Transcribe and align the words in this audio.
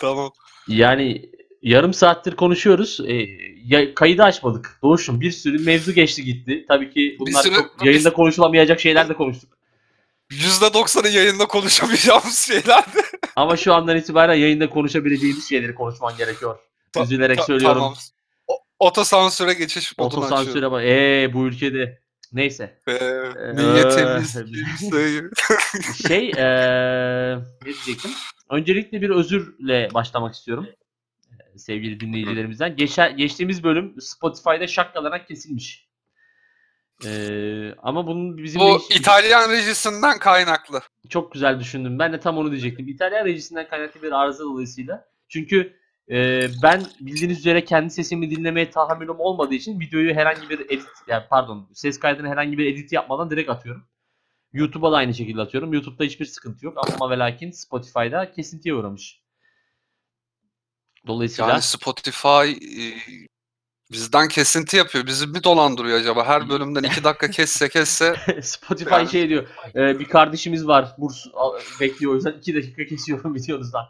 Tamam. 0.00 0.30
Yani 0.68 1.30
yarım 1.62 1.94
saattir 1.94 2.36
konuşuyoruz. 2.36 3.00
E, 3.06 3.26
ya, 3.64 3.94
kaydı 3.94 4.22
açmadık. 4.22 4.78
Doğuş'um 4.82 5.20
bir 5.20 5.30
sürü 5.30 5.64
mevzu 5.64 5.92
geçti 5.92 6.24
gitti. 6.24 6.64
Tabii 6.68 6.90
ki 6.90 7.16
bunlar 7.20 7.42
sürü- 7.42 7.54
çok 7.54 7.84
yayında 7.84 8.12
konuşulamayacak 8.12 8.80
şeyler 8.80 9.08
de 9.08 9.14
konuştuk. 9.14 9.50
%90'ı 10.30 11.08
yayında 11.08 11.46
konuşamayacağımız 11.46 12.38
şeylerdi. 12.46 13.02
Ama 13.36 13.56
şu 13.56 13.74
andan 13.74 13.96
itibaren 13.96 14.34
yayında 14.34 14.70
konuşabileceğimiz 14.70 15.48
şeyleri 15.48 15.74
konuşman 15.74 16.16
gerekiyor. 16.16 16.58
Ta- 16.92 17.02
Üzülerek 17.02 17.38
Ta- 17.38 17.44
söylüyorum. 17.44 17.78
Tamam. 17.78 17.94
O- 18.46 18.58
Otosansüre 18.78 19.52
geçiş 19.54 19.92
açıyorum. 19.92 20.18
Otosansüre 20.18 20.70
bak. 20.70 20.84
Eee 20.84 21.30
bu 21.34 21.46
ülkede. 21.46 22.00
Neyse. 22.32 22.80
Ee, 22.86 22.92
Ee, 22.92 23.56
niyetimiz 23.56 24.36
kimseyi. 24.78 25.22
Şey 26.08 26.30
eee 26.30 27.36
ne 27.62 27.64
diyecektim? 27.64 28.10
Öncelikle 28.50 29.02
bir 29.02 29.10
özürle 29.10 29.88
başlamak 29.94 30.34
istiyorum. 30.34 30.66
Ee, 31.54 31.58
Sevgili 31.58 32.00
dinleyicilerimizden. 32.00 32.76
Geçer, 32.76 33.10
geçtiğimiz 33.10 33.64
bölüm 33.64 34.00
Spotify'da 34.00 34.66
şakkalanak 34.66 35.28
kesilmiş. 35.28 35.90
Ee, 37.06 37.74
ama 37.82 38.06
bunun 38.06 38.38
bizim 38.38 38.60
Bu 38.60 38.78
de- 38.90 38.94
İtalyan 38.94 39.50
rejisinden 39.50 40.18
kaynaklı. 40.18 40.80
çok 41.08 41.32
güzel 41.32 41.60
düşündüm. 41.60 41.98
Ben 41.98 42.12
de 42.12 42.20
tam 42.20 42.38
onu 42.38 42.50
diyecektim. 42.50 42.88
İtalyan 42.88 43.24
rejisinden 43.24 43.68
kaynaklı 43.68 44.02
bir 44.02 44.12
arıza 44.12 44.44
dolayısıyla. 44.44 45.04
Çünkü 45.28 45.76
e, 46.10 46.46
ben 46.62 46.82
bildiğiniz 47.00 47.38
üzere 47.38 47.64
kendi 47.64 47.90
sesimi 47.90 48.30
dinlemeye 48.30 48.70
tahammülüm 48.70 49.20
olmadığı 49.20 49.54
için 49.54 49.80
videoyu 49.80 50.14
herhangi 50.14 50.50
bir 50.50 50.60
edit, 50.60 50.86
yani 51.08 51.24
pardon 51.30 51.68
ses 51.74 51.98
kaydını 51.98 52.28
herhangi 52.28 52.58
bir 52.58 52.66
edit 52.72 52.92
yapmadan 52.92 53.30
direkt 53.30 53.50
atıyorum. 53.50 53.86
YouTube'a 54.52 54.92
da 54.92 54.96
aynı 54.96 55.14
şekilde 55.14 55.40
atıyorum. 55.40 55.72
YouTube'da 55.72 56.04
hiçbir 56.04 56.26
sıkıntı 56.26 56.66
yok 56.66 56.78
ama 56.92 57.10
ve 57.10 57.18
lakin 57.18 57.50
Spotify'da 57.50 58.32
kesintiye 58.32 58.74
uğramış. 58.74 59.20
Dolayısıyla 61.06 61.50
Yani 61.50 61.62
Spotify 61.62 62.50
e, 62.50 62.82
bizden 63.92 64.28
kesinti 64.28 64.76
yapıyor. 64.76 65.06
Bizi 65.06 65.26
mi 65.26 65.44
dolandırıyor 65.44 65.98
acaba? 66.00 66.26
Her 66.26 66.48
bölümden 66.48 66.82
iki 66.82 67.04
dakika 67.04 67.30
kesse 67.30 67.68
kesse. 67.68 68.16
Spotify 68.42 68.90
Yani- 68.94 69.08
şey 69.10 69.28
diyor. 69.28 69.48
e, 69.74 69.98
bir 69.98 70.04
kardeşimiz 70.08 70.66
var. 70.66 70.94
Burs 70.98 71.26
bekliyor 71.80 72.12
o 72.12 72.14
yüzden 72.14 72.32
2 72.32 72.54
dakika 72.54 72.84
kesiyorum 72.84 73.34
videonuzdan. 73.34 73.84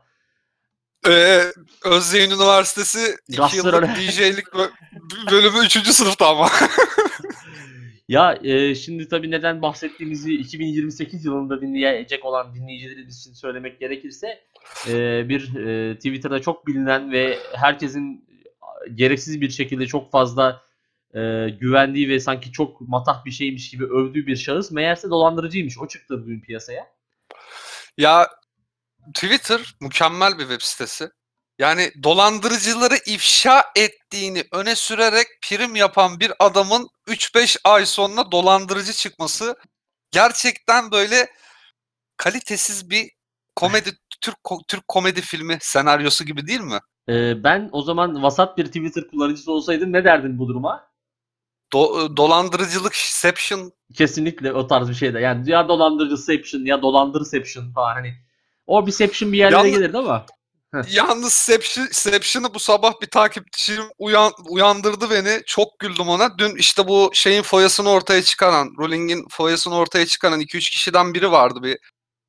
Ee, 1.08 1.45
Özyeğin 1.84 2.30
Üniversitesi 2.30 3.17
2 3.28 3.36
Gastronomi. 3.36 3.86
yıllık 3.86 3.97
DJ'lik 3.98 4.47
bö- 4.47 4.70
bölümü 5.30 5.58
3. 5.64 5.72
sınıfta 5.92 6.28
ama. 6.28 6.50
Ya 8.11 8.39
e, 8.42 8.75
şimdi 8.75 9.08
tabii 9.08 9.30
neden 9.30 9.62
bahsettiğimizi 9.62 10.34
2028 10.34 11.25
yılında 11.25 11.61
dinleyecek 11.61 12.25
olan 12.25 12.55
dinleyicilerimiz 12.55 13.20
için 13.20 13.33
söylemek 13.33 13.80
gerekirse 13.80 14.44
e, 14.89 15.28
bir 15.28 15.56
e, 15.56 15.94
Twitter'da 15.94 16.41
çok 16.41 16.67
bilinen 16.67 17.12
ve 17.12 17.39
herkesin 17.52 18.28
gereksiz 18.94 19.41
bir 19.41 19.50
şekilde 19.50 19.86
çok 19.86 20.11
fazla 20.11 20.62
e, 21.14 21.20
güvendiği 21.61 22.08
ve 22.08 22.20
sanki 22.20 22.52
çok 22.52 22.80
matah 22.80 23.25
bir 23.25 23.30
şeymiş 23.30 23.70
gibi 23.70 23.84
övdüğü 23.84 24.27
bir 24.27 24.36
şahıs 24.36 24.70
meğerse 24.70 25.11
dolandırıcıymış. 25.11 25.78
O 25.78 25.89
çıktı 25.89 26.22
bugün 26.22 26.41
piyasaya. 26.41 26.86
ya 27.98 28.28
Twitter 29.14 29.74
mükemmel 29.80 30.39
bir 30.39 30.48
web 30.48 30.61
sitesi. 30.61 31.11
Yani 31.61 31.91
dolandırıcıları 32.03 32.94
ifşa 33.06 33.64
ettiğini 33.77 34.44
öne 34.53 34.75
sürerek 34.75 35.27
prim 35.42 35.77
yapan 35.77 36.20
bir 36.20 36.33
adamın 36.39 36.89
3-5 37.06 37.56
ay 37.64 37.86
sonra 37.86 38.33
dolandırıcı 38.33 38.92
çıkması 38.92 39.56
gerçekten 40.11 40.91
böyle 40.91 41.30
kalitesiz 42.17 42.91
bir 42.91 43.11
komedi 43.56 43.91
Türk 44.20 44.36
Türk 44.69 44.89
komedi 44.89 45.20
filmi 45.20 45.58
senaryosu 45.61 46.25
gibi 46.25 46.47
değil 46.47 46.61
mi? 46.61 46.78
E, 47.08 47.44
ben 47.44 47.69
o 47.72 47.83
zaman 47.83 48.22
vasat 48.22 48.58
bir 48.58 48.67
Twitter 48.67 49.08
kullanıcısı 49.08 49.52
olsaydım 49.52 49.92
ne 49.92 50.05
derdim 50.05 50.39
bu 50.39 50.48
duruma? 50.48 50.90
Do- 51.73 52.17
dolandırıcılık 52.17 52.95
Inception 52.95 53.73
Kesinlikle 53.95 54.52
o 54.52 54.67
tarz 54.67 54.89
bir 54.89 54.95
şey 54.95 55.14
de. 55.14 55.20
Yani 55.20 55.51
ya 55.51 55.68
dolandırıcıception 55.68 56.64
ya 56.64 56.83
dolandırıception 56.83 57.73
falan 57.73 57.95
hani 57.95 58.14
o 58.67 58.86
biception 58.86 59.33
bir 59.33 59.39
yerlere 59.39 59.58
Yalnız- 59.58 59.79
gelirdi 59.79 59.98
ama 59.98 60.27
Yalnız 60.91 61.33
Seption, 61.33 61.86
Seption'ı 61.86 62.55
bu 62.55 62.58
sabah 62.58 63.01
bir 63.03 63.07
takipçim 63.07 63.85
uyan, 63.98 64.33
uyandırdı 64.48 65.11
beni. 65.11 65.42
Çok 65.47 65.79
güldüm 65.79 66.08
ona. 66.08 66.39
Dün 66.39 66.57
işte 66.57 66.89
bu 66.89 67.11
şeyin 67.13 67.42
foyasını 67.42 67.91
ortaya 67.91 68.23
çıkaran, 68.23 68.75
Rowling'in 68.79 69.29
foyasını 69.29 69.77
ortaya 69.77 70.07
çıkaran 70.07 70.41
2-3 70.41 70.70
kişiden 70.70 71.14
biri 71.14 71.33
vardı. 71.33 71.63
Bir 71.63 71.79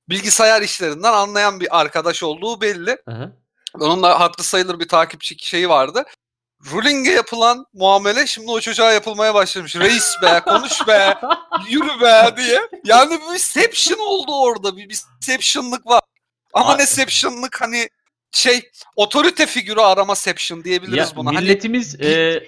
bilgisayar 0.09 0.61
işlerinden 0.61 1.13
anlayan 1.13 1.59
bir 1.59 1.79
arkadaş 1.79 2.23
olduğu 2.23 2.61
belli. 2.61 2.97
Hı 3.05 3.11
hı. 3.11 3.31
Onun 3.79 4.03
da 4.03 4.19
haklı 4.19 4.43
sayılır 4.43 4.79
bir 4.79 4.87
takipçi 4.87 5.35
şeyi 5.39 5.69
vardı. 5.69 6.03
Rowling'e 6.71 7.11
yapılan 7.11 7.65
muamele 7.73 8.27
şimdi 8.27 8.51
o 8.51 8.59
çocuğa 8.59 8.91
yapılmaya 8.91 9.33
başlamış. 9.33 9.75
Reis 9.75 10.15
be, 10.21 10.41
konuş 10.45 10.87
be, 10.87 11.17
yürü 11.69 12.01
be 12.01 12.33
diye. 12.37 12.61
Yani 12.83 13.19
bir 13.33 13.39
Seption 13.39 13.99
oldu 13.99 14.41
orada. 14.41 14.77
Bir 14.77 15.01
Seption'lık 15.21 15.85
var. 15.85 16.01
Ama 16.53 16.71
Ay- 16.71 16.77
ne 16.77 16.85
Seption'lık 16.85 17.61
hani 17.61 17.89
şey 18.31 18.71
otorite 18.95 19.45
figürü 19.45 19.79
arama 19.79 20.15
Seption 20.15 20.63
diyebiliriz 20.63 21.09
Ya, 21.09 21.15
buna. 21.15 21.29
Hani 21.29 21.45
milletimiz 21.45 22.01
e, 22.01 22.43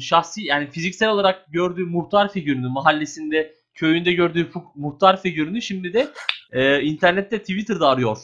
şahsi 0.00 0.42
yani 0.42 0.70
fiziksel 0.70 1.08
olarak 1.08 1.52
gördüğü 1.52 1.84
muhtar 1.84 2.32
figürünü 2.32 2.68
mahallesinde 2.68 3.54
köyünde 3.74 4.12
gördüğü 4.12 4.50
muhtar 4.74 5.22
figürünü 5.22 5.62
şimdi 5.62 5.92
de 5.92 6.12
e, 6.52 6.82
internette 6.82 7.38
Twitter'da 7.38 7.88
arıyor. 7.88 8.18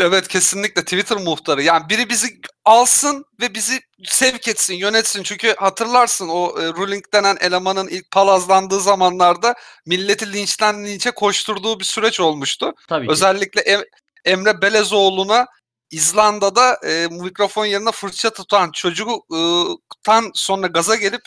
evet 0.00 0.28
kesinlikle 0.28 0.82
Twitter 0.82 1.18
muhtarı. 1.18 1.62
Yani 1.62 1.88
biri 1.88 2.08
bizi 2.08 2.26
alsın 2.64 3.24
ve 3.40 3.54
bizi 3.54 3.80
sevk 4.04 4.48
etsin, 4.48 4.74
yönetsin. 4.74 5.22
Çünkü 5.22 5.54
hatırlarsın 5.56 6.28
o 6.28 6.60
e, 6.60 6.66
Ruling 6.66 7.04
denen 7.14 7.36
elemanın 7.40 7.88
ilk 7.88 8.10
palazlandığı 8.10 8.80
zamanlarda 8.80 9.54
milleti 9.86 10.32
linçten 10.32 10.86
linçe 10.86 11.10
koşturduğu 11.10 11.80
bir 11.80 11.84
süreç 11.84 12.20
olmuştu. 12.20 12.72
Tabii 12.88 13.06
ki. 13.06 13.12
Özellikle 13.12 13.60
Em- 13.60 13.84
Emre 14.24 14.62
Belezoğlu'na 14.62 15.46
İzlanda'da 15.90 16.74
e, 16.86 17.08
mikrofon 17.10 17.66
yerine 17.66 17.92
fırça 17.92 18.30
tutan 18.30 18.70
çocuktan 18.70 20.30
sonra 20.34 20.66
gaza 20.66 20.96
gelip 20.96 21.22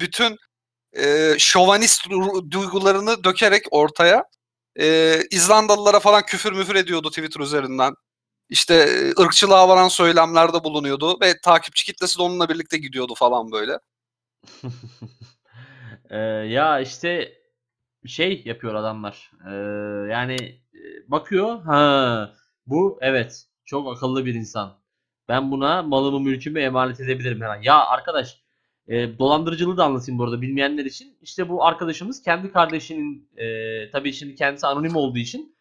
bütün 0.00 0.38
e, 0.92 1.34
şovanist 1.38 2.10
duygularını 2.50 3.24
dökerek 3.24 3.64
ortaya 3.70 4.24
e, 4.80 5.18
İzlandalılara 5.30 6.00
falan 6.00 6.22
küfür 6.26 6.52
müfür 6.52 6.74
ediyordu 6.74 7.08
Twitter 7.08 7.40
üzerinden. 7.40 7.94
İşte 8.48 8.74
e, 8.74 9.22
ırkçılığa 9.22 9.68
varan 9.68 9.88
söylemlerde 9.88 10.64
bulunuyordu 10.64 11.20
ve 11.20 11.40
takipçi 11.40 11.84
kitlesi 11.84 12.18
de 12.18 12.22
onunla 12.22 12.48
birlikte 12.48 12.78
gidiyordu 12.78 13.14
falan 13.16 13.52
böyle. 13.52 13.78
E, 16.10 16.18
ya 16.48 16.80
işte 16.80 17.32
şey 18.06 18.42
yapıyor 18.44 18.74
adamlar. 18.74 19.30
E, 19.46 19.52
yani 20.12 20.34
e, 20.74 21.10
bakıyor 21.10 21.62
ha 21.62 22.32
bu 22.66 22.98
evet 23.00 23.46
çok 23.64 23.96
akıllı 23.96 24.26
bir 24.26 24.34
insan. 24.34 24.76
Ben 25.28 25.50
buna 25.50 25.82
malımı 25.82 26.20
mülkümü 26.20 26.60
emanet 26.60 27.00
edebilirim 27.00 27.40
hemen. 27.40 27.62
Ya 27.62 27.86
arkadaş 27.86 28.44
e, 28.88 29.18
dolandırıcılığı 29.18 29.76
da 29.76 29.84
anlatayım 29.84 30.18
bu 30.18 30.24
arada 30.24 30.42
bilmeyenler 30.42 30.84
için. 30.84 31.16
İşte 31.22 31.48
bu 31.48 31.64
arkadaşımız 31.64 32.22
kendi 32.22 32.52
kardeşinin 32.52 33.28
e, 33.36 33.46
tabii 33.90 34.12
şimdi 34.12 34.34
kendisi 34.34 34.66
anonim 34.66 34.96
olduğu 34.96 35.18
için 35.18 35.56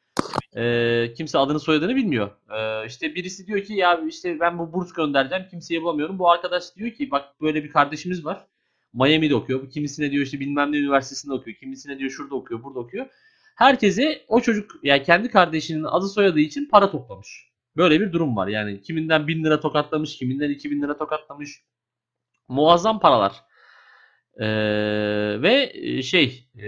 e, 0.56 1.14
kimse 1.18 1.38
adını 1.38 1.60
soyadını 1.60 1.96
bilmiyor. 1.96 2.32
E, 2.58 2.88
işte 2.88 3.16
birisi 3.16 3.48
diyor 3.48 3.64
ki 3.64 3.74
ya 3.74 4.02
işte 4.08 4.40
ben 4.40 4.60
bu 4.60 4.74
burs 4.74 4.94
göndereceğim 4.94 5.46
kimseye 5.50 5.82
bulamıyorum. 5.82 6.20
Bu 6.20 6.32
arkadaş 6.32 6.76
diyor 6.76 6.92
ki 6.92 7.12
bak 7.12 7.42
böyle 7.42 7.64
bir 7.64 7.70
kardeşimiz 7.70 8.26
var. 8.26 8.48
Miami'de 8.94 9.36
okuyor. 9.36 9.70
Kimisine 9.70 10.12
diyor 10.12 10.26
işte 10.26 10.40
bilmem 10.40 10.72
ne 10.72 10.78
üniversitesinde 10.78 11.34
okuyor. 11.34 11.58
Kimisine 11.58 12.00
diyor 12.00 12.12
şurada 12.12 12.36
okuyor, 12.36 12.64
burada 12.64 12.80
okuyor. 12.80 13.06
Herkese 13.56 14.26
o 14.28 14.42
çocuk 14.42 14.80
yani 14.84 15.04
kendi 15.04 15.30
kardeşinin 15.30 15.84
adı 15.84 16.08
soyadı 16.08 16.40
için 16.40 16.70
para 16.70 16.92
toplamış. 16.92 17.53
Böyle 17.78 18.02
bir 18.02 18.14
durum 18.14 18.36
var. 18.36 18.48
Yani 18.48 18.82
kiminden 18.82 19.28
1000 19.28 19.44
lira 19.44 19.60
tokatlamış, 19.60 20.18
kiminden 20.18 20.50
2000 20.50 20.82
lira 20.82 20.98
tokatlamış. 20.98 21.64
Muazzam 22.48 23.00
paralar. 23.00 23.34
Ee, 24.38 24.46
ve 25.42 25.72
e, 25.74 26.02
şey 26.02 26.48
e, 26.58 26.68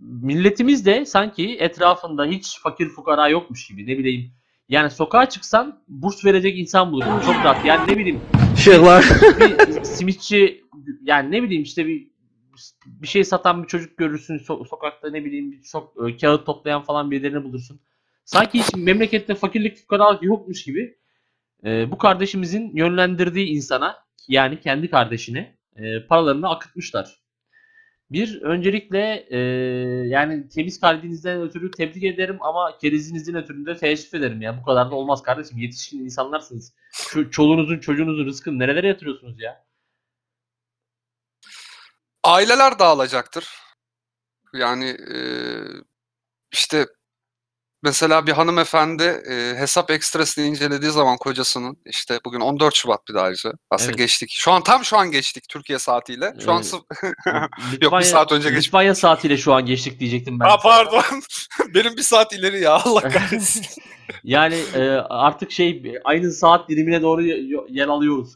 milletimiz 0.00 0.86
de 0.86 1.04
sanki 1.06 1.56
etrafında 1.58 2.24
hiç 2.24 2.60
fakir 2.60 2.88
fukara 2.88 3.28
yokmuş 3.28 3.68
gibi 3.68 3.86
ne 3.86 3.98
bileyim. 3.98 4.32
Yani 4.68 4.90
sokağa 4.90 5.28
çıksan 5.28 5.82
burs 5.88 6.24
verecek 6.24 6.58
insan 6.58 6.92
bulursun 6.92 7.20
çok 7.20 7.44
rahat. 7.44 7.64
Yani 7.64 7.92
ne 7.92 7.98
bileyim 7.98 8.20
Şeyler. 8.56 9.04
bir 9.40 9.84
simitçi 9.84 10.64
yani 11.02 11.30
ne 11.30 11.42
bileyim 11.42 11.62
işte 11.62 11.86
bir 11.86 12.10
bir 12.86 13.08
şey 13.08 13.24
satan 13.24 13.62
bir 13.62 13.68
çocuk 13.68 13.96
görürsün 13.96 14.38
so- 14.38 14.68
sokakta 14.68 15.10
ne 15.10 15.24
bileyim 15.24 15.52
bir 15.52 15.62
sok 15.62 16.08
e, 16.08 16.16
kağıt 16.16 16.46
toplayan 16.46 16.82
falan 16.82 17.10
birilerini 17.10 17.44
bulursun. 17.44 17.80
Sanki 18.32 18.58
hiç 18.58 18.74
memlekette 18.76 19.34
fakirlik 19.34 19.78
fukaralık 19.78 20.22
yokmuş 20.22 20.64
gibi 20.64 20.98
e, 21.64 21.90
bu 21.90 21.98
kardeşimizin 21.98 22.76
yönlendirdiği 22.76 23.46
insana 23.46 24.04
yani 24.28 24.60
kendi 24.60 24.90
kardeşine 24.90 25.56
e, 25.76 26.06
paralarını 26.06 26.48
akıtmışlar. 26.48 27.20
Bir 28.10 28.42
öncelikle 28.42 29.26
e, 29.30 29.38
yani 30.08 30.48
temiz 30.48 30.80
kalbinizden 30.80 31.42
ötürü 31.42 31.70
tebrik 31.70 32.04
ederim 32.04 32.38
ama 32.40 32.78
kerizinizin 32.78 33.34
ötürü 33.34 33.66
de 33.66 33.76
teessüf 33.76 34.14
ederim 34.14 34.42
ya. 34.42 34.60
Bu 34.60 34.64
kadar 34.64 34.90
da 34.90 34.94
olmaz 34.94 35.22
kardeşim. 35.22 35.58
Yetişkin 35.58 36.04
insanlarsınız. 36.04 36.74
Şu 36.92 37.30
çoluğunuzun 37.30 37.78
çocuğunuzun 37.78 38.26
rızkını 38.26 38.58
nerelere 38.58 38.88
yatırıyorsunuz 38.88 39.40
ya? 39.40 39.64
Aileler 42.24 42.78
dağılacaktır. 42.78 43.48
Yani 44.52 44.88
e, 44.88 45.18
işte 46.52 46.86
mesela 47.82 48.26
bir 48.26 48.32
hanımefendi 48.32 49.02
e, 49.02 49.54
hesap 49.58 49.90
ekstresini 49.90 50.46
incelediği 50.46 50.90
zaman 50.90 51.16
kocasının 51.16 51.76
işte 51.86 52.20
bugün 52.24 52.40
14 52.40 52.74
Şubat 52.74 53.08
bir 53.08 53.14
daha 53.14 53.24
ayrıca. 53.24 53.52
Aslında 53.70 53.90
Evet. 53.90 53.98
geçtik. 53.98 54.30
Şu 54.30 54.52
an 54.52 54.62
tam 54.62 54.84
şu 54.84 54.96
an 54.98 55.10
geçtik 55.10 55.44
Türkiye 55.48 55.78
saatiyle. 55.78 56.34
Şu 56.44 56.52
an 56.52 56.56
Evet. 56.62 56.74
sıf- 56.74 57.82
Yok 57.82 57.92
bir 57.98 58.04
saat 58.04 58.32
önce 58.32 58.48
geçmiş. 58.48 58.66
Litvanya 58.66 58.94
saatiyle 58.94 59.36
şu 59.36 59.54
an 59.54 59.66
geçtik 59.66 60.00
diyecektim 60.00 60.40
ben. 60.40 60.44
Ha 60.44 60.58
pardon. 60.58 61.02
Benim 61.74 61.96
bir 61.96 62.02
saat 62.02 62.32
ileri 62.32 62.60
ya 62.60 62.72
Allah 62.72 63.00
kahretsin. 63.10 63.66
Yani 64.24 64.54
e, 64.74 64.80
artık 65.08 65.52
şey 65.52 65.94
aynı 66.04 66.32
saat 66.32 66.68
dilimine 66.68 67.02
doğru 67.02 67.22
yer 67.68 67.88
alıyoruz. 67.88 68.34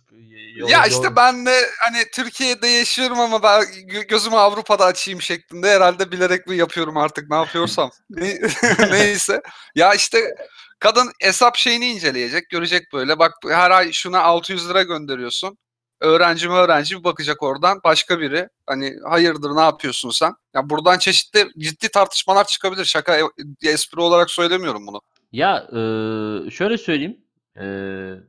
Ya 0.57 0.79
yol- 0.85 0.91
işte 0.91 1.17
ben 1.17 1.47
de 1.47 1.67
hani 1.81 1.99
Türkiye'de 2.13 2.67
yaşıyorum 2.69 3.21
ama 3.21 3.43
ben 3.43 3.63
gö- 3.63 4.07
gözümü 4.07 4.37
Avrupa'da 4.37 4.85
açayım 4.85 5.23
şeklinde 5.23 5.71
herhalde 5.71 6.13
bilerek 6.13 6.47
mi 6.47 6.57
yapıyorum 6.57 6.97
artık 6.97 7.31
ne 7.31 7.37
yapıyorsam. 7.37 7.91
Ne- 8.11 8.41
Neyse. 8.91 9.43
Ya 9.75 9.95
işte 9.95 10.35
kadın 10.79 11.13
hesap 11.23 11.57
şeyini 11.57 11.87
inceleyecek, 11.87 12.51
görecek 12.51 12.93
böyle. 12.93 13.19
Bak 13.19 13.33
her 13.49 13.71
ay 13.71 13.93
şuna 13.93 14.21
600 14.23 14.69
lira 14.69 14.83
gönderiyorsun. 14.83 15.59
Öğrenci 16.01 16.49
mi 16.49 16.55
öğrenci 16.55 16.99
bir 16.99 17.05
bakacak 17.05 17.43
oradan 17.43 17.81
başka 17.85 18.21
biri. 18.21 18.49
Hani 18.67 18.97
hayırdır 19.09 19.57
ne 19.57 19.61
yapıyorsun 19.61 20.11
sen? 20.11 20.35
Ya 20.55 20.71
buradan 20.71 20.99
çeşitli 20.99 21.49
ciddi 21.59 21.89
tartışmalar 21.89 22.45
çıkabilir. 22.45 22.85
Şaka 22.85 23.19
e- 23.19 23.23
espri 23.71 24.01
olarak 24.01 24.31
söylemiyorum 24.31 24.87
bunu. 24.87 25.01
Ya 25.35 25.69
e, 25.73 26.51
şöyle 26.51 26.79
söyleyeyim. 26.79 27.21
E, 27.59 27.65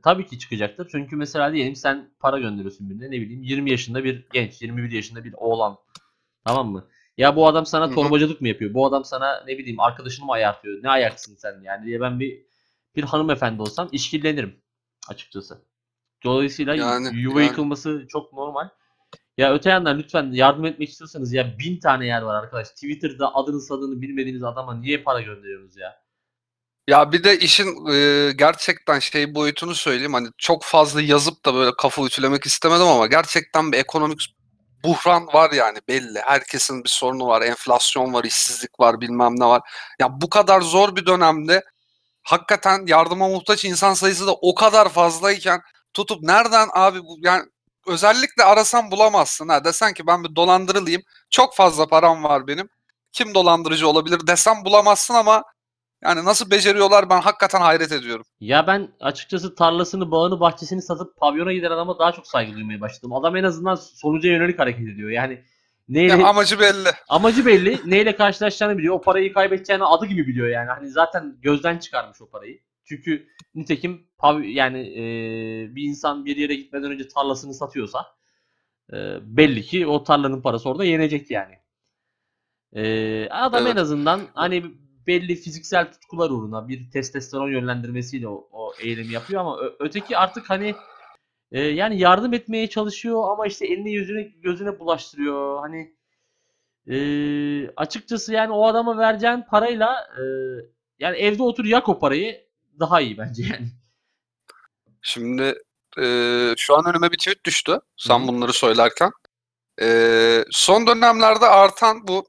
tabii 0.04 0.26
ki 0.26 0.38
çıkacaktır. 0.38 0.88
Çünkü 0.90 1.16
mesela 1.16 1.52
diyelim 1.52 1.76
sen 1.76 2.10
para 2.20 2.38
gönderiyorsun 2.38 2.90
birine 2.90 3.06
ne 3.06 3.20
bileyim 3.20 3.42
20 3.42 3.70
yaşında 3.70 4.04
bir 4.04 4.26
genç, 4.32 4.62
21 4.62 4.90
yaşında 4.90 5.24
bir 5.24 5.34
oğlan. 5.36 5.76
Tamam 6.44 6.68
mı? 6.68 6.88
Ya 7.16 7.36
bu 7.36 7.46
adam 7.48 7.66
sana 7.66 7.90
torbacılık 7.90 8.40
mı 8.40 8.48
yapıyor? 8.48 8.74
Bu 8.74 8.86
adam 8.86 9.04
sana 9.04 9.44
ne 9.46 9.58
bileyim 9.58 9.80
arkadaşını 9.80 10.26
mı 10.26 10.32
ayartıyor? 10.32 10.82
Ne 10.82 10.90
ayaksın 10.90 11.34
sen 11.38 11.60
yani 11.62 11.86
diye 11.86 12.00
ben 12.00 12.20
bir 12.20 12.46
bir 12.96 13.02
hanımefendi 13.02 13.62
olsam 13.62 13.88
işkillenirim 13.92 14.56
açıkçası. 15.08 15.58
Dolayısıyla 16.24 16.74
Yani- 16.74 17.20
yuva 17.20 17.40
yani. 17.40 17.48
yıkılması 17.48 18.06
çok 18.08 18.32
normal. 18.32 18.68
Ya 19.38 19.54
öte 19.54 19.70
yandan 19.70 19.98
lütfen 19.98 20.32
yardım 20.32 20.64
etmek 20.64 20.88
istiyorsanız 20.88 21.32
ya 21.32 21.58
bin 21.58 21.80
tane 21.80 22.06
yer 22.06 22.22
var 22.22 22.42
arkadaş. 22.42 22.68
Twitter'da 22.68 23.34
adını 23.34 23.60
sadını 23.60 24.02
bilmediğiniz 24.02 24.42
adama 24.42 24.74
niye 24.74 25.02
para 25.02 25.20
gönderiyorsunuz 25.20 25.76
ya? 25.76 26.05
Ya 26.86 27.12
bir 27.12 27.24
de 27.24 27.38
işin 27.38 27.86
e, 27.92 28.32
gerçekten 28.32 28.98
şey 28.98 29.34
boyutunu 29.34 29.74
söyleyeyim. 29.74 30.12
Hani 30.14 30.28
çok 30.38 30.64
fazla 30.64 31.02
yazıp 31.02 31.44
da 31.44 31.54
böyle 31.54 31.70
kafa 31.78 32.06
ütülemek 32.06 32.46
istemedim 32.46 32.86
ama 32.86 33.06
gerçekten 33.06 33.72
bir 33.72 33.78
ekonomik 33.78 34.36
buhran 34.84 35.26
var 35.26 35.50
yani 35.52 35.78
belli. 35.88 36.18
Herkesin 36.20 36.84
bir 36.84 36.88
sorunu 36.88 37.26
var. 37.26 37.42
Enflasyon 37.42 38.12
var, 38.14 38.24
işsizlik 38.24 38.80
var, 38.80 39.00
bilmem 39.00 39.40
ne 39.40 39.44
var. 39.46 39.62
Ya 40.00 40.20
bu 40.20 40.30
kadar 40.30 40.60
zor 40.60 40.96
bir 40.96 41.06
dönemde 41.06 41.64
hakikaten 42.22 42.86
yardıma 42.86 43.28
muhtaç 43.28 43.64
insan 43.64 43.94
sayısı 43.94 44.26
da 44.26 44.34
o 44.34 44.54
kadar 44.54 44.88
fazlayken 44.88 45.60
tutup 45.94 46.22
nereden 46.22 46.68
abi 46.74 47.00
bu 47.04 47.18
yani 47.20 47.44
özellikle 47.86 48.44
arasan 48.44 48.90
bulamazsın 48.90 49.48
ha 49.48 49.64
desen 49.64 49.94
ki 49.94 50.06
ben 50.06 50.24
bir 50.24 50.36
dolandırılayım 50.36 51.02
çok 51.30 51.56
fazla 51.56 51.86
param 51.88 52.24
var 52.24 52.46
benim 52.46 52.68
kim 53.12 53.34
dolandırıcı 53.34 53.88
olabilir 53.88 54.26
desem 54.26 54.64
bulamazsın 54.64 55.14
ama 55.14 55.44
yani 56.04 56.24
nasıl 56.24 56.50
beceriyorlar 56.50 57.10
ben 57.10 57.20
hakikaten 57.20 57.60
hayret 57.60 57.92
ediyorum. 57.92 58.24
Ya 58.40 58.66
ben 58.66 58.88
açıkçası 59.00 59.54
tarlasını, 59.54 60.10
bağını, 60.10 60.40
bahçesini 60.40 60.82
satıp 60.82 61.16
pavyona 61.16 61.52
giden 61.52 61.70
adama 61.70 61.98
daha 61.98 62.12
çok 62.12 62.26
saygı 62.26 62.54
duymaya 62.54 62.80
başladım. 62.80 63.12
Adam 63.12 63.36
en 63.36 63.44
azından 63.44 63.74
sonuca 63.74 64.30
yönelik 64.30 64.58
hareket 64.58 64.88
ediyor. 64.88 65.10
Yani 65.10 65.42
neyle 65.88 66.12
Ya 66.12 66.26
amacı 66.26 66.60
belli. 66.60 66.88
amacı 67.08 67.46
belli, 67.46 67.80
neyle 67.86 68.16
karşılaşacağını 68.16 68.78
biliyor. 68.78 68.94
O 68.94 69.00
parayı 69.00 69.32
kaybedeceğini 69.32 69.84
adı 69.84 70.06
gibi 70.06 70.26
biliyor 70.26 70.48
yani. 70.48 70.70
Hani 70.70 70.90
zaten 70.90 71.36
gözden 71.42 71.78
çıkarmış 71.78 72.20
o 72.22 72.30
parayı. 72.30 72.58
Çünkü 72.84 73.28
nitekim 73.54 74.06
yani 74.42 74.80
e, 74.80 75.02
bir 75.76 75.82
insan 75.82 76.24
bir 76.24 76.36
yere 76.36 76.54
gitmeden 76.54 76.90
önce 76.90 77.08
tarlasını 77.08 77.54
satıyorsa 77.54 78.06
e, 78.92 78.96
belli 79.22 79.62
ki 79.62 79.86
o 79.86 80.04
tarlanın 80.04 80.42
parası 80.42 80.68
orada 80.68 80.84
yenecek 80.84 81.30
yani. 81.30 81.54
E, 82.72 83.28
adam 83.30 83.62
en 83.62 83.66
Evet. 83.66 83.78
azından 83.78 84.20
hani 84.34 84.64
belli 85.06 85.36
fiziksel 85.36 85.92
tutkular 85.92 86.30
uğruna 86.30 86.68
bir 86.68 86.90
testosteron 86.90 87.50
yönlendirmesiyle 87.50 88.28
o, 88.28 88.48
o 88.52 88.72
eylemi 88.80 89.12
yapıyor 89.12 89.40
ama 89.40 89.58
ö- 89.58 89.76
öteki 89.78 90.18
artık 90.18 90.50
hani 90.50 90.74
e, 91.52 91.60
yani 91.60 91.98
yardım 91.98 92.34
etmeye 92.34 92.70
çalışıyor 92.70 93.32
ama 93.32 93.46
işte 93.46 93.66
elini 93.66 93.92
yüzüne 93.92 94.22
gözüne 94.22 94.78
bulaştırıyor. 94.78 95.60
Hani 95.60 95.96
e, 96.86 96.96
açıkçası 97.76 98.32
yani 98.32 98.52
o 98.52 98.66
adama 98.66 98.98
vereceğin 98.98 99.42
parayla 99.50 99.94
e, 100.18 100.22
yani 100.98 101.16
evde 101.16 101.42
otur 101.42 101.64
yak 101.64 101.88
o 101.88 101.98
parayı 101.98 102.46
daha 102.80 103.00
iyi 103.00 103.18
bence 103.18 103.42
yani. 103.42 103.68
Şimdi 105.02 105.54
e, 105.98 106.54
şu 106.56 106.76
an 106.76 106.84
önüme 106.86 107.12
bir 107.12 107.18
tweet 107.18 107.44
düştü 107.44 107.80
sen 107.96 108.28
bunları 108.28 108.52
söylerken. 108.52 109.10
E, 109.82 110.44
son 110.50 110.86
dönemlerde 110.86 111.46
artan 111.46 112.08
bu 112.08 112.26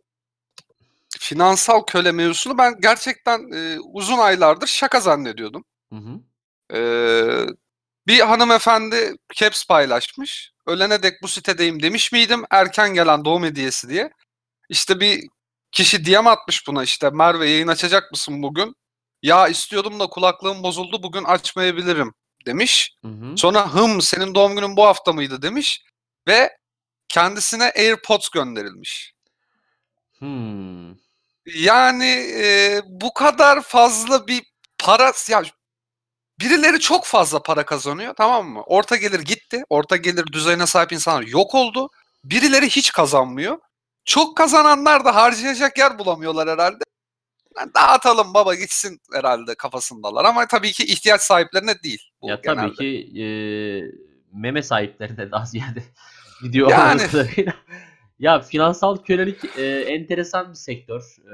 finansal 1.20 1.86
köle 1.86 2.12
mevzusunu 2.12 2.58
ben 2.58 2.76
gerçekten 2.82 3.52
e, 3.54 3.80
uzun 3.80 4.18
aylardır 4.18 4.68
şaka 4.68 5.00
zannediyordum. 5.00 5.64
Hı 5.94 5.96
hı. 5.96 6.20
E, 6.78 6.80
bir 8.08 8.20
hanımefendi 8.20 9.16
caps 9.36 9.66
paylaşmış. 9.66 10.52
Ölene 10.66 11.04
dek 11.04 11.14
bu 11.22 11.28
sitedeyim 11.28 11.82
demiş 11.82 12.12
miydim? 12.12 12.44
Erken 12.52 12.94
gelen 12.94 13.26
doğum 13.26 13.44
hediyesi 13.44 13.90
diye. 13.90 14.12
İşte 14.70 15.00
bir 15.00 15.28
kişi 15.72 16.06
DM 16.06 16.28
atmış 16.28 16.68
buna 16.68 16.84
işte 16.84 17.10
Merve 17.10 17.50
yayın 17.50 17.68
açacak 17.68 18.12
mısın 18.12 18.44
bugün? 18.44 18.76
Ya 19.22 19.48
istiyordum 19.48 20.00
da 20.00 20.08
kulaklığım 20.08 20.64
bozuldu 20.64 21.04
bugün 21.04 21.24
açmayabilirim 21.24 22.14
demiş. 22.46 22.96
Hı 23.02 23.08
hı. 23.08 23.38
Sonra 23.38 23.74
hım 23.74 24.02
senin 24.02 24.36
doğum 24.36 24.56
günün 24.56 24.78
bu 24.78 24.86
hafta 24.86 25.14
mıydı 25.14 25.42
demiş 25.42 25.84
ve 26.28 26.58
kendisine 27.08 27.64
AirPods 27.64 28.30
gönderilmiş. 28.30 29.14
Hmm. 30.20 31.07
Yani 31.56 32.10
e, 32.38 32.80
bu 32.88 33.14
kadar 33.14 33.62
fazla 33.62 34.28
bir 34.28 34.44
para 34.78 35.14
ya 35.30 35.44
birileri 36.40 36.80
çok 36.80 37.06
fazla 37.06 37.44
para 37.44 37.66
kazanıyor 37.66 38.14
tamam 38.14 38.48
mı? 38.48 38.62
Orta 38.66 38.96
gelir 38.96 39.20
gitti. 39.20 39.64
Orta 39.70 39.96
gelir 39.96 40.26
düzeyine 40.32 40.66
sahip 40.66 40.92
insanlar 40.92 41.28
yok 41.28 41.56
oldu. 41.56 41.90
Birileri 42.24 42.70
hiç 42.70 42.92
kazanmıyor. 42.92 43.58
Çok 44.06 44.38
kazananlar 44.38 45.06
da 45.06 45.16
harcayacak 45.16 45.78
yer 45.78 46.00
bulamıyorlar 46.00 46.50
herhalde. 46.50 46.84
Yani 47.58 47.72
dağıtalım 47.76 48.34
baba 48.34 48.56
gitsin 48.56 49.02
herhalde 49.14 49.56
kafasındalar 49.56 50.26
ama 50.26 50.48
tabii 50.48 50.72
ki 50.72 50.86
ihtiyaç 50.86 51.22
sahiplerine 51.22 51.84
değil 51.84 52.10
bu 52.22 52.30
Ya 52.30 52.42
tabii 52.42 52.56
genelde. 52.62 52.76
ki 52.76 53.22
e, 53.22 53.26
meme 54.34 54.64
sahiplerine 54.64 55.32
daha 55.32 55.46
ziyade 55.46 55.84
gidiyor 56.44 56.70
Yani. 56.72 57.02
Ya 58.20 58.40
finansal 58.40 58.98
kölelik 58.98 59.58
e, 59.58 59.66
enteresan 59.82 60.50
bir 60.50 60.56
sektör. 60.56 61.02
E, 61.02 61.34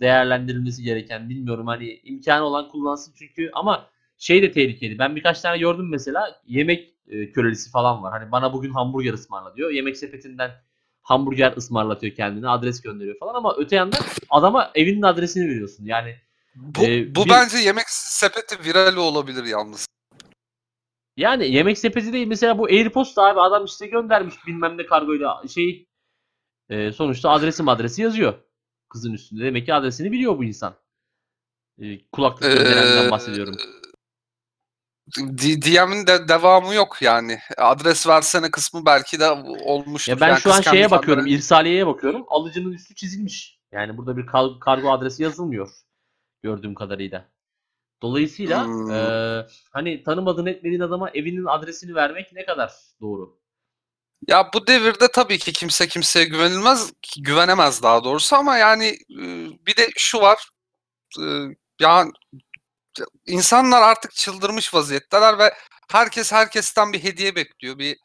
değerlendirilmesi 0.00 0.82
gereken 0.82 1.28
bilmiyorum 1.28 1.66
hani 1.66 2.00
imkanı 2.04 2.44
olan 2.44 2.68
kullansın 2.68 3.14
çünkü 3.18 3.50
ama 3.52 3.86
şey 4.18 4.42
de 4.42 4.52
tehlikeli. 4.52 4.98
Ben 4.98 5.16
birkaç 5.16 5.40
tane 5.40 5.58
gördüm 5.58 5.88
mesela 5.90 6.40
yemek 6.46 6.94
e, 7.08 7.32
kölelisi 7.32 7.70
falan 7.70 8.02
var. 8.02 8.12
Hani 8.12 8.32
bana 8.32 8.52
bugün 8.52 8.70
hamburger 8.70 9.12
ısmarla 9.12 9.56
diyor. 9.56 9.70
Yemek 9.70 9.96
sepetinden 9.96 10.50
hamburger 11.02 11.54
ısmarlatıyor 11.56 12.14
kendine 12.14 12.48
adres 12.48 12.80
gönderiyor 12.82 13.18
falan 13.18 13.34
ama 13.34 13.54
öte 13.58 13.76
yandan 13.76 14.00
adama 14.30 14.70
evinin 14.74 15.02
adresini 15.02 15.48
veriyorsun. 15.50 15.84
Yani 15.84 16.14
Bu, 16.54 16.84
Ee, 16.84 17.14
bu 17.14 17.24
bir- 17.24 17.30
bence 17.30 17.58
yemek 17.58 17.90
sepeti 17.90 18.64
viral 18.64 18.96
olabilir 18.96 19.44
yalnız. 19.44 19.86
Yani 21.16 21.48
yemek 21.48 21.78
sepeti 21.78 22.12
değil 22.12 22.26
mesela 22.26 22.58
bu 22.58 22.64
AirPods 22.66 23.16
da 23.16 23.22
abi 23.22 23.40
adam 23.40 23.64
işte 23.64 23.86
göndermiş 23.86 24.34
bilmem 24.46 24.78
ne 24.78 24.86
kargoyla 24.86 25.42
şey 25.48 25.86
e, 26.68 26.92
sonuçta 26.92 27.30
adresi 27.30 27.62
adresi 27.66 28.02
yazıyor 28.02 28.34
kızın 28.88 29.12
üstünde. 29.12 29.44
Demek 29.44 29.66
ki 29.66 29.74
adresini 29.74 30.12
biliyor 30.12 30.38
bu 30.38 30.44
insan. 30.44 30.74
E, 31.78 32.08
kulaklık 32.12 32.42
gönderenden 32.42 33.08
Ee, 33.08 33.10
bahsediyorum. 33.10 33.56
D- 35.18 35.62
DM'in 35.62 36.06
de 36.06 36.28
devamı 36.28 36.74
yok 36.74 37.02
yani. 37.02 37.38
Adres 37.58 38.06
versene 38.06 38.50
kısmı 38.50 38.86
belki 38.86 39.20
de 39.20 39.30
olmuştur. 39.64 40.12
Ya 40.12 40.20
ben 40.20 40.28
Yani 40.28 40.40
şu 40.40 40.52
an 40.52 40.60
şeye 40.60 40.90
bakıyorum, 40.90 41.26
irsaliyeye 41.26 41.86
bakıyorum. 41.86 42.24
Alıcının 42.28 42.72
üstü 42.72 42.94
çizilmiş. 42.94 43.60
Yani 43.72 43.96
burada 43.96 44.16
bir 44.16 44.26
kar- 44.26 44.60
kargo 44.60 44.90
adresi 44.92 45.22
yazılmıyor 45.22 45.70
gördüğüm 46.42 46.74
kadarıyla. 46.74 47.31
Dolayısıyla 48.02 48.64
Hmm. 48.64 48.90
e, 48.90 49.46
hani 49.72 50.02
tanımadığın 50.02 50.46
etmediğin 50.46 50.80
adama 50.80 51.10
evinin 51.10 51.44
adresini 51.44 51.94
vermek 51.94 52.32
ne 52.32 52.44
kadar 52.46 52.72
doğru? 53.00 53.38
Ya 54.28 54.50
bu 54.54 54.66
devirde 54.66 55.08
tabii 55.12 55.38
ki 55.38 55.52
kimse 55.52 55.88
kimseye 55.88 56.24
güvenilmez, 56.24 56.92
güvenemez 57.22 57.82
daha 57.82 58.04
doğrusu 58.04 58.36
ama 58.36 58.56
yani 58.58 58.86
e, 59.10 59.22
bir 59.66 59.76
de 59.76 59.88
şu 59.96 60.18
var. 60.20 60.48
e, 61.20 61.24
Ya 61.80 62.06
insanlar 63.26 63.82
artık 63.82 64.12
çıldırmış 64.14 64.74
vaziyetteler 64.74 65.38
ve 65.38 65.54
herkes 65.90 66.32
herkesten 66.32 66.92
bir 66.92 67.04
hediye 67.04 67.36
bekliyor. 67.36 67.78
Bir 67.78 67.96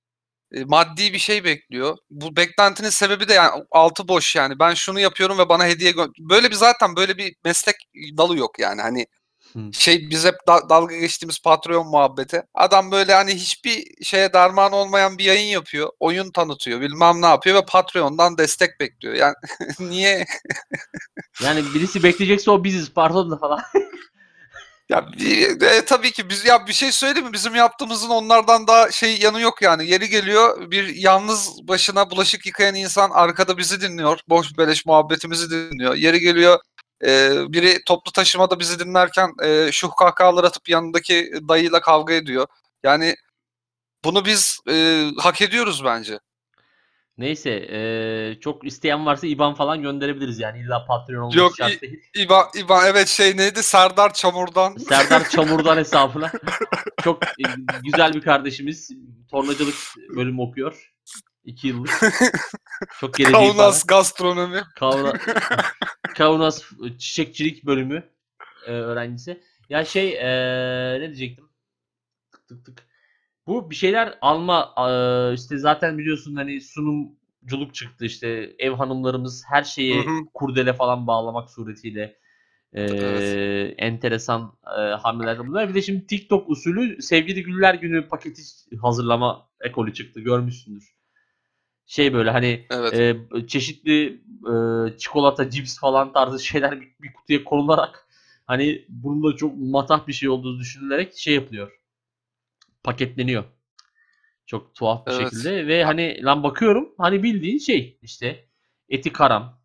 e, 0.53 0.65
maddi 0.65 1.13
bir 1.13 1.19
şey 1.19 1.43
bekliyor. 1.45 1.97
Bu 2.09 2.35
beklentinin 2.37 2.89
sebebi 2.89 3.29
de 3.29 3.33
yani 3.33 3.63
altı 3.71 4.07
boş 4.07 4.35
yani. 4.35 4.59
Ben 4.59 4.73
şunu 4.73 4.99
yapıyorum 4.99 5.37
ve 5.39 5.49
bana 5.49 5.65
hediye 5.67 5.91
gö- 5.91 6.29
böyle 6.29 6.49
bir 6.51 6.55
zaten 6.55 6.95
böyle 6.95 7.17
bir 7.17 7.35
meslek 7.45 7.75
dalı 8.17 8.37
yok 8.37 8.59
yani. 8.59 8.81
Hani 8.81 9.07
Hı. 9.53 9.59
şey 9.73 10.09
biz 10.09 10.25
hep 10.25 10.35
da- 10.47 10.69
dalga 10.69 10.95
geçtiğimiz 10.95 11.39
Patreon 11.39 11.87
muhabbeti. 11.87 12.43
Adam 12.53 12.91
böyle 12.91 13.13
hani 13.13 13.35
hiçbir 13.35 14.03
şeye 14.03 14.33
derman 14.33 14.71
olmayan 14.71 15.17
bir 15.17 15.23
yayın 15.23 15.47
yapıyor. 15.47 15.89
Oyun 15.99 16.31
tanıtıyor. 16.31 16.81
Bilmem 16.81 17.21
ne 17.21 17.25
yapıyor 17.25 17.55
ve 17.55 17.65
Patreon'dan 17.65 18.37
destek 18.37 18.79
bekliyor. 18.79 19.15
Yani 19.15 19.35
niye 19.79 20.25
Yani 21.43 21.63
birisi 21.73 22.03
bekleyecekse 22.03 22.51
o 22.51 22.63
biziz 22.63 22.93
pardon 22.93 23.31
da 23.31 23.37
falan. 23.37 23.61
Ya 24.89 25.09
e, 25.61 25.85
tabii 25.85 26.11
ki 26.11 26.29
biz 26.29 26.45
ya 26.45 26.67
bir 26.67 26.73
şey 26.73 26.91
söyleyeyim 26.91 27.27
mi? 27.27 27.33
Bizim 27.33 27.55
yaptığımızın 27.55 28.09
onlardan 28.09 28.67
daha 28.67 28.91
şey 28.91 29.19
yanı 29.19 29.41
yok 29.41 29.61
yani. 29.61 29.87
Yeri 29.87 30.09
geliyor 30.09 30.71
bir 30.71 30.95
yalnız 30.95 31.67
başına 31.67 32.11
bulaşık 32.11 32.45
yıkayan 32.45 32.75
insan 32.75 33.09
arkada 33.09 33.57
bizi 33.57 33.81
dinliyor. 33.81 34.19
Boş 34.29 34.57
beleş 34.57 34.85
muhabbetimizi 34.85 35.49
dinliyor. 35.49 35.95
Yeri 35.95 36.19
geliyor 36.19 36.59
e, 37.05 37.31
biri 37.53 37.83
toplu 37.85 38.11
taşımada 38.11 38.59
bizi 38.59 38.79
dinlerken 38.79 39.31
e, 39.43 39.71
şu 39.71 39.89
kahkahalar 39.89 40.43
atıp 40.43 40.69
yanındaki 40.69 41.31
dayıyla 41.49 41.81
kavga 41.81 42.13
ediyor. 42.13 42.47
Yani 42.83 43.15
bunu 44.03 44.25
biz 44.25 44.59
e, 44.69 45.05
hak 45.17 45.41
ediyoruz 45.41 45.85
bence. 45.85 46.19
Neyse 47.17 47.49
eee, 47.51 48.39
çok 48.39 48.67
isteyen 48.67 49.05
varsa 49.05 49.27
IBAN 49.27 49.53
falan 49.55 49.81
gönderebiliriz 49.81 50.39
yani 50.39 50.59
illa 50.59 50.85
Patreon 50.85 51.21
olması 51.21 51.37
Yok, 51.37 51.53
şart 51.57 51.81
değil. 51.81 51.99
İba, 52.15 52.51
İba 52.55 52.87
evet 52.87 53.07
şey 53.07 53.37
neydi? 53.37 53.63
Serdar 53.63 54.13
Çamur'dan. 54.13 54.77
Serdar 54.77 55.29
Çamur'dan 55.29 55.77
hesabına. 55.77 56.31
Çok 57.03 57.23
e, 57.23 57.43
güzel 57.83 58.13
bir 58.13 58.21
kardeşimiz. 58.21 58.91
Tornacılık 59.31 59.75
bölümü 60.15 60.41
okuyor. 60.41 60.91
2 61.43 61.67
yıllık. 61.67 61.99
Çok 62.99 63.13
geleceği 63.13 63.33
Kaunas 63.33 63.85
falan. 63.85 63.97
gastronomi. 63.99 64.63
Kavna, 64.75 65.13
Kaunas 66.17 66.63
çiçekçilik 66.97 67.65
bölümü 67.65 68.03
e, 68.67 68.71
öğrencisi. 68.71 69.41
Ya 69.69 69.85
şey 69.85 70.13
e, 70.13 70.99
ne 70.99 71.07
diyecektim? 71.07 71.45
Tık 72.31 72.47
tık 72.47 72.65
tık. 72.65 72.87
Bu 73.47 73.69
bir 73.69 73.75
şeyler 73.75 74.17
alma 74.21 74.73
e, 74.77 75.33
işte 75.33 75.57
zaten 75.57 75.97
biliyorsun 75.97 76.35
hani 76.35 76.61
sunumculuk 76.61 77.75
çıktı 77.75 78.05
işte 78.05 78.55
ev 78.59 78.71
hanımlarımız 78.71 79.43
her 79.49 79.63
şeye 79.63 80.05
Hı 80.05 80.09
hı. 80.09 80.19
kurdele 80.33 80.73
falan 80.73 81.07
bağlamak 81.07 81.49
suretiyle 81.49 82.19
e, 82.73 82.81
Evet. 82.81 83.75
enteresan 83.77 84.57
e, 84.79 84.81
hamleler 84.81 85.39
bunlar. 85.47 85.69
Bir 85.69 85.73
de 85.73 85.81
şimdi 85.81 86.07
TikTok 86.07 86.49
usulü 86.49 87.01
sevgili 87.01 87.43
güller 87.43 87.73
günü 87.73 88.07
paketi 88.07 88.41
hazırlama 88.81 89.49
ekolü 89.61 89.93
çıktı 89.93 90.19
görmüşsündür. 90.19 90.96
Şey 91.87 92.13
böyle 92.13 92.31
hani 92.31 92.65
Evet. 92.69 92.93
e, 92.93 93.47
çeşitli 93.47 94.21
e, 94.47 94.53
çikolata, 94.97 95.49
cips 95.49 95.79
falan 95.79 96.13
tarzı 96.13 96.39
şeyler 96.39 96.81
bir, 96.81 96.91
bir 97.01 97.13
kutuya 97.13 97.43
konularak 97.43 98.07
hani 98.45 98.85
bunun 98.89 99.23
da 99.23 99.37
çok 99.37 99.57
matah 99.57 100.07
bir 100.07 100.13
şey 100.13 100.29
olduğu 100.29 100.59
düşünülerek 100.59 101.17
şey 101.17 101.33
yapılıyor. 101.33 101.79
Paketleniyor. 102.83 103.43
Çok 104.45 104.75
tuhaf 104.75 105.07
bir 105.07 105.11
Evet. 105.11 105.21
şekilde 105.21 105.67
ve 105.67 105.83
hani 105.83 106.23
lan 106.23 106.43
bakıyorum 106.43 106.89
hani 106.97 107.23
bildiğin 107.23 107.57
şey 107.57 107.99
işte 108.01 108.47
eti 108.89 109.13
karam, 109.13 109.59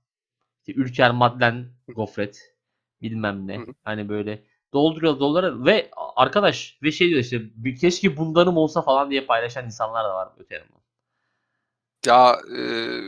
işte 0.58 0.80
Ülker 0.80 1.10
Madlen 1.10 1.66
gofret 1.88 2.54
bilmem 3.02 3.46
ne 3.46 3.60
hani 3.84 4.08
böyle 4.08 4.42
dolduruyor 4.72 5.20
dolduruyor 5.20 5.66
ve 5.66 5.90
arkadaş 6.16 6.78
ve 6.82 6.92
şey 6.92 7.08
diyor 7.08 7.20
işte 7.20 7.40
bir, 7.54 7.76
keşke 7.76 8.16
bundanım 8.16 8.56
olsa 8.56 8.82
falan 8.82 9.10
diye 9.10 9.24
paylaşan 9.24 9.64
insanlar 9.66 10.04
da 10.04 10.14
var 10.14 10.28
öte 10.38 10.54
yandan. 10.54 10.81
Ya 12.06 12.40
e, 12.50 12.60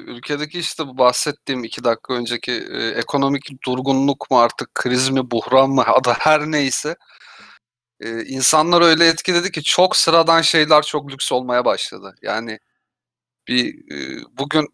ülkedeki 0.07 0.59
işte 0.59 0.87
bu 0.87 0.99
bahsettiğim 0.99 1.65
iki 1.65 1.85
dakika 1.85 2.15
önceki 2.15 2.53
e, 2.53 2.89
ekonomik 2.89 3.63
durgunluk 3.67 4.31
mu 4.31 4.39
artık 4.39 4.75
kriz 4.75 5.09
mi 5.11 5.31
buhran 5.31 5.71
mı 5.71 5.83
adı 5.87 6.11
her 6.19 6.41
neyse 6.51 6.97
e, 8.01 8.25
insanlar 8.25 8.83
öyle 8.83 9.09
etkiledi 9.09 9.53
ki 9.53 9.63
çok 9.63 9.97
sıradan 9.97 10.43
şeyler 10.43 10.83
çok 10.83 11.13
lüks 11.13 11.33
olmaya 11.33 11.65
başladı. 11.65 12.15
Yani 12.23 12.59
bir 13.49 13.93
e, 13.93 14.25
bugün 14.39 14.69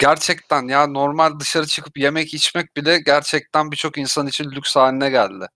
gerçekten 0.00 0.68
ya 0.68 0.86
normal 0.86 1.40
dışarı 1.40 1.66
çıkıp 1.66 1.98
yemek 1.98 2.34
içmek 2.34 2.76
bile 2.76 2.98
gerçekten 3.00 3.70
birçok 3.72 3.98
insan 3.98 4.26
için 4.26 4.44
lüks 4.50 4.76
haline 4.76 5.10
geldi. 5.10 5.46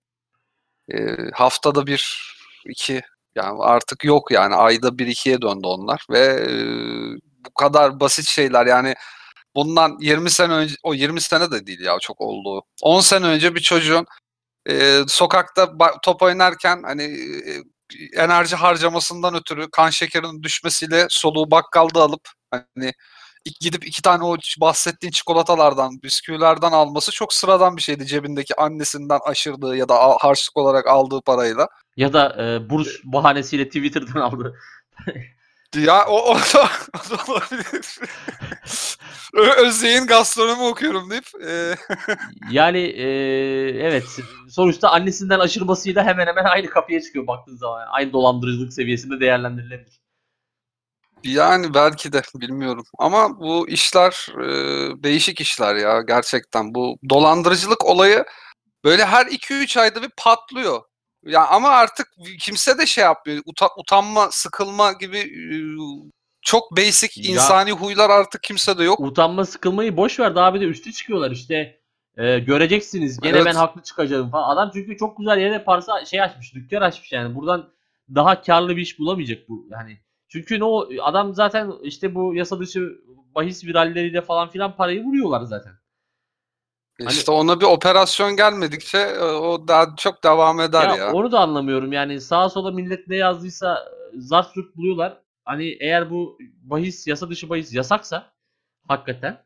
E, 0.92 1.16
haftada 1.34 1.86
bir 1.86 2.32
iki 2.66 3.02
yani 3.36 3.62
artık 3.62 4.04
yok 4.04 4.30
yani 4.32 4.54
ayda 4.54 4.98
bir 4.98 5.06
ikiye 5.06 5.42
döndü 5.42 5.66
onlar 5.66 6.06
ve 6.10 6.18
e, 6.20 6.52
bu 7.48 7.54
kadar 7.54 8.00
basit 8.00 8.26
şeyler 8.26 8.66
yani 8.66 8.94
bundan 9.54 9.96
20 10.00 10.30
sene 10.30 10.52
önce 10.52 10.74
o 10.82 10.94
20 10.94 11.20
sene 11.20 11.50
de 11.50 11.66
değil 11.66 11.80
ya 11.80 11.98
çok 12.00 12.20
oldu. 12.20 12.64
10 12.82 13.00
sene 13.00 13.26
önce 13.26 13.54
bir 13.54 13.60
çocuğun 13.60 14.06
e, 14.70 15.00
sokakta 15.08 15.72
top 16.02 16.22
oynarken 16.22 16.82
hani 16.82 17.02
e, 17.46 17.62
enerji 18.22 18.56
harcamasından 18.56 19.34
ötürü 19.34 19.70
kan 19.70 19.90
şekerinin 19.90 20.42
düşmesiyle 20.42 21.06
soluğu 21.10 21.50
bakkalda 21.50 22.02
alıp 22.02 22.28
hani 22.50 22.92
gidip 23.60 23.86
iki 23.86 24.02
tane 24.02 24.24
o 24.24 24.36
bahsettiğin 24.60 25.10
çikolatalardan, 25.10 26.02
bisküvilerden 26.02 26.72
alması 26.72 27.12
çok 27.12 27.32
sıradan 27.32 27.76
bir 27.76 27.82
şeydi 27.82 28.06
cebindeki 28.06 28.56
annesinden 28.56 29.18
aşırdığı 29.24 29.76
ya 29.76 29.88
da 29.88 29.94
harçlık 30.18 30.56
olarak 30.56 30.86
aldığı 30.86 31.20
parayla. 31.22 31.68
Ya 31.96 32.12
da 32.12 32.36
e, 32.44 32.70
burs 32.70 32.88
bahanesiyle 33.04 33.66
Twitter'dan 33.66 34.20
aldı. 34.20 34.58
Ya 35.76 36.06
o, 36.06 36.30
o 36.30 36.34
da, 36.34 36.70
o 36.94 37.10
da 37.10 37.32
olabilir. 37.32 37.98
Ö- 39.34 39.66
Özyeğin 39.66 40.06
gastronomi 40.06 40.62
okuyorum 40.62 41.10
deyip 41.10 41.26
e, 41.46 41.74
Yani 42.50 42.78
e, 42.78 43.06
evet 43.86 44.04
sonuçta 44.50 44.88
annesinden 44.90 45.38
aşırmasıyla 45.38 46.04
hemen 46.04 46.26
hemen 46.26 46.44
aynı 46.44 46.66
kapıya 46.70 47.02
çıkıyor 47.02 47.26
baktığın 47.26 47.56
zaman. 47.56 47.86
Aynı 47.90 48.12
dolandırıcılık 48.12 48.72
seviyesinde 48.72 49.20
değerlendirilebilir. 49.20 50.00
yani 51.24 51.74
belki 51.74 52.12
de 52.12 52.22
bilmiyorum. 52.34 52.84
Ama 52.98 53.40
bu 53.40 53.68
işler 53.68 54.26
e, 54.44 55.02
değişik 55.02 55.40
işler 55.40 55.74
ya 55.76 56.02
gerçekten. 56.02 56.74
Bu 56.74 56.96
dolandırıcılık 57.10 57.84
olayı 57.84 58.24
böyle 58.84 59.04
her 59.06 59.26
2-3 59.26 59.76
ayda 59.80 60.02
bir 60.02 60.10
patlıyor. 60.16 60.82
Ya 61.26 61.46
ama 61.46 61.68
artık 61.68 62.08
kimse 62.40 62.78
de 62.78 62.86
şey 62.86 63.04
yapmıyor. 63.04 63.42
Uta- 63.46 63.80
utanma, 63.80 64.28
sıkılma 64.30 64.92
gibi 64.92 65.18
e, 65.18 65.56
çok 66.42 66.76
basic 66.76 67.22
Ya- 67.22 67.30
insani 67.34 67.72
huylar 67.72 68.10
artık 68.10 68.42
kimsede 68.42 68.84
yok. 68.84 69.00
Utanma 69.00 69.44
sıkılmayı 69.44 69.96
boş 69.96 70.20
ver 70.20 70.34
daha 70.34 70.54
bir 70.54 70.60
de 70.60 70.64
üstü 70.64 70.92
çıkıyorlar 70.92 71.30
işte. 71.30 71.78
E, 72.16 72.38
göreceksiniz 72.38 73.20
gene 73.20 73.36
Evet. 73.36 73.46
ben 73.46 73.54
haklı 73.54 73.82
çıkacağım 73.82 74.30
falan. 74.30 74.48
Adam 74.56 74.70
çünkü 74.74 74.96
çok 74.96 75.18
güzel 75.18 75.38
yere 75.38 75.64
parsa 75.64 76.04
şey 76.04 76.22
açmış 76.22 76.54
dükkan 76.54 76.80
açmış 76.80 77.12
yani. 77.12 77.34
Buradan 77.34 77.70
daha 78.14 78.42
karlı 78.42 78.76
bir 78.76 78.82
iş 78.82 78.98
bulamayacak 78.98 79.48
bu 79.48 79.66
yani. 79.70 79.98
Çünkü 80.28 80.62
o 80.62 80.88
adam 81.02 81.34
zaten 81.34 81.72
işte 81.82 82.14
bu 82.14 82.34
yasa 82.34 82.60
dışı 82.60 82.98
bahis 83.34 83.64
viralleriyle 83.64 84.22
falan 84.22 84.50
filan 84.50 84.76
parayı 84.76 85.04
vuruyorlar 85.04 85.42
zaten. 85.42 85.72
Hani- 87.00 87.12
İşte 87.12 87.30
ona 87.32 87.60
bir 87.60 87.64
operasyon 87.64 88.36
gelmedikçe 88.36 88.98
e, 88.98 89.22
o 89.22 89.68
daha 89.68 89.96
çok 89.96 90.24
devam 90.24 90.60
eder 90.60 90.88
Ya, 90.88 90.96
ya. 90.96 91.12
onu 91.12 91.32
da 91.32 91.40
anlamıyorum. 91.40 91.92
Yani 91.92 92.20
sağa 92.20 92.48
sola 92.48 92.70
millet 92.70 93.08
ne 93.08 93.16
yazdıysa 93.16 93.84
e, 94.14 94.20
zart 94.20 94.54
zurt 94.54 94.76
buluyorlar. 94.76 95.18
Hani 95.44 95.76
eğer 95.80 96.10
bu 96.10 96.38
bahis 96.62 97.06
yasa 97.06 97.30
dışı 97.30 97.48
bahis 97.48 97.74
yasaksa 97.74 98.32
hakikaten 98.88 99.44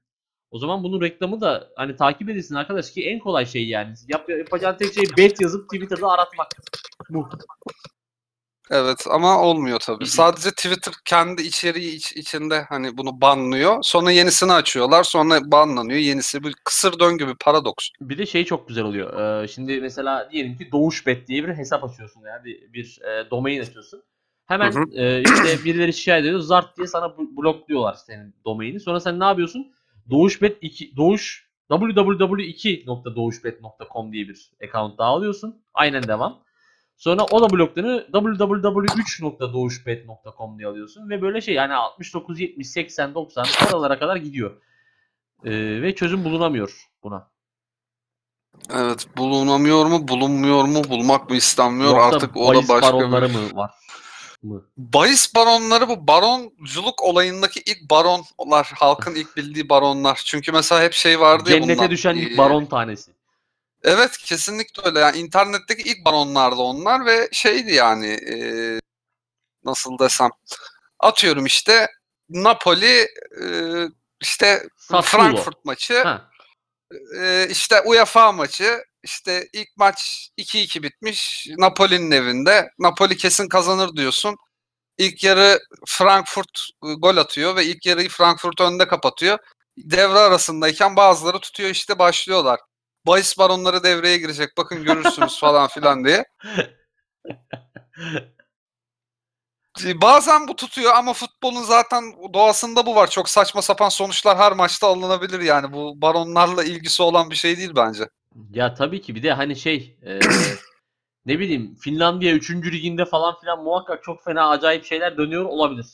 o 0.51 0.59
zaman 0.59 0.83
bunun 0.85 1.01
reklamı 1.01 1.41
da 1.41 1.69
hani 1.77 1.97
takip 1.97 2.31
edilsin 2.31 2.55
arkadaş 2.55 2.91
ki 2.91 3.05
en 3.09 3.19
kolay 3.19 3.47
şey 3.47 3.69
yani. 3.69 3.95
Yap, 4.09 4.29
yapacağın 4.29 4.77
tek 4.77 4.95
şey 4.95 5.05
bet 5.17 5.41
yazıp 5.41 5.71
Twitter'da 5.71 6.09
aratmak. 6.09 6.49
Bu. 7.11 7.29
Evet 8.75 9.05
ama 9.11 9.43
olmuyor 9.43 9.79
tabii. 9.81 10.07
Sadece 10.07 10.51
Twitter 10.51 10.95
kendi 11.05 11.43
içeriği 11.43 11.95
iç- 11.97 12.13
içinde 12.17 12.63
hani 12.69 12.97
bunu 12.97 13.21
banlıyor. 13.21 13.79
Sonra 13.83 14.11
yenisini 14.11 14.53
açıyorlar. 14.53 15.05
Sonra 15.05 15.39
banlanıyor. 15.45 15.99
Yenisi 15.99 16.45
bir 16.45 16.55
kısır 16.65 16.99
döngü 16.99 17.29
bir 17.29 17.35
paradoks. 17.35 17.89
Bir 18.01 18.19
de 18.19 18.27
şey 18.27 18.45
çok 18.45 18.69
güzel 18.69 18.85
oluyor. 18.85 19.43
Ee, 19.43 19.49
şimdi 19.49 19.81
mesela 19.81 20.29
diyelim 20.33 20.59
ki 20.59 20.69
Doğuşbet 20.73 21.29
diye 21.29 21.45
bir 21.45 21.49
hesap 21.55 21.85
açıyorsun 21.85 22.23
yani 22.27 22.45
bir, 22.45 22.73
bir 22.73 22.99
e, 23.03 23.31
domain 23.31 23.61
açıyorsun. 23.61 24.03
Hemen 24.47 24.73
Hı 24.73 24.79
hı. 24.81 24.85
e, 24.95 25.23
işte 25.23 25.65
birileri 25.65 25.93
şikayet 25.93 26.25
ediyor. 26.25 26.41
Zart 26.41 26.77
diye 26.77 26.87
sana 26.87 27.17
bu- 27.19 27.37
blokluyorlar 27.43 27.95
senin 27.95 28.35
domaini. 28.45 28.81
Sonra 28.81 29.01
sen 29.01 29.21
ne 29.21 29.25
yapıyorsun? 29.25 29.73
Doğuşbet 30.11 30.59
2 30.61 30.97
Doğuş 30.97 31.49
www2.doğuşbet.com 31.71 34.13
diye 34.13 34.29
bir 34.29 34.51
account 34.69 34.99
daha 34.99 35.09
alıyorsun. 35.09 35.63
Aynen 35.75 36.03
devam. 36.09 36.43
Sonra 36.97 37.25
o 37.25 37.43
da 37.43 37.51
bloklarını 37.51 38.07
www.3.doğuşbet.com 38.13 40.59
diye 40.59 40.69
alıyorsun 40.69 41.11
ve 41.11 41.23
böyle 41.23 41.41
şey 41.41 41.55
yani 41.55 41.75
69, 41.75 42.41
70, 42.41 42.69
80, 42.69 43.15
90 43.15 43.47
oralara 43.73 43.99
kadar 43.99 44.17
gidiyor. 44.17 44.63
Ee, 45.45 45.83
ve 45.83 45.95
çözüm 45.95 46.25
bulunamıyor 46.25 46.89
buna. 47.03 47.31
Evet 48.75 49.07
bulunamıyor 49.17 49.87
mu 49.87 50.09
bulunmuyor 50.09 50.65
mu 50.65 50.83
bulmak 50.89 51.31
mı 51.31 51.37
istenmiyor 51.37 51.91
Yoksa 51.91 52.07
artık 52.07 52.37
o 52.37 52.55
da 52.55 52.69
başka 52.69 52.93
baronları 52.93 53.29
bir... 53.29 53.35
mı 53.35 53.57
var? 53.57 53.71
Mı? 54.43 54.63
Bahis 54.77 55.35
baronları 55.35 55.89
bu 55.89 56.07
baronculuk 56.07 57.03
olayındaki 57.03 57.61
ilk 57.61 57.91
baronlar 57.91 58.73
halkın 58.75 59.15
ilk 59.15 59.37
bildiği 59.37 59.69
baronlar. 59.69 60.23
Çünkü 60.25 60.53
mesela 60.53 60.83
hep 60.83 60.93
şey 60.93 61.21
vardı 61.21 61.51
ya 61.51 61.61
Cennete 61.61 61.79
bunlar. 61.79 61.91
düşen 61.91 62.15
ilk 62.15 62.33
Ee, 62.33 62.39
baron 62.39 62.67
tanesi. 62.67 63.13
Evet 63.85 64.17
kesinlikle 64.19 64.83
öyle. 64.85 64.99
Yani 65.01 65.19
internetteki 65.19 65.83
ilk 65.83 66.05
baronlardı 66.05 66.57
onlar 66.57 67.07
ve 67.07 67.29
şeydi 67.33 67.73
yani 67.75 68.09
e, 68.09 68.37
nasıl 69.65 69.99
desem 69.99 70.31
atıyorum 70.99 71.47
işte 71.47 71.89
Napoli 72.29 73.09
e, 73.43 73.47
işte 74.21 74.67
Sassuolo. 74.77 75.03
Frankfurt 75.03 75.65
maçı 75.65 76.03
Ha. 76.03 76.31
e, 77.21 77.47
işte 77.51 77.81
UEFA 77.81 78.33
maçı 78.33 78.85
işte 79.03 79.49
ilk 79.53 79.69
maç 79.77 80.29
2-2 80.39 80.83
bitmiş 80.83 81.47
Napoli'nin 81.59 82.11
evinde. 82.11 82.71
Napoli 82.79 83.17
kesin 83.17 83.49
kazanır 83.49 83.97
diyorsun. 83.97 84.37
İlk 84.99 85.25
yarı 85.25 85.61
Frankfurt 85.87 86.69
e, 86.85 86.93
gol 86.93 87.17
atıyor 87.17 87.57
ve 87.57 87.65
ilk 87.65 87.87
yarıyı 87.87 88.09
Frankfurt 88.09 88.61
önde 88.61 88.89
kapatıyor. 88.89 89.39
Devre 89.79 90.19
arasındayken 90.19 90.97
bazıları 90.97 91.39
tutuyor 91.39 91.71
işte 91.71 91.99
başlıyorlar. 91.99 92.61
Bahis 93.07 93.39
baronları 93.39 93.83
devreye 93.83 94.19
girecek 94.19 94.51
bakın 94.57 94.85
görürsünüz 94.85 95.41
falan 95.41 95.69
filan 95.69 96.05
diye. 96.05 96.25
Bazen 100.03 100.49
bu 100.49 100.57
tutuyor 100.57 100.93
ama 100.95 101.13
futbolun 101.13 101.63
zaten 101.63 102.05
doğasında 102.35 102.87
bu 102.87 102.95
var. 102.95 103.11
Çok 103.11 103.29
saçma 103.29 103.63
sapan 103.63 103.89
sonuçlar 103.89 104.39
her 104.39 104.53
maçta 104.53 104.87
alınabilir 104.87 105.41
yani. 105.41 105.73
Bu 105.73 106.01
baronlarla 106.01 106.65
ilgisi 106.65 107.03
olan 107.03 107.31
bir 107.31 107.35
şey 107.35 107.57
değil 107.57 107.73
bence. 107.77 108.05
Ya 108.51 108.75
tabii 108.75 109.01
ki 109.01 109.15
bir 109.15 109.23
de 109.23 109.33
hani 109.33 109.57
şey 109.57 109.97
e, 110.03 110.21
ne 111.27 111.39
bileyim 111.39 111.75
Finlandiya 111.81 112.35
3. 112.35 112.51
liginde 112.51 113.05
falan 113.05 113.41
filan 113.41 113.63
muhakkak 113.63 114.03
çok 114.03 114.25
fena 114.25 114.49
acayip 114.49 114.85
şeyler 114.85 115.17
dönüyor 115.17 115.45
olabilir. 115.45 115.87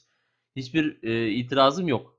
Hiçbir 0.56 1.02
e, 1.02 1.30
itirazım 1.30 1.88
yok. 1.88 2.18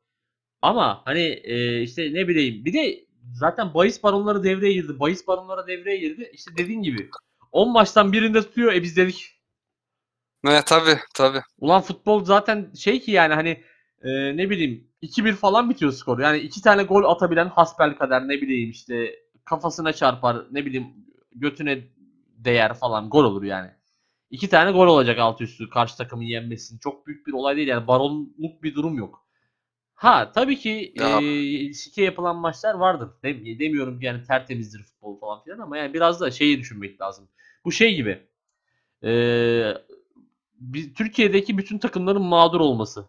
Ama 0.62 1.02
hani 1.06 1.42
e, 1.44 1.82
işte 1.82 2.14
ne 2.14 2.28
bileyim 2.28 2.66
bir 2.66 2.74
de 2.74 3.09
zaten 3.34 3.74
bahis 3.74 4.04
baronları 4.04 4.44
devreye 4.44 4.74
girdi. 4.74 5.00
Bahis 5.00 5.28
baronları 5.28 5.68
devreye 5.68 5.98
girdi. 5.98 6.32
İşte 6.34 6.52
dediğin 6.58 6.82
gibi 6.82 7.10
10 7.52 7.72
maçtan 7.72 8.14
birinde 8.14 8.42
tutuyor. 8.42 8.74
E 8.74 8.84
biz 8.84 8.98
dedik 8.98 9.40
Ne 10.44 10.62
tabii 10.66 10.98
tabii. 11.14 11.42
Ulan 11.60 11.82
futbol 11.82 12.26
zaten 12.26 12.72
şey 12.74 13.00
ki 13.00 13.12
yani 13.12 13.34
hani 13.34 13.64
e, 14.02 14.38
ne 14.38 14.50
bileyim 14.50 14.88
2-1 15.04 15.34
falan 15.34 15.70
bitiyor 15.70 15.92
skor. 15.92 16.20
Yani 16.20 16.38
iki 16.38 16.62
tane 16.62 16.84
gol 16.84 17.04
atabilen 17.04 17.48
hasbelkader 17.48 18.28
ne 18.28 18.42
bileyim 18.42 18.70
işte 18.70 19.16
kafasına 19.46 19.94
çarpar 19.94 20.46
ne 20.52 20.66
bileyim 20.66 20.88
götüne 21.36 21.88
değer 22.38 22.74
falan 22.74 23.10
gol 23.10 23.24
olur 23.24 23.44
yani. 23.44 23.72
İki 24.30 24.50
tane 24.50 24.72
gol 24.72 24.88
olacak 24.88 25.20
alt 25.20 25.42
üstü 25.42 25.70
karşı 25.70 25.98
takımın 25.98 26.24
yenmesinin. 26.24 26.80
Çok 26.80 27.08
büyük 27.08 27.28
bir 27.28 27.34
olay 27.34 27.56
değil 27.56 27.68
yani 27.68 27.88
baronluk 27.88 28.64
bir 28.64 28.76
durum 28.76 28.98
yok. 28.98 29.29
Ha 30.00 30.32
tabii 30.32 30.58
ki 30.58 30.94
Ya. 30.96 31.20
e, 31.22 31.74
sike 31.74 32.04
yapılan 32.04 32.36
maçlar 32.36 32.74
vardır. 32.74 33.10
Dem- 33.24 33.60
demiyorum 33.60 34.00
ki 34.00 34.06
yani 34.06 34.24
tertemizdir 34.24 34.84
futbol 34.84 35.20
falan 35.20 35.44
filan 35.44 35.60
ama 35.60 35.78
yani 35.78 35.94
biraz 35.94 36.22
da 36.22 36.32
şeyi 36.32 36.60
düşünmek 36.60 37.02
lazım. 37.02 37.28
Bu 37.66 37.72
şey 37.72 37.96
gibi. 37.96 38.20
E, 39.04 39.12
bir, 40.60 40.94
Türkiye'deki 40.94 41.58
bütün 41.58 41.78
takımların 41.78 42.22
mağdur 42.22 42.60
olması 42.60 43.06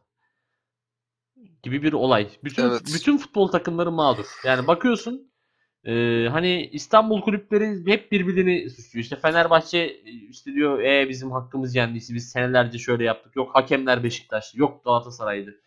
gibi 1.63 1.83
bir 1.83 1.93
olay. 1.93 2.29
Bütün 2.45 2.63
Evet. 2.63 2.83
bütün 2.95 3.19
futbol 3.19 3.49
takımları 3.49 3.91
mağdur. 3.91 4.27
Yani 4.45 4.67
bakıyorsun 4.67 5.31
e, 5.85 5.93
hani 6.31 6.67
İstanbul 6.73 7.21
kulüpleri 7.21 7.93
hep 7.93 8.13
birbirini 8.13 8.71
suçluyor. 8.71 9.03
İşte 9.05 9.17
Fenerbahçe 9.17 10.01
işte 10.31 10.53
diyor 10.55 10.83
e 10.83 11.09
bizim 11.09 11.31
hakkımız 11.31 11.75
yendi. 11.75 11.95
Biz 11.95 12.31
senelerce 12.31 12.79
şöyle 12.79 13.05
yaptık. 13.05 13.37
Yok 13.37 13.55
hakemler 13.55 14.05
Beşiktaş. 14.05 14.55
Yok 14.55 14.85
Galatasaray'dı. 14.85 15.61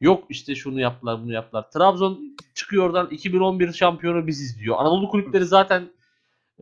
Yok 0.00 0.24
işte 0.28 0.54
şunu 0.54 0.80
yaptılar 0.80 1.22
bunu 1.22 1.32
yaptılar. 1.32 1.70
Trabzon 1.70 2.36
çıkıyor 2.54 2.86
oradan 2.86 3.08
2011 3.10 3.72
şampiyonu 3.72 4.26
biziz 4.26 4.58
diyor. 4.58 4.76
Anadolu 4.78 5.08
kulüpleri 5.08 5.44
zaten 5.44 5.90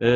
e, 0.01 0.07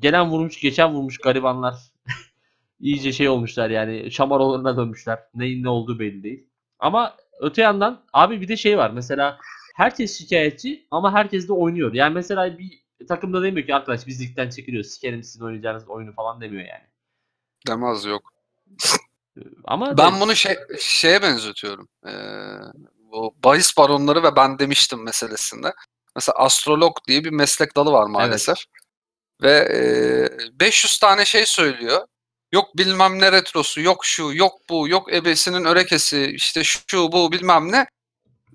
gelen 0.00 0.30
vurmuş 0.30 0.60
geçen 0.60 0.94
vurmuş 0.94 1.18
garibanlar. 1.18 1.74
iyice 2.80 3.12
şey 3.12 3.28
olmuşlar 3.28 3.70
yani 3.70 4.10
şamarolarına 4.10 4.76
dönmüşler. 4.76 5.18
Neyin 5.34 5.62
ne 5.64 5.68
olduğu 5.68 5.98
belli 5.98 6.22
değil. 6.22 6.46
Ama 6.78 7.16
öte 7.40 7.62
yandan 7.62 8.04
abi 8.12 8.40
bir 8.40 8.48
de 8.48 8.56
şey 8.56 8.78
var. 8.78 8.90
Mesela 8.90 9.38
herkes 9.76 10.18
şikayetçi 10.18 10.86
ama 10.90 11.12
herkes 11.12 11.48
de 11.48 11.52
oynuyor. 11.52 11.94
Yani 11.94 12.14
mesela 12.14 12.58
bir 12.58 12.82
takımda 13.08 13.42
demiyor 13.42 13.66
ki 13.66 13.74
arkadaş 13.74 14.06
biz 14.06 14.20
ligden 14.22 14.50
çekiliyoruz. 14.50 14.90
Sikerim 14.90 15.22
sizin 15.22 15.44
oynayacağınız 15.44 15.88
oyunu 15.88 16.12
falan 16.12 16.40
demiyor 16.40 16.64
yani. 16.64 16.84
Demez 17.68 18.04
yok. 18.04 18.32
Ama 19.64 19.98
Ben 19.98 20.20
bunu 20.20 20.36
şey, 20.36 20.56
şeye 20.80 21.22
benzetiyorum. 21.22 21.88
Ee, 22.06 22.12
bu 23.12 23.34
bahis 23.44 23.76
baronları 23.76 24.22
ve 24.22 24.36
ben 24.36 24.58
demiştim 24.58 25.04
meselesinde. 25.04 25.72
Mesela 26.16 26.36
astrolog 26.38 26.96
diye 27.08 27.24
bir 27.24 27.30
meslek 27.30 27.76
dalı 27.76 27.92
var 27.92 28.06
maalesef. 28.06 28.58
Ve 29.42 29.52
e, 29.52 30.60
500 30.60 30.98
tane 30.98 31.24
şey 31.24 31.46
söylüyor. 31.46 32.06
Yok 32.52 32.76
bilmem 32.76 33.20
ne 33.20 33.32
retrosu, 33.32 33.80
yok 33.80 34.04
şu, 34.04 34.30
yok 34.34 34.52
bu, 34.68 34.88
yok 34.88 35.12
ebesinin 35.12 35.64
örekesi, 35.64 36.26
işte 36.26 36.64
şu 36.64 37.12
bu 37.12 37.32
bilmem 37.32 37.72
ne. 37.72 37.86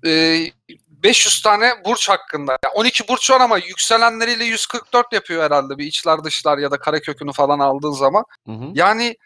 Ee, 0.06 0.50
500 0.88 1.42
tane 1.42 1.84
burç 1.84 2.08
hakkında. 2.08 2.58
Yani 2.64 2.74
12 2.74 3.08
burç 3.08 3.30
var 3.30 3.40
ama 3.40 3.58
yükselenleriyle 3.58 4.44
144 4.44 5.12
yapıyor 5.12 5.42
herhalde 5.42 5.78
bir 5.78 5.86
içler 5.86 6.24
dışlar 6.24 6.58
ya 6.58 6.70
da 6.70 6.78
karekökünü 6.78 7.32
falan 7.32 7.58
aldığın 7.58 7.90
zaman. 7.90 8.24
Hı 8.46 8.52
hı. 8.52 8.64
Yani 8.74 9.16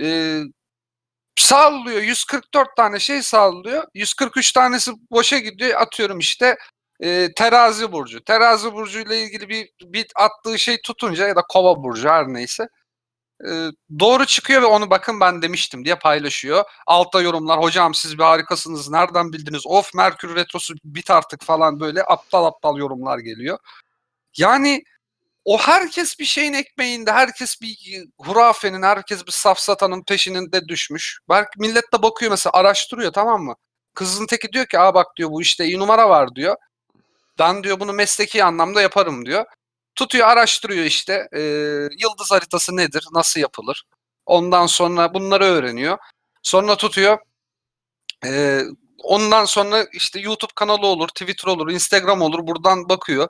e, 0.00 0.40
sağlıyor 1.42 2.02
144 2.02 2.76
tane 2.76 2.98
şey 2.98 3.22
sağlıyor. 3.22 3.84
143 3.94 4.52
tanesi 4.52 4.92
boşa 5.10 5.38
gidiyor. 5.38 5.80
Atıyorum 5.80 6.18
işte 6.18 6.56
e, 7.00 7.28
terazi 7.36 7.92
burcu. 7.92 8.24
Terazi 8.24 8.72
burcu 8.72 9.00
ile 9.00 9.22
ilgili 9.22 9.48
bir, 9.48 9.68
bir 9.82 10.06
attığı 10.16 10.58
şey 10.58 10.80
tutunca 10.84 11.28
ya 11.28 11.36
da 11.36 11.42
kova 11.48 11.82
burcu 11.82 12.08
her 12.08 12.28
neyse. 12.28 12.68
e, 13.48 13.50
doğru 14.00 14.26
çıkıyor 14.26 14.62
ve 14.62 14.66
onu 14.66 14.90
bakın 14.90 15.20
ben 15.20 15.42
demiştim 15.42 15.84
diye 15.84 15.94
paylaşıyor. 15.96 16.64
Altta 16.86 17.22
yorumlar 17.22 17.60
hocam 17.62 17.94
siz 17.94 18.18
bir 18.18 18.24
harikasınız 18.24 18.90
nereden 18.90 19.32
bildiniz 19.32 19.62
of 19.66 19.94
Merkür 19.94 20.36
Retrosu 20.36 20.74
bit 20.84 21.10
artık 21.10 21.44
falan 21.44 21.80
böyle 21.80 22.04
aptal 22.04 22.44
aptal 22.44 22.78
yorumlar 22.78 23.18
geliyor. 23.18 23.58
Yani 24.38 24.84
o 25.48 25.58
herkes 25.58 26.18
bir 26.18 26.24
şeyin 26.24 26.52
ekmeğinde, 26.52 27.12
herkes 27.12 27.60
bir 27.62 27.76
hurafenin, 28.18 28.82
herkes 28.82 29.26
bir 29.26 29.32
safsatanın 29.32 30.02
peşinde 30.02 30.68
düşmüş. 30.68 31.18
Belki 31.28 31.50
millet 31.58 31.92
de 31.92 32.02
bakıyor 32.02 32.30
mesela 32.30 32.52
araştırıyor 32.52 33.12
tamam 33.12 33.42
mı? 33.42 33.54
Kızın 33.94 34.26
teki 34.26 34.52
diyor 34.52 34.66
ki 34.66 34.78
aa 34.78 34.94
bak 34.94 35.06
diyor 35.16 35.30
bu 35.30 35.42
işte 35.42 35.64
iyi 35.64 35.78
numara 35.78 36.08
var 36.10 36.34
diyor. 36.34 36.56
Ben 37.38 37.64
diyor 37.64 37.80
bunu 37.80 37.92
mesleki 37.92 38.44
anlamda 38.44 38.82
yaparım 38.82 39.26
diyor. 39.26 39.44
Tutuyor 39.94 40.28
araştırıyor 40.28 40.84
işte 40.84 41.28
e, 41.36 41.40
yıldız 41.98 42.30
haritası 42.30 42.76
nedir, 42.76 43.04
nasıl 43.12 43.40
yapılır. 43.40 43.84
Ondan 44.26 44.66
sonra 44.66 45.14
bunları 45.14 45.44
öğreniyor. 45.44 45.98
Sonra 46.42 46.76
tutuyor 46.76 47.18
e, 48.26 48.62
ondan 49.02 49.44
sonra 49.44 49.86
işte 49.92 50.20
YouTube 50.20 50.52
kanalı 50.54 50.86
olur, 50.86 51.08
Twitter 51.08 51.48
olur, 51.48 51.70
Instagram 51.70 52.22
olur 52.22 52.46
buradan 52.46 52.88
bakıyor 52.88 53.28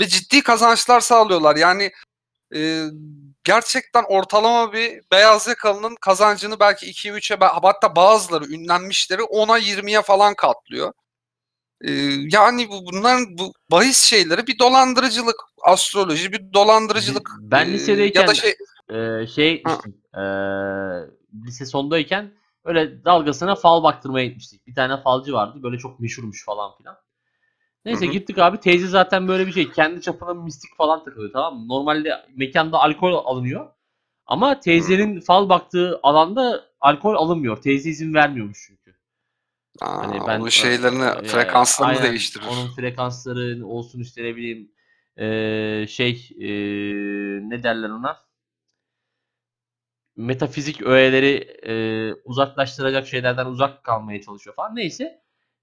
ve 0.00 0.06
ciddi 0.06 0.42
kazançlar 0.42 1.00
sağlıyorlar. 1.00 1.56
Yani 1.56 1.90
e, 2.54 2.84
gerçekten 3.44 4.04
ortalama 4.08 4.72
bir 4.72 5.00
beyaz 5.12 5.48
yakalının 5.48 5.96
kazancını 6.00 6.60
belki 6.60 6.86
2'ye 6.86 7.14
3'e 7.14 7.46
hatta 7.46 7.96
bazıları 7.96 8.44
ünlenmişleri 8.44 9.22
10'a 9.22 9.58
20'ye 9.58 10.02
falan 10.02 10.34
katlıyor. 10.34 10.92
E, 11.84 11.90
yani 12.32 12.68
bu, 12.68 12.86
bunların 12.92 13.38
bu 13.38 13.52
bahis 13.70 14.04
şeyleri 14.04 14.46
bir 14.46 14.58
dolandırıcılık, 14.58 15.36
astroloji 15.62 16.32
bir 16.32 16.52
dolandırıcılık. 16.52 17.30
Ben 17.40 17.66
e, 17.66 17.72
lisedeyken 17.72 18.20
ya 18.20 18.28
da 18.28 18.34
şey 18.34 18.54
Ee, 18.90 19.26
şey 19.26 19.62
Ha. 19.62 19.78
Ee, 20.14 20.22
lise 21.46 21.66
sondayken 21.66 22.32
öyle 22.64 23.04
dalgasına 23.04 23.54
fal 23.54 23.82
baktırmaya 23.82 24.26
gitmiştik. 24.26 24.66
Bir 24.66 24.74
tane 24.74 25.02
falcı 25.02 25.32
vardı. 25.32 25.62
Böyle 25.62 25.78
çok 25.78 26.00
meşhurmuş 26.00 26.44
falan 26.44 26.76
filan. 26.76 26.96
Neyse 27.84 28.06
gittik 28.06 28.38
abi. 28.38 28.60
Teyze 28.60 28.86
zaten 28.86 29.28
böyle 29.28 29.46
bir 29.46 29.52
şey. 29.52 29.72
Kendi 29.72 30.02
çapına 30.02 30.34
mistik 30.34 30.76
falan 30.76 31.04
takılıyor 31.04 31.32
tamam 31.32 31.60
mı? 31.60 31.68
Normalde 31.68 32.12
mekanda 32.36 32.78
alkol 32.78 33.12
alınıyor. 33.24 33.68
Ama 34.26 34.60
teyzenin 34.60 35.20
fal 35.20 35.48
baktığı 35.48 36.00
alanda 36.02 36.64
alkol 36.80 37.14
alınmıyor. 37.14 37.56
Teyze 37.56 37.90
izin 37.90 38.14
vermiyormuş 38.14 38.58
çünkü. 38.66 38.96
aa, 39.80 39.96
Hani 39.96 40.26
ben 40.26 40.40
onun 40.40 40.48
şeylerini, 40.48 41.04
e, 41.04 41.28
frekanslarını 41.28 41.92
aynen, 41.92 42.10
değiştirir. 42.10 42.46
Onun 42.50 42.66
frekansları 42.66 43.66
olsun 43.66 44.00
işte 44.00 44.24
ne 44.24 44.36
bileyim 44.36 44.72
e, 45.16 45.86
şey 45.86 46.28
e, 46.40 46.48
ne 47.50 47.62
derler 47.62 47.90
ona? 47.90 48.30
metafizik 50.16 50.82
öğeleri 50.82 51.34
e, 51.66 52.14
uzaklaştıracak 52.24 53.06
şeylerden 53.06 53.46
uzak 53.46 53.84
kalmaya 53.84 54.22
çalışıyor 54.22 54.56
falan. 54.56 54.76
Neyse. 54.76 55.22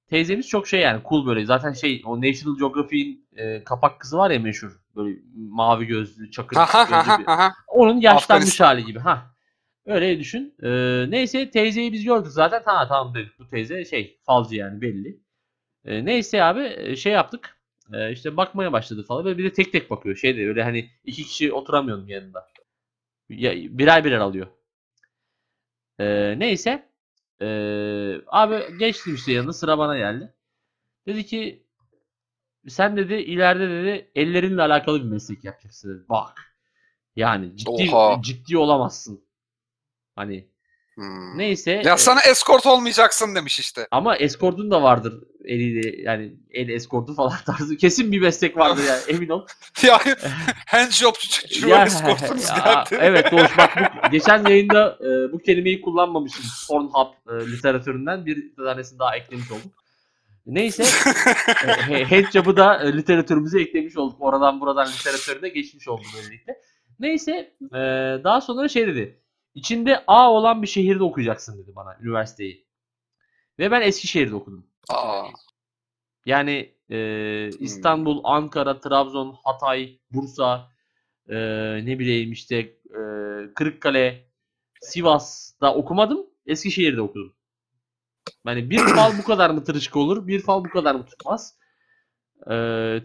Teyzemiz 0.09 0.47
çok 0.47 0.67
şey 0.67 0.79
yani 0.81 1.01
cool 1.09 1.25
böyle. 1.25 1.45
Zaten 1.45 1.73
şey 1.73 2.01
o 2.05 2.21
National 2.21 2.57
Geographic'in 2.57 3.27
e, 3.35 3.63
kapak 3.63 3.99
kızı 3.99 4.17
var 4.17 4.31
ya 4.31 4.39
meşhur. 4.39 4.79
Böyle 4.95 5.17
mavi 5.35 5.85
gözlü, 5.85 6.31
çakır 6.31 6.55
gözlü 6.89 7.19
bir- 7.19 7.25
onun 7.67 7.99
yaşlanmış 8.01 8.23
Afganistan. 8.23 8.65
hali 8.65 8.85
gibi. 8.85 8.99
ha. 8.99 9.37
Öyle 9.85 10.19
düşün. 10.19 10.55
Ee, 10.63 11.05
neyse 11.09 11.51
teyzeyi 11.51 11.93
biz 11.93 12.03
gördük 12.03 12.31
zaten. 12.31 12.61
Tamam 12.65 12.87
tamam 12.87 13.15
dedik 13.15 13.39
bu 13.39 13.49
teyze 13.49 13.85
şey 13.85 14.19
falcı 14.25 14.55
yani 14.55 14.81
belli. 14.81 15.19
Ee, 15.85 16.05
neyse 16.05 16.43
abi 16.43 16.73
e, 16.77 16.95
şey 16.95 17.13
yaptık. 17.13 17.57
Ee, 17.93 18.11
işte 18.11 18.37
bakmaya 18.37 18.71
başladı 18.71 19.03
falan. 19.03 19.25
Böyle 19.25 19.37
bir 19.37 19.43
de 19.43 19.53
tek 19.53 19.71
tek 19.71 19.89
bakıyor. 19.89 20.15
Şey 20.15 20.37
de 20.37 20.47
öyle 20.47 20.63
hani 20.63 20.89
iki 21.03 21.23
kişi 21.23 21.53
oturamıyordum 21.53 22.07
yanında. 22.09 22.47
Ya, 23.29 23.51
birer 23.55 24.03
birer 24.03 24.19
alıyor. 24.19 24.47
Ee, 25.99 26.35
neyse. 26.39 26.89
Ee, 27.41 28.15
abi 28.27 28.77
geçtim 28.79 29.15
işte 29.15 29.31
yanına 29.31 29.53
sıra 29.53 29.77
bana 29.77 29.97
geldi. 29.97 30.33
Dedi 31.07 31.25
ki 31.25 31.63
sen 32.67 32.97
dedi 32.97 33.13
ileride 33.13 33.69
dedi 33.69 34.11
ellerinle 34.15 34.61
alakalı 34.61 34.99
bir 35.03 35.09
meslek 35.09 35.43
yapacaksın 35.43 35.95
dedi. 35.95 36.09
Bak. 36.09 36.55
Yani 37.15 37.57
ciddi 37.57 37.95
Oha. 37.95 38.21
ciddi 38.21 38.57
olamazsın. 38.57 39.25
Hani 40.15 40.47
Hmm. 40.95 41.37
neyse. 41.37 41.81
Ya 41.85 41.93
e, 41.93 41.97
sana 41.97 42.21
eskort 42.21 42.65
olmayacaksın 42.65 43.35
demiş 43.35 43.59
işte. 43.59 43.87
ama 43.91 44.15
eskortun 44.15 44.71
da 44.71 44.83
vardır 44.83 45.13
eliyle 45.45 46.01
yani 46.01 46.33
el 46.51 46.69
eskortu 46.69 47.13
falan 47.15 47.33
tarzı 47.45 47.77
kesin 47.77 48.11
bir 48.11 48.21
meslek 48.21 48.57
vardır 48.57 48.83
yani 48.83 49.01
emin 49.07 49.29
ol. 49.29 49.45
ya 49.83 49.99
handjob 50.67 51.13
çocuğu 51.13 51.69
eskortunuz 51.69 52.47
geldi. 52.47 52.89
Evet 52.91 53.31
Doğuş 53.31 53.57
bak 53.57 53.77
bu, 53.77 53.86
geçen 54.11 54.45
yayında 54.49 54.97
e, 55.01 55.31
bu 55.33 55.39
kelimeyi 55.39 55.81
kullanmamışım. 55.81 56.45
Pornhub 56.69 57.13
e, 57.29 57.51
literatüründen 57.51 58.25
bir 58.25 58.55
tanesini 58.55 58.99
daha 58.99 59.15
eklemiş 59.17 59.51
olduk. 59.51 59.73
Neyse 60.45 60.83
e, 61.67 61.67
he- 61.67 62.03
handjob'u 62.03 62.57
da 62.57 62.83
e, 62.83 62.93
literatürümüze 62.97 63.61
eklemiş 63.61 63.97
olduk. 63.97 64.17
Oradan 64.19 64.61
buradan 64.61 64.87
literatürüne 64.87 65.49
geçmiş 65.49 65.87
oldu 65.87 66.01
böylelikle. 66.17 66.61
Neyse 66.99 67.31
e, 67.73 67.77
daha 68.23 68.41
sonra 68.41 68.67
şey 68.67 68.87
dedi. 68.87 69.21
İçinde 69.55 70.03
A 70.07 70.31
olan 70.31 70.61
bir 70.61 70.67
şehirde 70.67 71.03
okuyacaksın 71.03 71.57
dedi 71.57 71.75
bana 71.75 71.97
üniversiteyi. 72.01 72.67
Ve 73.59 73.71
ben 73.71 73.81
Eskişehir'de 73.81 74.35
okudum. 74.35 74.67
Aa, 74.89 75.23
Yani 76.25 76.75
e, 76.89 77.49
İstanbul, 77.59 78.21
Ankara, 78.23 78.79
Trabzon, 78.79 79.35
Hatay, 79.43 79.99
Bursa, 80.11 80.69
e, 81.29 81.35
ne 81.85 81.99
bileyim 81.99 82.31
işte 82.31 82.55
e, 82.57 82.99
Kırıkkale, 83.55 84.27
Sivas'ta 84.81 85.73
okumadım. 85.75 86.25
Eskişehir'de 86.45 87.01
okudum. 87.01 87.35
Yani 88.47 88.69
bir 88.69 88.77
fal 88.95 89.17
bu 89.17 89.23
kadar 89.23 89.49
mı 89.49 89.63
tırışık 89.63 89.95
olur, 89.95 90.27
bir 90.27 90.41
fal 90.41 90.63
bu 90.65 90.69
kadar 90.69 90.95
mı 90.95 91.05
tutmaz? 91.05 91.57
E, 92.51 92.53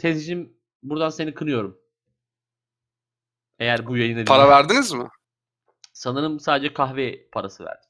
teyzeciğim 0.00 0.56
buradan 0.82 1.08
seni 1.10 1.34
kınıyorum. 1.34 1.78
Eğer 3.58 3.86
bu 3.86 3.96
yayını 3.96 4.24
para 4.24 4.42
dinle- 4.42 4.50
verdiniz 4.50 4.92
mi? 4.92 5.08
Sanırım 5.92 6.40
sadece 6.40 6.72
kahve 6.74 7.28
parası 7.32 7.64
verdik. 7.64 7.88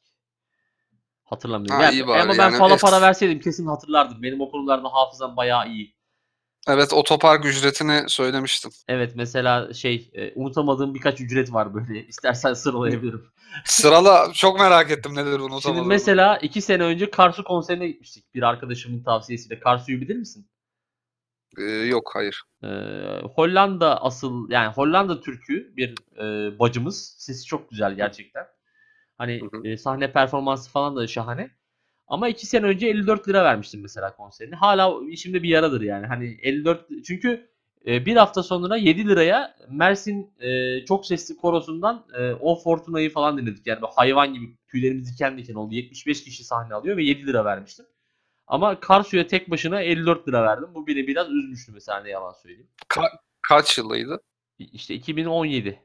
Hatırlamıyorum. 1.25 1.77
Ha, 1.77 1.83
Ya- 1.85 1.91
iyi 1.91 2.07
bari. 2.07 2.23
ama 2.23 2.33
ben 2.33 2.39
Yani 2.39 2.57
fala 2.59 2.75
es- 2.75 2.81
para 2.81 3.01
verseydim 3.03 3.41
kesin 3.41 3.67
hatırlardım. 3.67 4.23
Benim 4.23 4.41
o 4.41 4.51
konularda 4.51 4.89
hafızam 4.93 5.37
bayağı 5.37 5.69
iyi. 5.69 5.97
Evet 6.69 6.93
otopark 6.93 7.45
ücretini 7.45 8.09
söylemiştim. 8.09 8.71
Evet 8.89 9.13
mesela 9.17 9.75
şey 9.75 10.11
e, 10.15 10.33
unutamadığım 10.35 10.95
birkaç 10.95 11.21
ücret 11.21 11.53
var 11.53 11.75
böyle. 11.75 12.07
İstersen 12.09 12.55
sıralayabilirim. 12.55 13.25
Sırala 13.65 14.33
çok 14.33 14.61
merak 14.61 14.91
ettim 14.91 15.15
neler 15.15 15.39
unutamadım. 15.39 15.61
Şimdi 15.63 15.89
mesela 15.89 16.37
iki 16.37 16.63
sene 16.63 16.83
önce 16.83 17.11
Karsu 17.11 17.45
konserine 17.45 17.89
gitmiştik. 17.89 18.35
Bir 18.35 18.43
arkadaşımın 18.43 19.03
tavsiyesiyle. 19.03 19.61
Karsu'yu 19.61 20.01
bilir 20.01 20.17
misin? 20.17 20.47
Ee, 21.59 21.63
yok 21.63 22.11
hayır. 22.15 22.43
Ee, 22.65 22.69
Hollanda 23.35 24.03
asıl 24.03 24.51
yani 24.51 24.73
Hollanda 24.73 25.21
Türk'ü 25.21 25.77
bir 25.77 25.95
e, 26.19 26.59
bacımız. 26.59 27.15
Sesi 27.19 27.45
çok 27.47 27.71
güzel 27.71 27.95
gerçekten. 27.95 28.47
Hani 29.19 29.41
Hı 29.41 29.57
hı. 29.59 29.69
e, 29.69 29.77
sahne 29.77 30.13
performansı 30.13 30.71
falan 30.71 30.97
da 30.97 31.07
şahane. 31.07 31.51
Ama 32.13 32.29
iki 32.29 32.47
sene 32.47 32.67
önce 32.67 32.87
54 32.89 33.29
lira 33.29 33.45
vermiştim 33.45 33.81
mesela 33.83 34.17
konserini. 34.17 34.55
Hala 34.55 34.95
işimde 35.09 35.43
bir 35.43 35.49
yaradır 35.49 35.81
yani. 35.81 36.07
Hani 36.07 36.39
54 36.43 36.87
çünkü 37.05 37.51
e, 37.87 38.07
bir 38.07 38.17
hafta 38.17 38.43
sonra 38.43 38.77
7 38.77 39.09
liraya 39.09 39.57
Mersin 39.71 40.31
e, 40.41 40.85
çok 40.85 41.07
sesli 41.07 41.37
korosundan 41.37 42.07
e, 42.19 42.33
O 42.33 42.57
Fortuna'yı 42.57 43.11
falan 43.11 43.39
dinledik. 43.39 43.67
Yani 43.67 43.81
hayvan 43.97 44.35
gibi 44.35 44.57
tüylerimiz 44.69 45.13
diken 45.13 45.39
diken 45.39 45.55
oldu. 45.55 45.75
75 45.75 46.25
kişi 46.25 46.45
sahne 46.45 46.75
alıyor 46.75 46.97
ve 46.97 47.05
7 47.05 47.27
lira 47.27 47.45
vermiştim. 47.45 47.87
Ama 48.47 48.81
Karsu'ya 48.81 49.27
tek 49.27 49.51
başına 49.51 49.81
54 49.81 50.29
lira 50.29 50.43
verdim. 50.43 50.69
Bu 50.75 50.87
beni 50.87 51.07
biraz 51.07 51.31
üzmüştü 51.31 51.73
mesela 51.73 52.01
ne 52.01 52.11
yalan 52.11 52.33
söyleyeyim. 52.33 52.69
Kaç 53.49 53.79
yılıydı? 53.79 54.21
İşte 54.59 54.95
2017. 54.95 55.81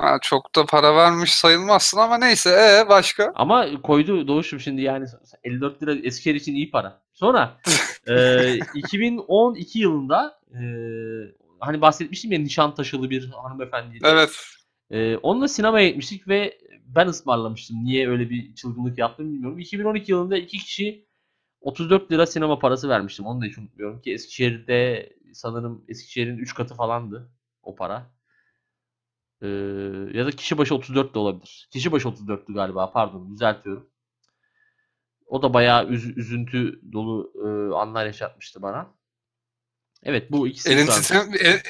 Ha, 0.00 0.18
çok 0.22 0.54
da 0.56 0.66
para 0.66 0.96
vermiş 0.96 1.34
sayılmazsın 1.34 1.98
ama 1.98 2.18
neyse 2.18 2.50
ee 2.50 2.88
başka? 2.88 3.32
Ama 3.34 3.82
koydu 3.82 4.28
Doğuş'um 4.28 4.60
şimdi 4.60 4.82
yani 4.82 5.06
54 5.44 5.82
lira 5.82 5.94
Eskişehir 5.94 6.34
için 6.34 6.54
iyi 6.54 6.70
para. 6.70 7.02
Sonra 7.12 7.60
e, 8.06 8.54
2012 8.74 9.78
yılında 9.78 10.40
e, 10.50 10.60
hani 11.60 11.80
bahsetmiştim 11.80 12.32
ya 12.32 12.38
Nişantaşılı 12.38 13.10
bir 13.10 13.30
hanımefendi. 13.30 13.98
Evet. 14.04 14.30
E, 14.90 15.16
onunla 15.16 15.48
sinemaya 15.48 15.88
gitmiştik 15.88 16.28
ve 16.28 16.58
ben 16.86 17.06
ısmarlamıştım. 17.06 17.84
Niye 17.84 18.08
öyle 18.08 18.30
bir 18.30 18.54
çılgınlık 18.54 18.98
yaptım 18.98 19.32
bilmiyorum. 19.32 19.58
2012 19.58 20.12
yılında 20.12 20.36
iki 20.36 20.58
kişi 20.58 21.06
34 21.60 22.12
lira 22.12 22.26
sinema 22.26 22.58
parası 22.58 22.88
vermiştim. 22.88 23.26
Onu 23.26 23.40
da 23.40 23.44
hiç 23.44 23.58
unutmuyorum 23.58 24.00
ki 24.00 24.12
Eskişehir'de 24.12 25.12
sanırım 25.32 25.84
Eskişehir'in 25.88 26.38
3 26.38 26.54
katı 26.54 26.74
falandı 26.74 27.30
o 27.62 27.74
para. 27.74 28.19
Ee, 29.42 29.48
ya 30.18 30.26
da 30.26 30.30
kişi 30.30 30.58
başı 30.58 30.74
34 30.74 31.14
de 31.14 31.18
olabilir. 31.18 31.68
Kişi 31.72 31.92
başı 31.92 32.08
34'tü 32.08 32.54
galiba 32.54 32.92
pardon 32.92 33.30
düzeltiyorum. 33.30 33.90
O 35.26 35.42
da 35.42 35.54
bayağı 35.54 35.84
üz- 35.84 36.18
üzüntü 36.18 36.80
dolu 36.92 37.32
e, 37.44 37.74
anlar 37.74 38.06
yaşatmıştı 38.06 38.62
bana. 38.62 38.94
Evet 40.02 40.30
bu 40.32 40.48
ikisi 40.48 40.70
Elin, 40.70 40.86
şu 40.86 40.92
an. 40.92 41.00
titre, 41.00 41.48
e- 41.48 41.62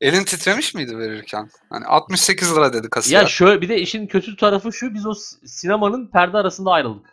elin 0.00 0.24
titremiş 0.24 0.74
miydi 0.74 0.98
verirken? 0.98 1.50
Hani 1.70 1.84
68 1.84 2.56
lira 2.56 2.72
dedi 2.72 2.90
kasiyer. 2.90 3.22
Ya 3.22 3.28
şöyle 3.28 3.60
bir 3.60 3.68
de 3.68 3.80
işin 3.80 4.06
kötü 4.06 4.36
tarafı 4.36 4.72
şu 4.72 4.94
biz 4.94 5.06
o 5.06 5.14
sinemanın 5.46 6.10
perde 6.10 6.36
arasında 6.38 6.70
ayrıldık. 6.70 7.06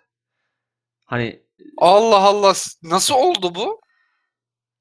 Hani 1.06 1.44
Allah 1.78 2.18
Allah 2.20 2.54
nasıl 2.84 3.14
oldu 3.16 3.56
bu? 3.56 3.82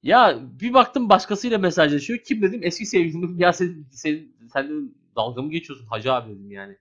Ya 0.03 0.39
bir 0.43 0.75
baktım 0.75 1.09
başkasıyla 1.09 1.59
mesajlaşıyor. 1.59 2.19
Kim 2.19 2.43
dedim? 2.43 2.61
Eski 2.63 2.87
sevgilim. 2.87 3.39
Ya 3.39 3.53
sen, 3.53 3.87
sen, 3.93 4.29
sen 4.53 4.95
dalga 5.17 5.43
mı 5.43 5.51
geçiyorsun 5.51 5.87
hacı 5.87 6.13
abi 6.13 6.31
dedim 6.35 6.51
yani. 6.51 6.77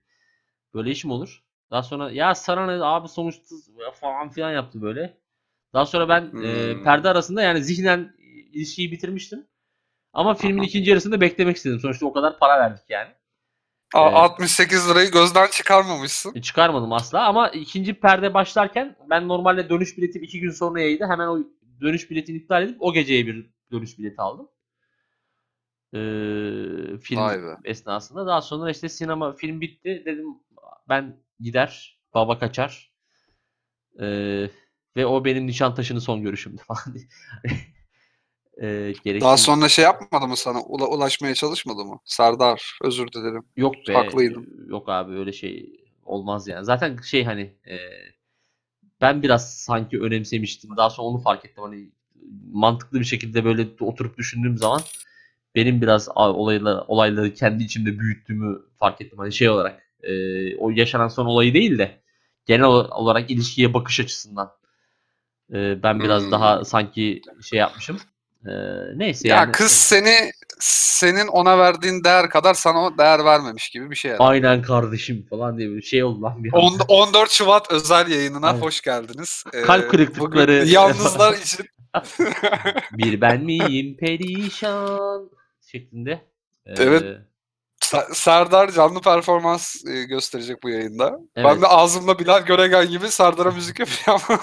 Böyle 0.74 0.90
iş 0.90 1.04
mi 1.04 1.12
olur? 1.12 1.42
Daha 1.70 1.82
sonra 1.82 2.10
ya 2.10 2.34
sana 2.34 2.66
ne 2.66 2.84
abi 2.84 3.08
sonuçta 3.08 3.54
falan 4.00 4.28
filan 4.30 4.52
yaptı 4.52 4.82
böyle. 4.82 5.18
Daha 5.74 5.86
sonra 5.86 6.08
ben 6.08 6.22
e, 6.22 6.30
Hmm. 6.30 6.82
perde 6.84 7.08
arasında 7.08 7.42
yani 7.42 7.64
zihnen 7.64 8.14
ilişkiyi 8.52 8.92
bitirmiştim. 8.92 9.46
Ama 10.12 10.34
filmin 10.34 10.62
ikinci 10.62 10.90
yarısını 10.90 11.20
beklemek 11.20 11.56
istedim. 11.56 11.80
Sonuçta 11.80 12.06
o 12.06 12.12
kadar 12.12 12.38
para 12.38 12.60
verdik 12.60 12.84
yani. 12.88 13.10
A- 13.94 14.00
Evet. 14.02 14.16
68 14.16 14.90
lirayı 14.90 15.10
gözden 15.10 15.46
çıkarmamışsın. 15.50 16.32
E, 16.34 16.42
Çıkarmadım 16.42 16.92
asla 16.92 17.26
ama 17.26 17.48
ikinci 17.48 17.94
perde 17.94 18.34
başlarken 18.34 18.96
ben 19.10 19.28
normalde 19.28 19.68
dönüş 19.68 19.98
biletim 19.98 20.22
iki 20.22 20.40
gün 20.40 20.50
sonra 20.50 20.80
yaydı. 20.80 21.04
Hemen 21.08 21.26
o 21.26 21.38
dönüş 21.80 22.10
biletini 22.10 22.36
iptal 22.36 22.62
edip 22.62 22.76
o 22.82 22.92
geceye 22.92 23.26
bir 23.26 23.50
dönüş 23.72 23.98
bileti 23.98 24.20
aldım. 24.22 24.48
Ee, 25.94 26.98
film 26.98 27.20
Vay 27.20 27.42
be. 27.42 27.56
esnasında. 27.64 28.26
Daha 28.26 28.42
sonra 28.42 28.70
işte 28.70 28.88
sinema 28.88 29.32
film 29.32 29.60
bitti. 29.60 30.02
Dedim 30.06 30.26
ben 30.88 31.16
gider 31.40 31.98
baba 32.14 32.38
kaçar. 32.38 32.92
Ee, 34.00 34.48
ve 34.96 35.06
o 35.06 35.24
benim 35.24 35.46
Nişantaşı'nın 35.46 35.98
son 35.98 36.22
görüşümdü 36.22 36.62
falan 36.66 36.94
diye. 36.94 37.04
gereksiz- 38.92 39.20
Daha 39.20 39.36
sonra 39.36 39.68
şey 39.68 39.84
yapmadı 39.84 40.26
mı 40.28 40.36
sana? 40.36 40.58
Ula- 40.58 40.96
ulaşmaya 40.96 41.34
çalışmadı 41.34 41.84
mı? 41.84 41.98
Serdar 42.04 42.78
özür 42.82 43.12
dilerim. 43.12 43.44
Yok 43.56 43.74
be. 43.88 43.94
Haklıydım. 43.94 44.46
Yok 44.68 44.88
abi 44.88 45.12
öyle 45.12 45.32
şey 45.32 45.80
olmaz 46.04 46.48
yani. 46.48 46.64
Zaten 46.64 46.96
şey 46.96 47.24
hani 47.24 47.56
e, 47.68 47.76
ben 49.00 49.22
biraz 49.22 49.54
sanki 49.54 50.00
önemsemiştim. 50.00 50.76
Daha 50.76 50.90
sonra 50.90 51.08
onu 51.08 51.18
fark 51.18 51.44
ettim. 51.44 51.62
Hani 51.64 51.90
mantıklı 52.52 53.00
bir 53.00 53.04
şekilde 53.04 53.44
böyle 53.44 53.68
oturup 53.80 54.18
düşündüğüm 54.18 54.58
zaman 54.58 54.80
benim 55.54 55.82
biraz 55.82 56.08
olayları, 56.16 56.80
olayları 56.88 57.34
kendi 57.34 57.64
içimde 57.64 57.98
büyüttüğümü 57.98 58.58
fark 58.78 59.00
ettim. 59.00 59.18
Hani 59.18 59.32
şey 59.32 59.48
olarak 59.48 59.82
e, 60.02 60.12
o 60.56 60.70
yaşanan 60.70 61.08
son 61.08 61.26
olayı 61.26 61.54
değil 61.54 61.78
de 61.78 62.00
genel 62.46 62.64
ol- 62.66 62.90
olarak 62.90 63.30
ilişkiye 63.30 63.74
bakış 63.74 64.00
açısından 64.00 64.52
e, 65.52 65.82
ben 65.82 66.00
biraz 66.00 66.22
Hmm. 66.24 66.30
daha 66.32 66.64
sanki 66.64 67.22
şey 67.42 67.58
yapmışım. 67.58 67.98
Ee, 68.46 68.50
neyse 68.96 69.28
Ya 69.28 69.36
yani. 69.36 69.52
kız 69.52 69.70
seni 69.72 70.14
senin 70.60 71.26
ona 71.26 71.58
verdiğin 71.58 72.04
değer 72.04 72.30
kadar 72.30 72.54
sana 72.54 72.84
o 72.86 72.98
değer 72.98 73.24
vermemiş 73.24 73.70
gibi 73.70 73.90
bir 73.90 73.94
şey. 73.96 74.10
herhalde. 74.10 74.28
Aynen 74.28 74.62
kardeşim 74.62 75.26
falan 75.30 75.58
diye 75.58 75.70
bir 75.70 75.82
şey 75.82 76.04
oldu 76.04 76.22
lan 76.22 76.44
bir 76.44 76.52
On- 76.52 76.72
anda. 76.72 76.84
14 76.88 77.30
Şubat 77.30 77.72
özel 77.72 78.08
yayınına 78.10 78.46
Aynen. 78.48 78.60
hoş 78.60 78.80
geldiniz. 78.80 79.44
Ee, 79.52 79.62
Kalp 79.62 79.90
kırıklıkları- 79.90 80.66
Yalnızlar 80.68 81.32
için 81.34 81.66
Bir 82.92 83.20
ben 83.20 83.44
miyim 83.44 83.96
perişan 84.00 85.30
şeklinde. 85.72 86.10
Ee, 86.66 86.74
Evet. 86.78 87.18
Ser- 87.82 88.14
Serdar 88.14 88.70
canlı 88.70 89.00
performans 89.00 89.84
e, 89.86 90.04
gösterecek 90.04 90.62
bu 90.62 90.68
yayında. 90.68 91.18
Evet. 91.36 91.46
Ben 91.50 91.62
de 91.62 91.66
ağzımda 91.66 92.18
Bilal 92.18 92.44
Göregen 92.44 92.88
gibi 92.88 93.08
Serdar'a 93.08 93.50
müzik 93.54 93.78
yapıyorum. 93.78 94.40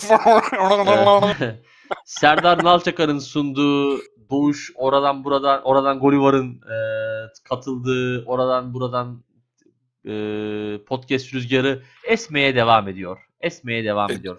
Serdar 2.05 2.63
Nalçakar'ın 2.63 3.19
sunduğu 3.19 3.99
Doğuş 4.31 4.71
oradan 4.75 5.23
buradan 5.23 5.61
oradan 5.63 5.99
Golivar'ın 5.99 6.53
e, 6.55 6.77
katıldığı 7.49 8.25
oradan 8.25 8.73
buradan 8.73 9.23
e, 10.05 10.11
podcast 10.87 11.33
rüzgarı 11.33 11.83
esmeye 12.03 12.55
devam 12.55 12.87
ediyor. 12.87 13.17
Esmeye 13.41 13.85
devam 13.85 14.11
E- 14.11 14.13
ediyor. 14.13 14.37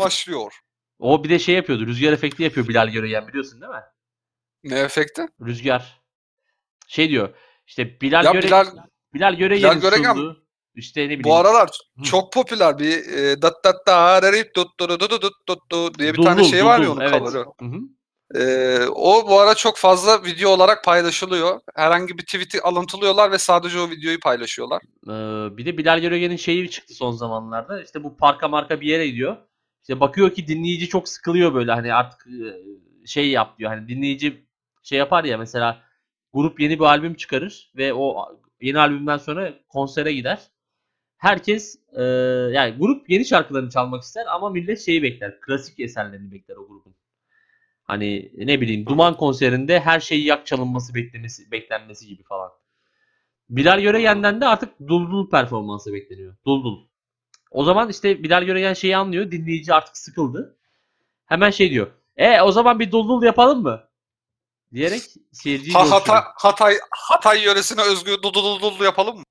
başlıyor. 0.00 0.52
O 0.98 1.24
bir 1.24 1.28
de 1.30 1.38
şey 1.38 1.54
yapıyordu. 1.54 1.86
Rüzgar 1.86 2.12
efekti 2.12 2.42
yapıyor 2.42 2.68
Bilal 2.68 2.88
Göregen 2.88 3.28
biliyorsun 3.28 3.60
değil 3.60 3.72
mi? 3.72 3.82
Ne 4.64 4.78
efekti? 4.78 5.26
Rüzgar. 5.46 6.00
Şey 6.88 7.08
diyor. 7.08 7.34
İşte 7.66 8.00
Bilal 8.00 8.24
Ya 8.24 8.32
Göre 8.32 8.46
Bilal 8.46 8.66
Bilal 9.14 9.34
Göregen'in 9.34 9.82
Bilal 9.82 10.14
sunduğu 10.14 10.44
işte 10.74 11.00
ne 11.00 11.04
bileyim. 11.04 11.24
bu 11.24 11.36
aralar 11.36 11.68
Hı. 11.98 12.02
çok 12.02 12.32
popüler 12.32 12.78
bir 12.78 13.12
e, 13.12 13.42
dat 13.42 13.64
dat 13.64 13.86
da 13.86 14.22
rarip 14.22 14.54
dut 14.56 14.80
dut 14.80 15.00
dut 15.00 15.10
dut 15.10 15.32
dut 15.48 15.70
dut 15.72 15.98
diye 15.98 16.12
bir 16.12 16.18
Duldul, 16.18 16.26
tane 16.28 16.44
şey 16.44 16.64
var 16.64 16.80
ya 16.80 16.92
onun 16.92 17.00
evet. 17.00 17.18
cover'ı. 17.18 17.44
Ee, 18.34 18.86
o 18.88 19.28
bu 19.28 19.40
ara 19.40 19.54
çok 19.54 19.76
fazla 19.76 20.24
video 20.24 20.50
olarak 20.50 20.84
paylaşılıyor. 20.84 21.60
Herhangi 21.74 22.18
bir 22.18 22.22
tweet'i 22.22 22.60
alıntılıyorlar 22.62 23.32
ve 23.32 23.38
sadece 23.38 23.80
o 23.80 23.90
videoyu 23.90 24.20
paylaşıyorlar. 24.20 24.82
Ee, 25.06 25.56
bir 25.56 25.66
de 25.66 25.78
Bilal 25.78 25.98
Göregen'in 26.00 26.36
şeyi 26.36 26.70
çıktı 26.70 26.94
son 26.94 27.12
zamanlarda. 27.12 27.82
İşte 27.82 28.04
bu 28.04 28.16
parka 28.16 28.48
marka 28.48 28.80
bir 28.80 28.86
yere 28.86 29.06
gidiyor. 29.06 29.36
İşte 29.82 30.00
bakıyor 30.00 30.34
ki 30.34 30.46
dinleyici 30.46 30.88
çok 30.88 31.08
sıkılıyor 31.08 31.54
böyle 31.54 31.72
hani 31.72 31.94
artık 31.94 32.26
şey 33.06 33.30
yap 33.30 33.58
diyor. 33.58 33.70
Hani 33.70 33.88
dinleyici 33.88 34.46
şey 34.82 34.98
yapar 34.98 35.24
ya 35.24 35.38
mesela 35.38 35.82
grup 36.32 36.60
yeni 36.60 36.78
bir 36.78 36.84
albüm 36.84 37.14
çıkarır 37.14 37.72
ve 37.76 37.94
o 37.94 38.26
yeni 38.60 38.78
albümden 38.78 39.16
sonra 39.16 39.54
konsere 39.68 40.12
gider. 40.12 40.50
Herkes 41.16 41.78
e, 41.92 42.02
yani 42.52 42.74
grup 42.78 43.10
yeni 43.10 43.24
şarkılarını 43.24 43.70
çalmak 43.70 44.02
ister 44.02 44.26
ama 44.26 44.50
millet 44.50 44.80
şeyi 44.80 45.02
bekler. 45.02 45.40
Klasik 45.40 45.80
eserlerini 45.80 46.32
bekler 46.32 46.56
o 46.56 46.68
grubun. 46.68 46.94
Hani 47.82 48.32
ne 48.36 48.60
bileyim 48.60 48.86
Duman 48.86 49.16
konserinde 49.16 49.80
her 49.80 50.00
şeyi 50.00 50.24
yak 50.24 50.46
çalınması 50.46 50.94
beklemesi 50.94 51.50
beklenmesi 51.50 52.06
gibi 52.06 52.22
falan. 52.22 52.50
Bilal 53.50 53.80
Göregen'den 53.80 54.40
de 54.40 54.46
artık 54.46 54.80
Duldul 54.80 55.30
performansı 55.30 55.92
bekleniyor. 55.92 56.36
Duldul. 56.46 56.86
O 57.50 57.64
zaman 57.64 57.88
işte 57.88 58.22
Bilal 58.22 58.42
Göregen 58.42 58.74
şeyi 58.74 58.96
anlıyor. 58.96 59.30
Dinleyici 59.30 59.74
artık 59.74 59.96
sıkıldı. 59.96 60.56
Hemen 61.26 61.50
şey 61.50 61.70
diyor. 61.70 61.90
E 62.16 62.40
o 62.40 62.52
zaman 62.52 62.78
bir 62.78 62.90
Duldul 62.90 63.22
yapalım 63.22 63.62
mı? 63.62 63.89
Diyerek 64.72 65.02
seyirciyi 65.32 65.72
Ha, 65.74 65.80
coşturuyor. 65.88 66.22
Hatay, 66.36 66.78
Hatay, 66.90 67.42
yöresine 67.42 67.82
özgü 67.82 68.16
dudududul 68.22 68.84
yapalım 68.84 69.18
mı? 69.18 69.24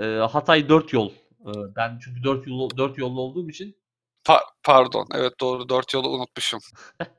Ee, 0.00 0.04
Hatay 0.04 0.68
4 0.68 0.92
yol. 0.92 1.10
Ee, 1.40 1.50
ben 1.76 1.98
çünkü 2.04 2.24
4 2.24 2.46
yol 2.46 2.70
4 2.76 2.98
yollu 2.98 3.20
olduğum 3.20 3.48
için 3.50 3.76
Pa- 4.24 4.44
pardon. 4.64 5.06
Evet 5.14 5.32
doğru. 5.40 5.68
Dört 5.68 5.94
yolu 5.94 6.08
unutmuşum. 6.08 6.60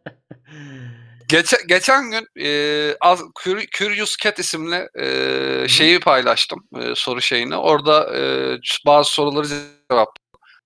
Geçen, 1.28 1.60
geçen 1.68 2.12
gün 2.12 2.28
e, 2.46 2.50
az, 3.02 3.20
Cur- 3.20 3.78
Curious 3.78 4.18
Cat 4.18 4.40
isimli 4.40 4.90
e, 5.00 5.68
şeyi 5.68 6.00
paylaştım. 6.00 6.68
e, 6.82 6.96
soru 6.96 7.22
şeyini. 7.22 7.56
Orada 7.56 8.18
e, 8.18 8.22
bazı 8.86 9.12
soruları 9.12 9.48
cevap. 9.92 10.10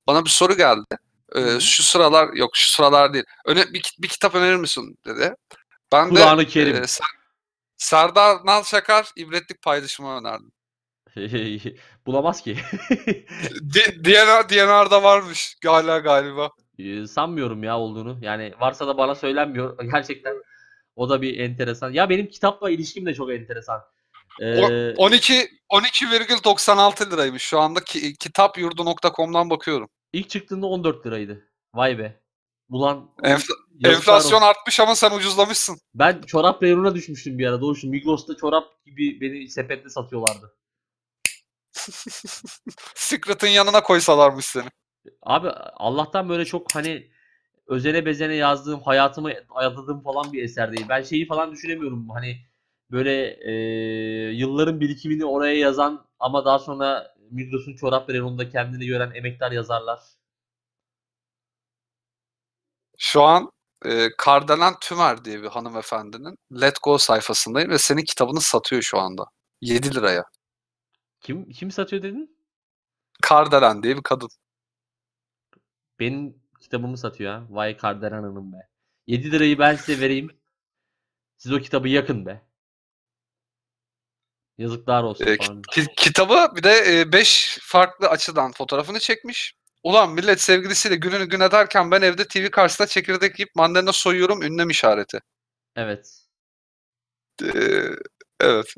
Bana 0.07 0.25
bir 0.25 0.29
soru 0.29 0.57
geldi. 0.57 0.97
E, 1.35 1.59
şu 1.59 1.83
sıralar 1.83 2.33
yok 2.33 2.55
şu 2.57 2.69
sıralar 2.69 3.13
değil. 3.13 3.25
Öne, 3.45 3.73
bir, 3.73 3.95
bir 3.99 4.07
kitap 4.07 4.35
önerir 4.35 4.55
misin 4.55 4.97
dedi. 5.05 5.35
Ben 5.95 6.15
de 6.15 6.19
Kur'an-ı 6.19 6.45
Kerim. 6.45 6.75
e, 6.75 6.79
Ser- 6.79 7.15
Serdar 7.77 8.45
Nalşakar 8.45 9.11
ibretlik 9.15 9.61
paylaşımı 9.61 10.17
önerdim. 10.19 10.51
Bulamaz 12.05 12.41
ki. 12.41 12.57
DNR, 14.03 14.49
DNR'da 14.49 15.03
varmış 15.03 15.57
hala 15.65 15.97
galiba. 15.97 16.51
Ee, 16.79 17.07
Sanmıyorum 17.07 17.63
ya 17.63 17.79
olduğunu. 17.79 18.17
Yani 18.21 18.53
varsa 18.59 18.87
da 18.87 18.97
bana 18.97 19.15
söylenmiyor. 19.15 19.77
Gerçekten 19.93 20.35
o 20.95 21.09
da 21.09 21.21
bir 21.21 21.39
enteresan. 21.39 21.91
Ya 21.91 22.09
benim 22.09 22.27
kitapla 22.27 22.69
ilişkim 22.69 23.05
de 23.05 23.13
çok 23.13 23.31
enteresan. 23.31 23.81
Ee, 24.41 24.93
12 24.95 25.49
12,96 25.69 27.11
liraymış 27.11 27.43
şu 27.43 27.59
anda 27.59 27.79
ki, 27.83 28.15
kitapyurdu.com'dan 28.15 29.49
bakıyorum. 29.49 29.89
ilk 30.13 30.29
çıktığında 30.29 30.65
14 30.67 31.05
liraydı. 31.05 31.47
Vay 31.73 31.99
be. 31.99 32.21
Ulan 32.69 33.09
yazıklar 33.23 33.64
enflasyon 33.83 34.37
olsun. 34.37 34.47
artmış 34.47 34.79
ama 34.79 34.95
sen 34.95 35.11
ucuzlamışsın. 35.11 35.77
Ben 35.95 36.21
çorap 36.21 36.63
reyonuna 36.63 36.95
düşmüştüm 36.95 37.37
bir 37.39 37.47
ara. 37.47 37.61
Doğuşum 37.61 37.89
Migros'ta 37.89 38.35
çorap 38.37 38.85
gibi 38.85 39.21
beni 39.21 39.49
sepetle 39.49 39.89
satıyorlardı. 39.89 40.55
Secret'ın 42.95 43.47
yanına 43.47 43.83
koysalarmış 43.83 44.45
seni. 44.45 44.69
Abi 45.21 45.49
Allah'tan 45.75 46.29
böyle 46.29 46.45
çok 46.45 46.75
hani 46.75 47.11
özene 47.67 48.05
bezene 48.05 48.35
yazdığım, 48.35 48.81
hayatımı 48.81 49.33
adadığım 49.55 50.03
falan 50.03 50.33
bir 50.33 50.43
eser 50.43 50.71
değil. 50.71 50.85
Ben 50.89 51.01
şeyi 51.01 51.27
falan 51.27 51.51
düşünemiyorum. 51.51 52.09
Hani 52.09 52.37
böyle 52.91 53.37
e, 53.41 53.51
yılların 54.31 54.79
birikimini 54.79 55.25
oraya 55.25 55.57
yazan 55.57 56.05
ama 56.19 56.45
daha 56.45 56.59
sonra 56.59 57.15
Migros'un 57.31 57.75
çorap 57.75 58.09
reyonunda 58.09 58.49
kendini 58.49 58.85
gören 58.85 59.11
emektar 59.15 59.51
yazarlar. 59.51 59.99
Şu 62.97 63.23
an 63.23 63.51
e, 63.85 64.09
Kardelen 64.17 64.73
Tümer 64.81 65.25
diye 65.25 65.41
bir 65.43 65.47
hanımefendinin 65.47 66.37
Let 66.61 66.77
Go 66.83 66.97
sayfasındayım 66.97 67.69
ve 67.69 67.77
senin 67.77 68.03
kitabını 68.03 68.41
satıyor 68.41 68.81
şu 68.81 68.99
anda. 68.99 69.25
7 69.61 69.95
liraya. 69.95 70.23
Kim 71.21 71.49
kim 71.49 71.71
satıyor 71.71 72.03
dedin? 72.03 72.37
Kardelen 73.21 73.83
diye 73.83 73.97
bir 73.97 74.03
kadın. 74.03 74.29
Benim 75.99 76.41
kitabımı 76.61 76.97
satıyor 76.97 77.33
ha. 77.33 77.43
Vay 77.49 77.77
Kardelen 77.77 78.23
Hanım 78.23 78.53
be. 78.53 78.57
7 79.07 79.31
lirayı 79.31 79.59
ben 79.59 79.75
size 79.75 80.01
vereyim. 80.01 80.39
Siz 81.37 81.51
o 81.53 81.59
kitabı 81.59 81.87
yakın 81.89 82.25
be. 82.25 82.41
Yazıklar 84.57 85.03
olsun 85.03 85.25
E, 85.25 85.37
ki- 85.71 85.87
kitabı 85.97 86.55
bir 86.55 86.63
de 86.63 87.11
5 87.11 87.59
farklı 87.61 88.07
açıdan 88.09 88.51
fotoğrafını 88.51 88.99
çekmiş. 88.99 89.55
Ulan 89.85 90.13
millet 90.13 90.41
sevgilisiyle 90.41 90.95
gününü 90.95 91.25
gün 91.25 91.39
ederken 91.39 91.91
ben 91.91 92.01
evde 92.01 92.27
TV 92.27 92.49
karşısında 92.49 92.87
çekirdek 92.87 93.39
yiyip 93.39 93.55
mandalina 93.55 93.91
soyuyorum 93.93 94.41
ünlem 94.41 94.69
işareti. 94.69 95.19
Evet. 95.75 96.25
E, 97.43 97.47
evet. 98.39 98.73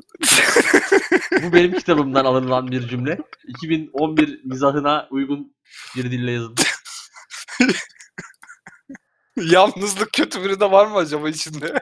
Bu 1.42 1.52
benim 1.52 1.72
kitabımdan 1.72 2.24
alınan 2.24 2.70
bir 2.70 2.88
cümle. 2.88 3.18
2011 3.48 4.44
mizahına 4.44 5.08
uygun 5.10 5.56
bir 5.96 6.10
dille 6.10 6.30
yazıldı. 6.30 6.60
Yalnızlık 9.36 10.12
kötü 10.12 10.44
biri 10.44 10.60
de 10.60 10.70
var 10.70 10.86
mı 10.86 10.96
acaba 10.96 11.28
içinde? 11.28 11.80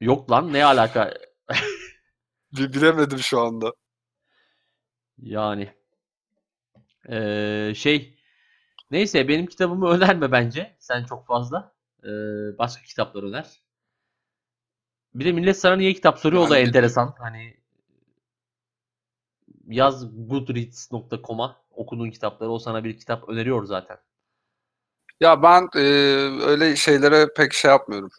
Yok 0.00 0.30
lan 0.30 0.52
ne 0.52 0.64
alaka? 0.64 1.14
Bi- 2.52 2.72
Bilemedim 2.74 3.18
şu 3.18 3.40
anda. 3.40 3.72
Yani. 5.18 5.74
Ee, 7.10 7.72
şey. 7.76 8.23
Neyse 8.94 9.28
benim 9.28 9.46
kitabımı 9.46 9.88
önerme 9.88 10.32
bence. 10.32 10.76
Sen 10.78 11.04
çok 11.04 11.26
fazla. 11.26 11.72
Ee, 12.04 12.08
başka 12.58 12.82
kitaplar 12.82 13.22
öner. 13.22 13.62
Bir 15.14 15.24
de 15.24 15.32
millet 15.32 15.58
sana 15.58 15.76
niye 15.76 15.94
kitap 15.94 16.18
soruyor 16.18 16.42
o 16.42 16.50
da 16.50 16.58
enteresan. 16.58 17.14
Hani 17.18 17.56
yaz 19.66 20.06
goodreads.com'a 20.28 21.56
okuduğun 21.70 22.10
kitapları 22.10 22.50
o 22.50 22.58
sana 22.58 22.84
bir 22.84 22.98
kitap 22.98 23.28
öneriyor 23.28 23.64
zaten. 23.64 23.98
Ya 25.20 25.42
ben 25.42 25.68
e, 25.76 25.80
öyle 26.46 26.76
şeylere 26.76 27.28
pek 27.36 27.52
şey 27.52 27.70
yapmıyorum. 27.70 28.10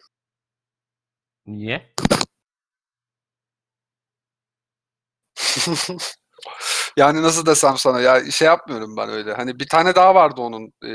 Niye? 1.45 1.93
yani 6.97 7.21
nasıl 7.21 7.45
desem 7.45 7.77
sana 7.77 8.01
ya 8.01 8.31
şey 8.31 8.45
yapmıyorum 8.45 8.97
ben 8.97 9.09
öyle. 9.09 9.33
Hani 9.33 9.59
bir 9.59 9.67
tane 9.67 9.95
daha 9.95 10.15
vardı 10.15 10.41
onun 10.41 10.73
e, 10.85 10.91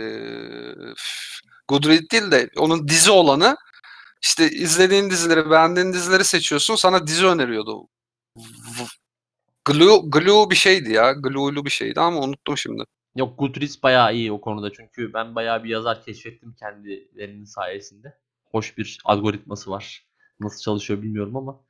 Goodreads 1.69 2.11
değil 2.13 2.31
de 2.31 2.51
onun 2.57 2.89
dizi 2.89 3.11
olanı. 3.11 3.57
İşte 4.23 4.51
izlediğin 4.51 5.11
dizileri, 5.11 5.51
beğendiğin 5.51 5.93
dizileri 5.93 6.25
seçiyorsun. 6.25 6.75
Sana 6.77 7.07
dizi 7.07 7.27
öneriyordu. 7.27 7.89
Glue, 9.65 10.01
Glue 10.05 10.51
bir 10.51 10.57
şeydi 10.57 10.93
ya. 10.93 11.13
Glue'lu 11.13 11.65
bir 11.65 11.71
şeydi 11.71 12.01
ama 12.01 12.21
unuttum 12.21 12.59
şimdi. 12.59 12.85
Yok 13.17 13.39
Goodreads 13.39 13.83
bayağı 13.83 14.15
iyi 14.15 14.33
o 14.33 14.41
konuda 14.41 14.73
çünkü 14.73 15.13
ben 15.15 15.35
bayağı 15.35 15.65
bir 15.65 15.69
yazar 15.69 16.05
keşfettim 16.05 16.55
kendilerinin 16.55 17.45
sayesinde. 17.45 18.19
hoş 18.51 18.79
bir 18.79 18.99
algoritması 19.05 19.71
var. 19.71 20.07
Nasıl 20.41 20.61
çalışıyor 20.61 21.03
bilmiyorum 21.03 21.37
ama. 21.37 21.61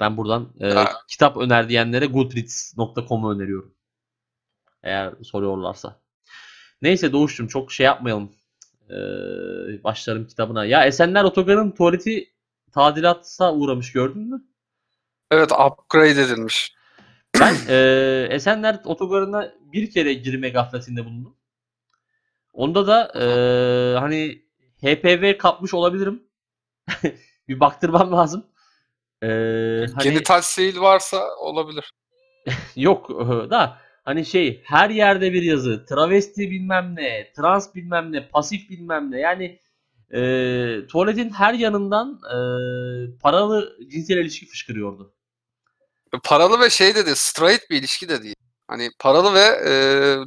Ben 0.00 0.16
buradan 0.16 0.52
e, 0.60 0.74
kitap 1.08 1.36
öner 1.36 1.68
diyenlere 1.68 2.06
goodreads.com'u 2.06 3.32
öneriyorum. 3.32 3.74
Eğer 4.82 5.14
soruyorlarsa. 5.22 6.00
Neyse 6.82 7.12
Doğuş'cum 7.12 7.46
çok 7.46 7.72
şey 7.72 7.86
yapmayalım. 7.86 8.32
Ee, 8.90 8.94
başlarım 9.84 10.26
kitabına. 10.26 10.64
Ya 10.64 10.84
Esenler 10.84 11.24
Otogar'ın 11.24 11.70
tuvaleti 11.70 12.30
tadilata 12.72 13.54
uğramış 13.54 13.92
gördün 13.92 14.22
mü? 14.22 14.44
Evet 15.30 15.52
upgrade 15.52 16.22
edilmiş. 16.22 16.74
Ben 17.40 17.54
e, 17.68 17.76
Esenler 18.30 18.80
Otogarı'na 18.84 19.52
bir 19.72 19.90
kere 19.90 20.14
girme 20.14 20.48
gafletinde 20.48 21.04
bulundum. 21.04 21.36
Onda 22.52 22.86
da 22.86 23.12
e, 23.14 23.24
hani 23.98 24.42
HPV 24.82 25.38
kapmış 25.38 25.74
olabilirim. 25.74 26.22
bir 27.48 27.60
baktırmam 27.60 28.12
lazım. 28.12 28.46
E, 29.22 29.26
hani, 29.94 30.02
Genital 30.02 30.40
seyil 30.40 30.80
varsa 30.80 31.36
olabilir. 31.36 31.92
Yok 32.76 33.10
da 33.50 33.78
hani 34.04 34.26
şey 34.26 34.62
her 34.64 34.90
yerde 34.90 35.32
bir 35.32 35.42
yazı. 35.42 35.86
Travesti 35.86 36.50
bilmem 36.50 36.96
ne, 36.96 37.32
trans 37.36 37.74
bilmem 37.74 38.12
ne, 38.12 38.28
pasif 38.28 38.70
bilmem 38.70 39.10
ne. 39.10 39.20
Yani 39.20 39.60
e, 40.10 40.20
tuvaletin 40.86 41.30
her 41.30 41.54
yanından 41.54 42.20
e, 42.24 42.38
paralı 43.22 43.76
cinsel 43.90 44.16
ilişki 44.16 44.46
fışkırıyordu. 44.46 45.12
Paralı 46.24 46.60
ve 46.60 46.70
şey 46.70 46.94
dedi, 46.94 47.16
straight 47.16 47.70
bir 47.70 47.76
ilişki 47.76 48.08
de 48.08 48.22
değil. 48.22 48.34
Hani 48.68 48.90
paralı 48.98 49.34
ve 49.34 49.70
e, 49.70 49.72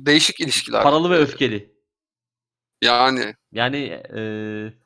değişik 0.06 0.40
ilişkiler. 0.40 0.84
Paralı 0.84 1.10
ve 1.10 1.18
öfkeli. 1.18 1.69
Yani 2.82 3.36
Yani 3.52 3.78
e, 4.18 4.22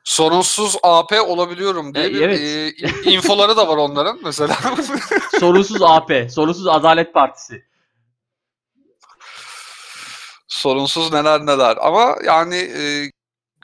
sorunsuz 0.04 0.76
AP 0.82 1.20
olabiliyorum 1.20 1.94
diye 1.94 2.04
E, 2.06 2.14
bir 2.14 2.20
evet. 2.20 2.40
e, 2.40 2.68
in- 2.70 3.10
infoları 3.16 3.56
da 3.56 3.68
var 3.68 3.76
onların 3.76 4.20
mesela. 4.24 4.56
sorunsuz 5.40 5.82
AP, 5.82 6.30
sorunsuz 6.30 6.66
Adalet 6.66 7.14
Partisi. 7.14 7.64
sorunsuz 10.48 11.12
neler 11.12 11.46
neler. 11.46 11.76
Ama 11.80 12.16
yani 12.24 12.56
e, 12.56 13.10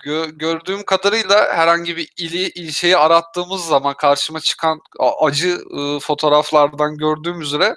gö- 0.06 0.38
gördüğüm 0.38 0.82
kadarıyla 0.84 1.52
herhangi 1.56 1.96
bir 1.96 2.12
ili 2.18 2.48
ilçeyi 2.48 2.96
arattığımız 2.96 3.64
zaman 3.64 3.94
karşıma 3.96 4.40
çıkan 4.40 4.80
acı 5.20 5.58
e, 5.78 6.00
fotoğraflardan 6.00 6.96
gördüğüm 6.96 7.40
üzere 7.40 7.76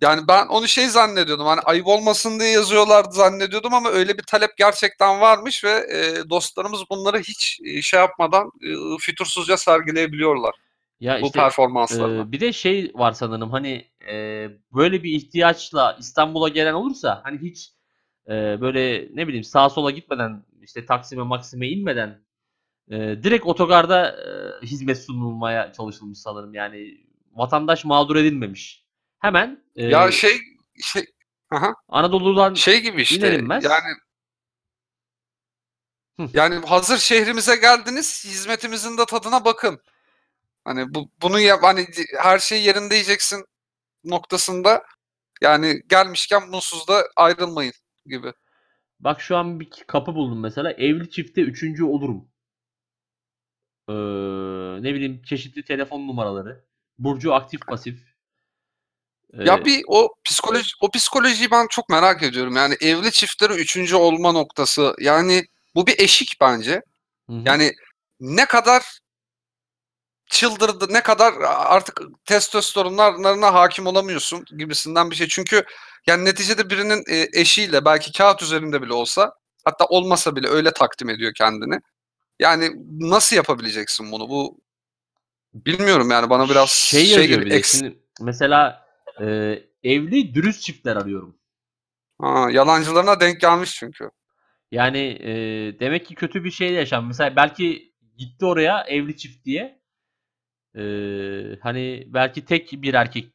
yani 0.00 0.28
ben 0.28 0.46
onu 0.46 0.68
şey 0.68 0.88
zannediyordum. 0.88 1.46
Hani 1.46 1.60
ayıp 1.60 1.86
olmasın 1.86 2.40
diye 2.40 2.50
yazıyorlardı 2.50 3.12
zannediyordum 3.14 3.74
ama 3.74 3.90
öyle 3.90 4.18
bir 4.18 4.22
talep 4.22 4.56
gerçekten 4.56 5.20
varmış 5.20 5.64
ve 5.64 5.70
e, 5.70 6.30
dostlarımız 6.30 6.80
bunları 6.90 7.18
hiç 7.18 7.60
e, 7.64 7.82
şey 7.82 8.00
yapmadan 8.00 8.50
e, 8.62 8.98
fütursuzca 9.00 9.56
sergileyebiliyorlar 9.56 10.54
Ya 11.00 11.20
bu 11.22 11.26
işte 11.26 11.38
performanslarını. 11.38 12.28
Ee, 12.28 12.32
bir 12.32 12.40
de 12.40 12.52
şey 12.52 12.92
var 12.94 13.12
sanırım 13.12 13.50
hani 13.50 13.84
e, 14.08 14.48
böyle 14.74 15.02
bir 15.02 15.10
ihtiyaçla 15.12 15.96
İstanbul'a 16.00 16.48
gelen 16.48 16.74
olursa 16.74 17.20
hani 17.24 17.38
hiç 17.38 17.72
e, 18.28 18.60
böyle 18.60 19.08
ne 19.14 19.28
bileyim 19.28 19.44
sağa 19.44 19.70
sola 19.70 19.90
gitmeden 19.90 20.44
işte 20.62 20.86
Taksim'e 20.86 21.22
Maksim'e 21.22 21.68
inmeden 21.68 22.20
e, 22.90 22.96
direkt 22.98 23.46
otogarda 23.46 24.10
e, 24.10 24.66
hizmet 24.66 24.98
sunulmaya 24.98 25.72
çalışılmış 25.72 26.18
sanırım 26.18 26.54
yani 26.54 26.98
vatandaş 27.34 27.84
mağdur 27.84 28.16
edilmemiş. 28.16 28.85
Hemen 29.26 29.64
e, 29.76 29.84
ya 29.84 30.12
şey 30.12 30.40
şey 30.82 31.04
aha. 31.50 31.74
Anadolu'dan 31.88 32.54
şey 32.54 32.80
gibi 32.80 33.02
işte 33.02 33.16
iner 33.16 33.32
inmez. 33.32 33.64
yani 33.64 33.96
Hı. 36.20 36.28
yani 36.34 36.66
hazır 36.66 36.98
şehrimize 36.98 37.56
geldiniz 37.56 38.24
hizmetimizin 38.24 38.98
de 38.98 39.04
tadına 39.06 39.44
bakın. 39.44 39.80
Hani 40.64 40.94
bu 40.94 41.10
bunu 41.22 41.40
yap 41.40 41.62
hani 41.62 41.86
her 42.18 42.38
şey 42.38 42.62
yerinde 42.62 42.94
yiyeceksin 42.94 43.44
noktasında 44.04 44.84
yani 45.42 45.82
gelmişken 45.88 46.52
bunsuz 46.52 46.88
da 46.88 47.08
ayrılmayın 47.16 47.72
gibi. 48.06 48.32
Bak 49.00 49.20
şu 49.20 49.36
an 49.36 49.60
bir 49.60 49.70
kapı 49.86 50.14
buldum 50.14 50.40
mesela. 50.40 50.72
Evli 50.72 51.10
çifte 51.10 51.40
üçüncü 51.40 51.84
olurum. 51.84 52.28
Ee, 53.88 53.92
ne 54.82 54.94
bileyim 54.94 55.22
çeşitli 55.22 55.64
telefon 55.64 56.08
numaraları. 56.08 56.64
Burcu 56.98 57.34
aktif 57.34 57.66
pasif. 57.66 58.05
Ee, 59.34 59.44
Ya 59.44 59.64
bir 59.64 59.82
o 59.86 60.14
psikoloji 60.24 60.72
o 60.80 60.90
psikolojiyi 60.90 61.50
ben 61.50 61.66
çok 61.66 61.88
merak 61.88 62.22
ediyorum. 62.22 62.56
Yani 62.56 62.76
evli 62.80 63.12
çiftleri 63.12 63.52
üçüncü 63.52 63.96
olma 63.96 64.32
noktası. 64.32 64.94
Yani 64.98 65.46
bu 65.74 65.86
bir 65.86 65.98
eşik 65.98 66.36
bence. 66.40 66.82
hı. 67.30 67.42
Yani 67.44 67.72
ne 68.20 68.46
kadar 68.46 68.98
çıldırdı, 70.30 70.86
ne 70.90 71.02
kadar 71.02 71.34
artık 71.46 72.00
testosteronlarına 72.24 73.54
hakim 73.54 73.86
olamıyorsun 73.86 74.44
gibisinden 74.58 75.10
bir 75.10 75.16
şey. 75.16 75.28
Çünkü 75.28 75.64
yani 76.06 76.24
neticede 76.24 76.70
birinin 76.70 77.04
e, 77.08 77.40
eşiyle 77.40 77.84
belki 77.84 78.12
kağıt 78.12 78.42
üzerinde 78.42 78.82
bile 78.82 78.92
olsa 78.92 79.32
hatta 79.64 79.84
olmasa 79.84 80.36
bile 80.36 80.48
öyle 80.48 80.70
takdim 80.72 81.10
ediyor 81.10 81.32
kendini. 81.34 81.80
Yani 82.38 82.72
nasıl 83.00 83.36
yapabileceksin 83.36 84.12
bunu? 84.12 84.28
Bu 84.28 84.60
bilmiyorum 85.54 86.10
yani 86.10 86.30
bana 86.30 86.48
biraz 86.48 86.70
şey 86.70 87.06
şey, 87.06 87.26
gibi 87.26 87.54
eks- 87.54 87.78
Şimdi 87.78 87.98
mesela 88.20 88.85
e, 89.20 89.58
evli 89.82 90.34
dürüst 90.34 90.62
çiftler 90.62 90.96
arıyorum. 90.96 91.38
Ha, 92.20 92.50
yalancılarına 92.50 93.20
denk 93.20 93.40
gelmiş 93.40 93.74
çünkü. 93.74 94.10
Yani 94.70 94.98
e, 95.20 95.30
demek 95.80 96.06
ki 96.06 96.14
kötü 96.14 96.44
bir 96.44 96.50
şey 96.50 96.72
yaşam. 96.72 97.06
Mesela 97.06 97.36
belki 97.36 97.92
gitti 98.16 98.46
oraya 98.46 98.84
evli 98.84 99.16
çift 99.16 99.44
diye. 99.44 99.80
E, 100.74 100.82
hani 101.60 102.04
belki 102.06 102.44
tek 102.44 102.72
bir 102.72 102.94
erkek 102.94 103.32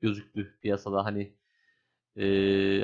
gözüktü 0.00 0.58
piyasada 0.62 1.04
hani. 1.04 1.34
E, 2.16 2.26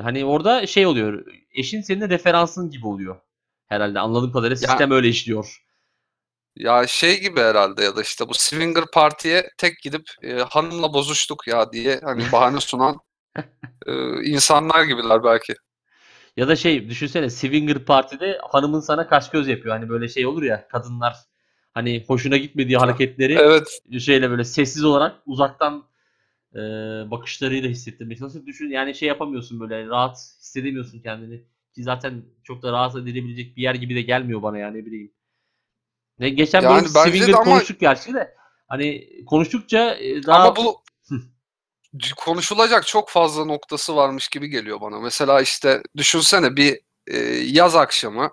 hani 0.03 0.24
orada 0.24 0.66
şey 0.66 0.87
oluyor. 0.87 1.26
Eşin 1.50 1.81
senin 1.81 2.09
referansın 2.09 2.70
gibi 2.70 2.87
oluyor. 2.87 3.20
Herhalde 3.66 4.00
anladığım 4.00 4.33
kadarıyla 4.33 4.57
sistem 4.57 4.90
öyle 4.90 5.09
işliyor. 5.09 5.69
Ya 6.56 6.86
şey 6.86 7.20
gibi 7.20 7.40
herhalde 7.40 7.84
ya 7.84 7.96
da 7.96 8.02
işte 8.02 8.28
bu 8.28 8.34
swinger 8.34 8.84
partiye 8.92 9.50
tek 9.58 9.78
gidip 9.78 10.02
e, 10.22 10.32
hanımla 10.32 10.92
bozuştuk 10.92 11.48
ya 11.48 11.72
diye 11.72 12.00
hani 12.04 12.32
bahane 12.32 12.60
sunan 12.60 12.96
e, 13.86 14.22
insanlar 14.24 14.84
gibiler 14.84 15.24
belki. 15.24 15.54
Ya 16.36 16.48
da 16.48 16.56
şey 16.56 16.88
düşünsene 16.90 17.30
swinger 17.30 17.78
partide 17.78 18.38
hanımın 18.50 18.80
sana 18.80 19.08
kaş 19.08 19.30
göz 19.30 19.48
yapıyor. 19.48 19.74
Hani 19.76 19.88
böyle 19.88 20.08
şey 20.08 20.26
olur 20.26 20.42
ya 20.42 20.68
kadınlar 20.68 21.16
hani 21.74 22.04
hoşuna 22.06 22.36
gitmediği 22.36 22.76
hareketleri 22.76 23.34
Evet. 23.34 23.80
şeyle 24.00 24.30
böyle 24.30 24.44
sessiz 24.44 24.84
olarak 24.84 25.16
uzaktan 25.26 25.84
e, 26.54 26.58
bakışlarıyla 27.10 27.70
hissettirmeye 27.70 28.16
çalışıyor. 28.16 28.46
Düşün 28.46 28.70
yani 28.70 28.94
şey 28.94 29.08
yapamıyorsun 29.08 29.60
böyle 29.60 29.86
rahat 29.86 30.16
hissedemiyorsun 30.16 31.00
kendini. 31.00 31.44
Ki 31.74 31.82
zaten 31.82 32.22
çok 32.44 32.62
da 32.62 32.72
rahat 32.72 32.96
edilebilecek 32.96 33.56
bir 33.56 33.62
yer 33.62 33.74
gibi 33.74 33.94
de 33.94 34.02
gelmiyor 34.02 34.42
bana 34.42 34.58
yani 34.58 34.78
ne 34.78 34.86
bileyim. 34.86 35.12
Ne 36.20 36.28
geçen 36.28 36.62
Yani 36.62 36.83
bölüm 36.83 36.94
bence 36.94 37.11
swinger 37.11 37.35
ama- 37.35 37.44
konuştuk 37.44 37.80
gerçi 37.80 38.14
de. 38.14 38.35
Hani 38.68 39.09
konuştukça 39.26 39.94
e, 39.94 40.22
daha 40.22 40.42
Ama 40.42 40.56
bu 40.56 40.83
konuşulacak 42.16 42.87
çok 42.87 43.09
fazla 43.09 43.44
noktası 43.44 43.96
varmış 43.96 44.28
gibi 44.28 44.48
geliyor 44.48 44.80
bana. 44.80 45.00
Mesela 45.00 45.40
işte 45.40 45.83
düşünsene 45.96 46.56
bir 46.56 46.80
e, 47.06 47.18
yaz 47.28 47.76
akşamı 47.76 48.30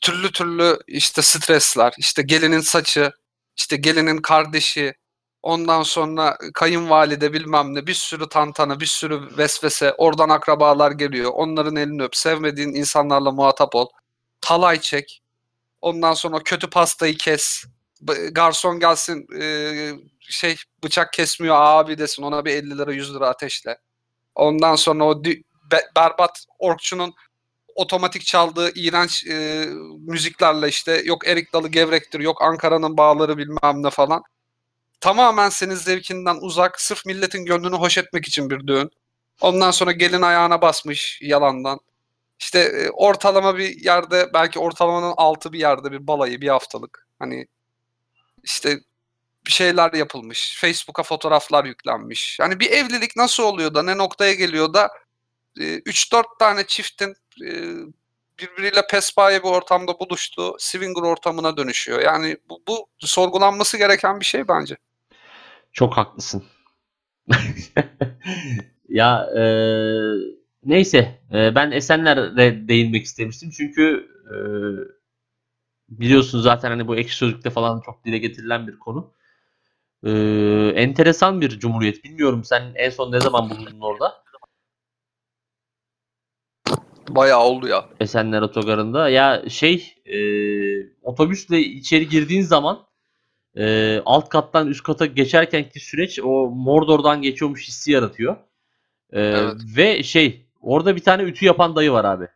türlü 0.00 0.32
türlü 0.32 0.78
işte 0.86 1.22
stresler, 1.22 1.94
işte 1.98 2.22
gelinin 2.22 2.60
saçı, 2.60 3.12
işte 3.56 3.76
gelinin 3.76 4.22
kardeşi, 4.22 4.94
ondan 5.42 5.82
sonra 5.82 6.38
kayınvalide 6.54 7.32
bilmem 7.32 7.74
ne 7.74 7.86
bir 7.86 7.94
sürü 7.94 8.28
tantana, 8.28 8.80
bir 8.80 8.86
sürü 8.86 9.36
vesvese, 9.38 9.92
oradan 9.92 10.28
akrabalar 10.28 10.90
geliyor. 10.90 11.30
Onların 11.34 11.76
elini 11.76 12.02
öp, 12.02 12.16
sevmediğin 12.16 12.74
insanlarla 12.74 13.30
muhatap 13.30 13.74
ol. 13.74 13.88
Talay 14.40 14.80
çek. 14.80 15.23
Ondan 15.84 16.14
sonra 16.14 16.42
kötü 16.42 16.70
pastayı 16.70 17.16
kes. 17.16 17.64
Garson 18.32 18.80
gelsin 18.80 19.26
e, 19.40 19.44
şey 20.20 20.56
bıçak 20.84 21.12
kesmiyor 21.12 21.56
abi 21.58 21.98
desin 21.98 22.22
ona 22.22 22.44
bir 22.44 22.50
50 22.50 22.78
lira 22.78 22.92
100 22.92 23.14
lira 23.14 23.28
ateşle. 23.28 23.78
Ondan 24.34 24.76
sonra 24.76 25.04
o 25.04 25.24
be- 25.24 25.90
berbat 25.96 26.44
orkçunun 26.58 27.14
otomatik 27.74 28.24
çaldığı 28.24 28.70
iğrenç 28.74 29.26
e, 29.26 29.66
müziklerle 29.98 30.68
işte 30.68 31.02
yok 31.04 31.28
Erik 31.28 31.52
Dalı 31.52 31.68
gevrektir 31.68 32.20
yok 32.20 32.42
Ankara'nın 32.42 32.96
bağları 32.96 33.38
bilmem 33.38 33.82
ne 33.82 33.90
falan. 33.90 34.22
Tamamen 35.00 35.48
senin 35.48 35.74
zevkinden 35.74 36.36
uzak 36.40 36.80
sırf 36.80 37.06
milletin 37.06 37.44
gönlünü 37.44 37.76
hoş 37.76 37.98
etmek 37.98 38.28
için 38.28 38.50
bir 38.50 38.66
düğün. 38.66 38.90
Ondan 39.40 39.70
sonra 39.70 39.92
gelin 39.92 40.22
ayağına 40.22 40.62
basmış 40.62 41.20
yalandan. 41.22 41.80
İşte 42.38 42.58
e, 42.58 42.90
ortalama 42.90 43.58
bir 43.58 43.84
yerde 43.84 44.30
belki 44.34 44.58
ortalamanın 44.58 45.14
altı 45.16 45.52
bir 45.52 45.58
yerde 45.58 45.92
bir 45.92 46.06
balayı 46.06 46.40
bir 46.40 46.48
haftalık. 46.48 47.06
Hani 47.18 47.46
işte 48.42 48.80
bir 49.46 49.52
şeyler 49.52 49.92
yapılmış. 49.92 50.58
Facebook'a 50.60 51.02
fotoğraflar 51.02 51.64
yüklenmiş. 51.64 52.38
Yani 52.40 52.60
bir 52.60 52.70
evlilik 52.70 53.16
nasıl 53.16 53.42
oluyor 53.42 53.74
da 53.74 53.82
ne 53.82 53.98
noktaya 53.98 54.34
geliyor 54.34 54.74
da 54.74 54.90
e, 55.60 55.62
3-4 55.62 56.24
tane 56.38 56.66
çiftin 56.66 57.14
e, 57.44 57.50
birbiriyle 58.38 58.86
pespaye 58.90 59.42
bir 59.42 59.48
ortamda 59.48 59.98
buluştu. 59.98 60.56
Swinger 60.58 61.02
ortamına 61.02 61.56
dönüşüyor. 61.56 62.00
Yani 62.00 62.36
bu, 62.48 62.62
bu 62.68 62.86
sorgulanması 62.98 63.78
gereken 63.78 64.20
bir 64.20 64.24
şey 64.24 64.48
bence. 64.48 64.76
Çok 65.72 65.96
haklısın. 65.96 66.44
ya 68.88 69.26
e, 69.36 69.44
neyse 70.66 71.20
e, 71.32 71.54
ben 71.54 71.70
Esenler'e 71.70 72.68
değinmek 72.68 73.04
istemiştim 73.04 73.50
çünkü 73.50 74.08
e, 74.30 74.36
biliyorsun 75.88 76.40
zaten 76.40 76.70
hani 76.70 76.88
bu 76.88 76.96
ekşi 76.96 77.16
sözlükte 77.16 77.50
falan 77.50 77.80
çok 77.80 78.04
dile 78.04 78.18
getirilen 78.18 78.66
bir 78.66 78.78
konu. 78.78 79.14
E, 80.04 80.10
enteresan 80.76 81.40
bir 81.40 81.48
cumhuriyet. 81.48 82.04
Bilmiyorum 82.04 82.44
sen 82.44 82.72
en 82.74 82.90
son 82.90 83.12
ne 83.12 83.20
zaman 83.20 83.50
bulundun 83.50 83.80
orada? 83.80 84.24
Bayağı 87.08 87.40
oldu 87.40 87.68
ya. 87.68 87.88
Esenler 88.00 88.42
Otogarı'nda. 88.42 89.08
Ya 89.08 89.42
şey 89.48 89.94
e, 90.06 90.18
otobüsle 91.02 91.60
içeri 91.60 92.08
girdiğin 92.08 92.42
zaman 92.42 92.86
e, 93.56 93.98
alt 94.04 94.28
kattan 94.28 94.68
üst 94.68 94.82
kata 94.82 95.06
geçerkenki 95.06 95.80
süreç 95.80 96.20
o 96.22 96.50
Mordor'dan 96.50 97.22
geçiyormuş 97.22 97.68
hissi 97.68 97.92
yaratıyor. 97.92 98.36
Evet. 99.12 99.54
Ve 99.76 100.02
şey 100.02 100.43
orada 100.64 100.96
bir 100.96 101.02
tane 101.02 101.22
ütü 101.22 101.44
yapan 101.46 101.76
dayı 101.76 101.92
var 101.92 102.04
abi. 102.04 102.28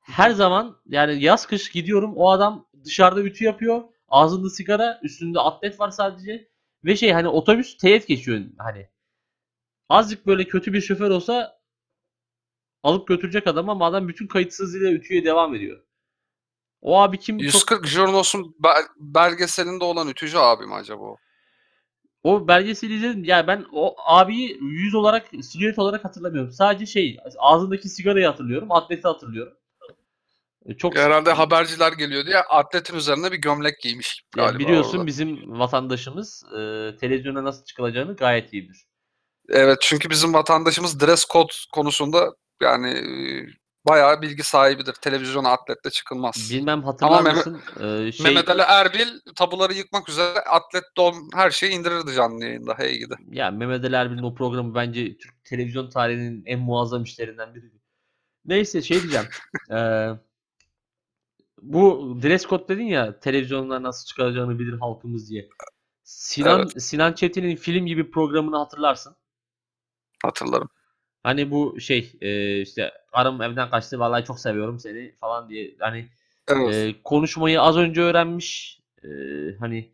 Her 0.00 0.30
zaman 0.30 0.76
yani 0.86 1.22
yaz 1.24 1.46
kış 1.46 1.70
gidiyorum 1.70 2.12
o 2.16 2.30
adam 2.30 2.68
dışarıda 2.84 3.22
ütü 3.22 3.44
yapıyor. 3.44 3.84
Ağzında 4.08 4.50
sigara 4.50 5.00
üstünde 5.02 5.40
atlet 5.40 5.80
var 5.80 5.90
sadece. 5.90 6.48
Ve 6.84 6.96
şey 6.96 7.12
hani 7.12 7.28
otobüs 7.28 7.76
teğet 7.76 8.08
geçiyor 8.08 8.40
hani. 8.58 8.88
Azıcık 9.88 10.26
böyle 10.26 10.44
kötü 10.44 10.72
bir 10.72 10.80
şoför 10.80 11.10
olsa 11.10 11.58
alıp 12.82 13.08
götürecek 13.08 13.46
adam 13.46 13.68
ama 13.70 13.86
adam 13.86 14.08
bütün 14.08 14.26
kayıtsızlığıyla 14.26 14.92
ütüye 14.92 15.24
devam 15.24 15.54
ediyor. 15.54 15.82
O 16.80 17.00
abi 17.00 17.18
kim? 17.18 17.38
Çok- 17.38 17.44
140 17.44 17.86
Jornos'un 17.86 18.56
bel- 18.58 18.88
belgeselinde 18.96 19.84
olan 19.84 20.08
ütücü 20.08 20.38
abi 20.38 20.66
mi 20.66 20.74
acaba 20.74 21.04
o? 21.04 21.16
O 22.26 22.48
belgeseli 22.48 22.94
izledim. 22.94 23.24
Ya 23.24 23.46
ben 23.46 23.64
o 23.72 23.94
abiyi 24.06 24.58
yüz 24.62 24.94
olarak, 24.94 25.26
silüet 25.42 25.78
olarak 25.78 26.04
hatırlamıyorum. 26.04 26.52
Sadece 26.52 26.86
şey, 26.86 27.16
ağzındaki 27.38 27.88
sigarayı 27.88 28.26
hatırlıyorum, 28.26 28.72
atleti 28.72 29.08
hatırlıyorum. 29.08 29.52
E, 30.66 30.76
Çok 30.76 30.96
Herhalde 30.96 31.32
haberciler 31.32 31.92
geliyor 31.92 32.26
diye 32.26 32.38
atletin 32.38 32.96
üzerine 32.96 33.32
bir 33.32 33.36
gömlek 33.36 33.80
giymiş 33.80 34.22
galiba 34.32 34.58
biliyorsun 34.58 34.98
orada. 34.98 35.06
bizim 35.06 35.58
vatandaşımız 35.58 36.44
e, 36.52 36.56
televizyona 37.00 37.44
nasıl 37.44 37.64
çıkılacağını 37.64 38.16
gayet 38.16 38.52
iyi 38.52 38.62
bilir. 38.62 38.86
Evet 39.48 39.78
çünkü 39.80 40.10
bizim 40.10 40.34
vatandaşımız 40.34 41.00
dress 41.00 41.26
code 41.28 41.52
konusunda 41.74 42.34
yani 42.62 42.90
e, 42.90 43.06
bayağı 43.86 44.22
bilgi 44.22 44.42
sahibidir. 44.42 44.92
Televizyona 44.92 45.50
atletle 45.50 45.90
çıkılmaz. 45.90 46.48
Bilmem 46.50 46.82
hatırlar 46.82 47.10
Ama 47.10 47.20
Mehmet- 47.20 47.46
mısın? 47.46 47.60
E, 47.80 48.12
şey, 48.12 48.24
Mehmet 48.24 48.48
Ali 48.48 48.62
Erbil 48.62 49.20
tabuları 49.36 49.72
yıkmak 49.72 50.08
üzere 50.08 50.38
atlet 50.38 50.84
don 50.96 51.14
her 51.34 51.50
şeyi 51.50 51.72
indirirdi 51.72 52.14
canlı 52.14 52.44
yayında. 52.44 52.74
Hey 52.78 52.98
gidi. 52.98 53.14
Ya 53.30 53.50
Mehmet 53.50 53.84
Ali 53.84 53.94
Erbil'in 53.94 54.22
o 54.22 54.34
programı 54.34 54.74
bence 54.74 55.16
Türk 55.16 55.44
televizyon 55.44 55.90
tarihinin 55.90 56.42
en 56.46 56.58
muazzam 56.58 57.02
işlerinden 57.02 57.54
biriydi. 57.54 57.76
Neyse 58.44 58.82
şey 58.82 59.02
diyeceğim. 59.02 59.26
Eee, 59.70 60.10
bu 61.62 62.16
dress 62.22 62.46
code 62.46 62.68
dedin 62.68 62.86
ya 62.86 63.20
televizyonlar 63.20 63.82
nasıl 63.82 64.06
çıkaracağını 64.06 64.58
bilir 64.58 64.78
halkımız 64.78 65.30
diye. 65.30 65.48
Sinan 66.04 66.66
Sinan 66.66 67.12
Çetin'in 67.12 67.56
film 67.56 67.86
gibi 67.86 68.10
programını 68.10 68.56
hatırlarsın. 68.56 69.16
Hatırlarım. 70.22 70.68
Hani 71.26 71.50
bu 71.50 71.80
şey 71.80 72.12
eee, 72.20 72.60
işte 72.60 72.92
karım 73.12 73.42
evden 73.42 73.70
kaçtı 73.70 73.98
vallahi 73.98 74.24
çok 74.24 74.40
seviyorum 74.40 74.78
seni 74.80 75.14
falan 75.20 75.48
diye 75.48 75.74
hani 75.80 76.08
Evet. 76.48 76.74
eee, 76.74 76.94
konuşmayı 77.04 77.60
az 77.62 77.76
önce 77.76 78.00
öğrenmiş 78.02 78.80
eee, 79.04 79.56
hani 79.60 79.90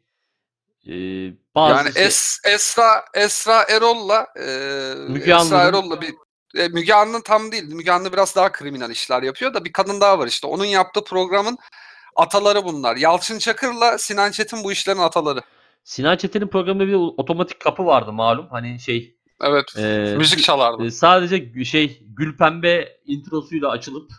eee, 0.84 1.34
bazı 1.54 1.76
yani 1.76 1.92
şey- 1.94 2.06
Es, 2.06 2.40
Esra 2.44 3.04
Esra 3.14 3.62
Erol'la 3.62 4.26
e, 4.36 4.44
Müge 5.08 5.34
Esra 5.34 5.62
Erol'la 5.62 6.00
bir 6.00 6.14
e, 6.56 6.68
Müge 6.68 6.94
Anlı 6.94 7.22
tam 7.22 7.52
değil. 7.52 7.64
Müge 7.74 7.92
Anlı 7.92 8.12
biraz 8.12 8.36
daha 8.36 8.52
kriminal 8.52 8.90
işler 8.90 9.22
yapıyor 9.22 9.54
da 9.54 9.64
bir 9.64 9.72
kadın 9.72 10.00
daha 10.00 10.18
var 10.18 10.26
işte. 10.26 10.46
Onun 10.46 10.64
yaptığı 10.64 11.04
programın 11.04 11.58
ataları 12.16 12.64
bunlar. 12.64 12.96
Yalçın 12.96 13.38
Çakır'la 13.38 13.98
Sinan 13.98 14.30
Çetin 14.30 14.64
bu 14.64 14.72
işlerin 14.72 14.98
ataları. 14.98 15.40
Sinan 15.84 16.16
Çetin'in 16.16 16.46
programında 16.48 16.86
bir 16.86 16.94
otomatik 16.94 17.60
kapı 17.60 17.86
vardı 17.86 18.12
malum. 18.12 18.46
Hani 18.50 18.80
şey 18.80 19.16
Evet. 19.42 19.74
eee, 19.76 20.14
müzik 20.16 20.42
çalardı. 20.42 20.84
e, 20.86 20.90
sadece 20.90 21.36
gü- 21.38 21.64
şey 21.64 22.02
Gülpembe 22.06 22.98
introsuyla 23.06 23.70
açılıp 23.70 24.10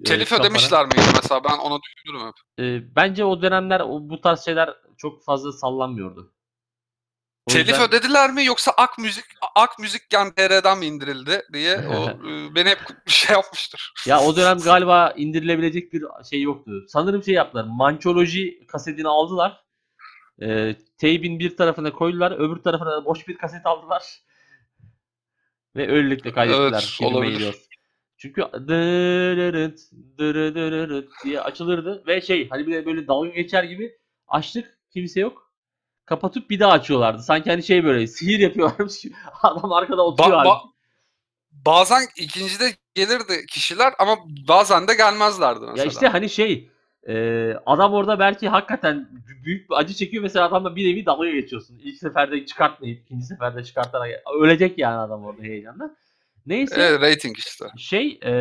e, 0.00 0.02
Telif 0.02 0.28
kafana- 0.30 0.46
ödemişler 0.46 0.84
miydi 0.86 1.00
mesela? 1.22 1.44
Ben 1.44 1.58
onu 1.58 1.80
düşünürüm 1.82 2.26
hep. 2.26 2.64
E, 2.64 2.94
bence 2.96 3.24
o 3.24 3.42
dönemler 3.42 3.82
bu 3.88 4.20
tarz 4.20 4.44
şeyler 4.44 4.74
çok 4.98 5.24
fazla 5.24 5.52
sallanmıyordu. 5.52 6.32
O 7.48 7.52
Telif 7.52 7.68
yüzden- 7.68 7.88
ödediler 7.88 8.32
mi 8.32 8.44
yoksa 8.44 8.72
Ak 8.76 8.98
Müzik 8.98 9.24
Ak 9.54 9.78
Müzikgen 9.78 10.34
TR'den 10.34 10.78
mi 10.78 10.86
indirildi 10.86 11.42
diye 11.52 11.76
o 11.88 12.08
e, 12.28 12.54
beni 12.54 12.68
hep 12.68 12.78
şey 13.06 13.34
yapmıştır. 13.36 13.92
Ya 14.06 14.20
o 14.20 14.36
dönem 14.36 14.58
galiba 14.58 15.14
indirilebilecek 15.16 15.92
bir 15.92 16.04
şey 16.30 16.42
yoktu. 16.42 16.70
Sanırım 16.88 17.22
şey 17.24 17.34
yaptılar. 17.34 17.64
Mançoloji 17.68 18.66
kasetini 18.66 19.08
aldılar. 19.08 19.64
E, 20.42 20.76
teybin 20.98 21.38
bir 21.38 21.56
tarafına 21.56 21.92
koydular. 21.92 22.32
Öbür 22.32 22.62
tarafına 22.62 22.90
da 22.90 23.04
boş 23.04 23.28
bir 23.28 23.38
kaset 23.38 23.66
aldılar. 23.66 24.02
Ve 25.76 25.92
öylelikle 25.92 26.32
kaydettiler. 26.32 26.72
Evet, 26.72 26.94
Kelime 26.98 27.16
olabilir. 27.16 27.54
Çünkü 28.18 28.42
dırırıt, 28.42 29.80
dırırırıt 30.18 31.10
diye 31.24 31.40
açılırdı. 31.40 32.02
Ve 32.06 32.20
şey 32.20 32.48
hani 32.48 32.66
bir 32.66 32.72
de 32.72 32.86
böyle 32.86 33.06
dalga 33.06 33.28
geçer 33.28 33.64
gibi 33.64 33.98
açtık. 34.28 34.78
Kimse 34.92 35.20
yok. 35.20 35.52
Kapatıp 36.04 36.50
bir 36.50 36.60
daha 36.60 36.72
açıyorlardı. 36.72 37.22
Sanki 37.22 37.50
hani 37.50 37.62
şey 37.62 37.84
böyle 37.84 38.06
sihir 38.06 38.38
yapıyorlarmış 38.38 39.00
gibi. 39.00 39.14
Adam 39.42 39.72
arkada 39.72 40.02
oturuyor 40.02 40.36
Ba- 40.36 40.40
abi. 40.40 40.48
ba- 40.48 40.70
bazen 41.52 42.02
ikincide 42.16 42.74
gelirdi 42.94 43.46
kişiler 43.46 43.94
ama 43.98 44.16
bazen 44.48 44.88
de 44.88 44.94
gelmezlerdi 44.94 45.60
mesela. 45.60 45.84
Ya 45.84 45.90
işte 45.90 46.06
hani 46.06 46.30
şey 46.30 46.70
e, 47.08 47.54
adam 47.66 47.92
orada 47.92 48.18
belki 48.18 48.48
hakikaten 48.48 49.08
büyük 49.44 49.70
bir 49.70 49.74
acı 49.74 49.94
çekiyor 49.94 50.22
mesela 50.22 50.46
adamla 50.46 50.76
bir 50.76 50.92
nevi 50.92 51.06
dalga 51.06 51.30
geçiyorsun. 51.30 51.78
İlk 51.84 51.96
seferde 51.96 52.46
çıkartmayıp 52.46 53.02
ikinci 53.02 53.26
seferde 53.26 53.64
çıkartarak 53.64 54.10
ölecek 54.40 54.78
yani 54.78 54.96
adam 54.96 55.24
orada 55.24 55.42
heyecanla. 55.42 55.96
Neyse 56.46 56.74
Evet, 56.78 57.00
rating 57.00 57.38
işte. 57.38 57.64
şey 57.76 58.20
e, 58.24 58.32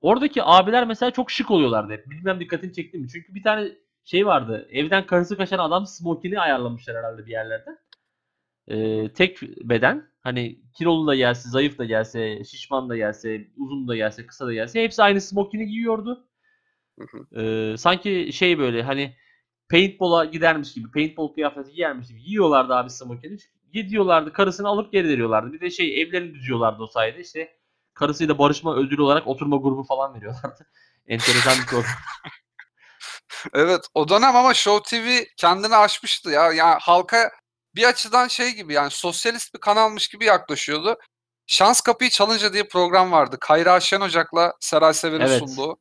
oradaki 0.00 0.42
abiler 0.42 0.86
mesela 0.86 1.10
çok 1.10 1.30
şık 1.30 1.50
oluyorlardı 1.50 1.92
hep. 1.92 2.10
Bilmem 2.10 2.40
dikkatini 2.40 2.72
çekti 2.72 2.98
mi? 2.98 3.08
Çünkü 3.08 3.34
bir 3.34 3.42
tane 3.42 3.68
şey 4.04 4.26
vardı. 4.26 4.68
Evden 4.70 5.06
karısı 5.06 5.36
kaçan 5.36 5.58
adam 5.58 5.86
smokini 5.86 6.40
ayarlamışlar 6.40 6.96
herhalde 6.96 7.26
bir 7.26 7.30
yerlerde. 7.30 7.70
E, 8.68 9.08
tek 9.12 9.42
beden. 9.42 10.08
Hani 10.20 10.58
kilolu 10.78 11.06
da 11.06 11.14
gelse, 11.14 11.48
zayıf 11.48 11.78
da 11.78 11.84
gelse, 11.84 12.44
şişman 12.44 12.88
da 12.88 12.96
gelse, 12.96 13.48
uzun 13.56 13.88
da 13.88 13.96
gelse, 13.96 14.26
kısa 14.26 14.46
da 14.46 14.54
gelse 14.54 14.82
hepsi 14.82 15.02
aynı 15.02 15.20
smokini 15.20 15.66
giyiyordu. 15.66 16.26
Hı 16.98 17.06
hı. 17.10 17.40
Ee, 17.40 17.76
sanki 17.76 18.30
şey 18.32 18.58
böyle 18.58 18.82
hani 18.82 19.16
paintball'a 19.70 20.24
gidermiş 20.24 20.74
gibi, 20.74 20.90
paintball 20.90 21.28
kıyafeti 21.34 21.72
giyermiş 21.72 22.08
gibi 22.08 22.22
giyiyorlardı 22.22 22.74
abi 22.74 22.90
smokini. 22.90 23.38
Gidiyorlardı, 23.72 24.32
karısını 24.32 24.68
alıp 24.68 24.92
geri 24.92 25.08
veriyorlardı. 25.08 25.52
Bir 25.52 25.60
de 25.60 25.70
şey 25.70 26.02
evlerini 26.02 26.34
düzüyorlardı 26.34 26.82
o 26.82 26.86
sayede. 26.86 27.20
İşte 27.20 27.56
karısıyla 27.94 28.38
barışma 28.38 28.76
ödülü 28.76 29.02
olarak 29.02 29.26
oturma 29.26 29.56
grubu 29.56 29.82
falan 29.84 30.14
veriyorlardı. 30.14 30.66
Enteresan 31.08 31.54
bir 31.62 31.66
konu. 31.66 31.82
Evet 33.54 33.80
o 33.94 34.08
dönem 34.08 34.36
ama 34.36 34.54
Show 34.54 35.00
TV 35.00 35.24
kendini 35.36 35.76
aşmıştı 35.76 36.30
ya. 36.30 36.52
Yani 36.52 36.78
halka 36.80 37.30
bir 37.74 37.84
açıdan 37.84 38.28
şey 38.28 38.50
gibi 38.50 38.72
yani 38.72 38.90
sosyalist 38.90 39.54
bir 39.54 39.60
kanalmış 39.60 40.08
gibi 40.08 40.24
yaklaşıyordu. 40.24 40.96
Şans 41.46 41.80
Kapıyı 41.80 42.10
Çalınca 42.10 42.52
diye 42.52 42.64
program 42.64 43.12
vardı. 43.12 43.36
Kayra 43.40 43.80
Şen 43.80 44.00
Ocak'la 44.00 44.52
Seray 44.60 44.94
Sever'in 44.94 45.20
Evet. 45.20 45.38
sunduğu. 45.38 45.78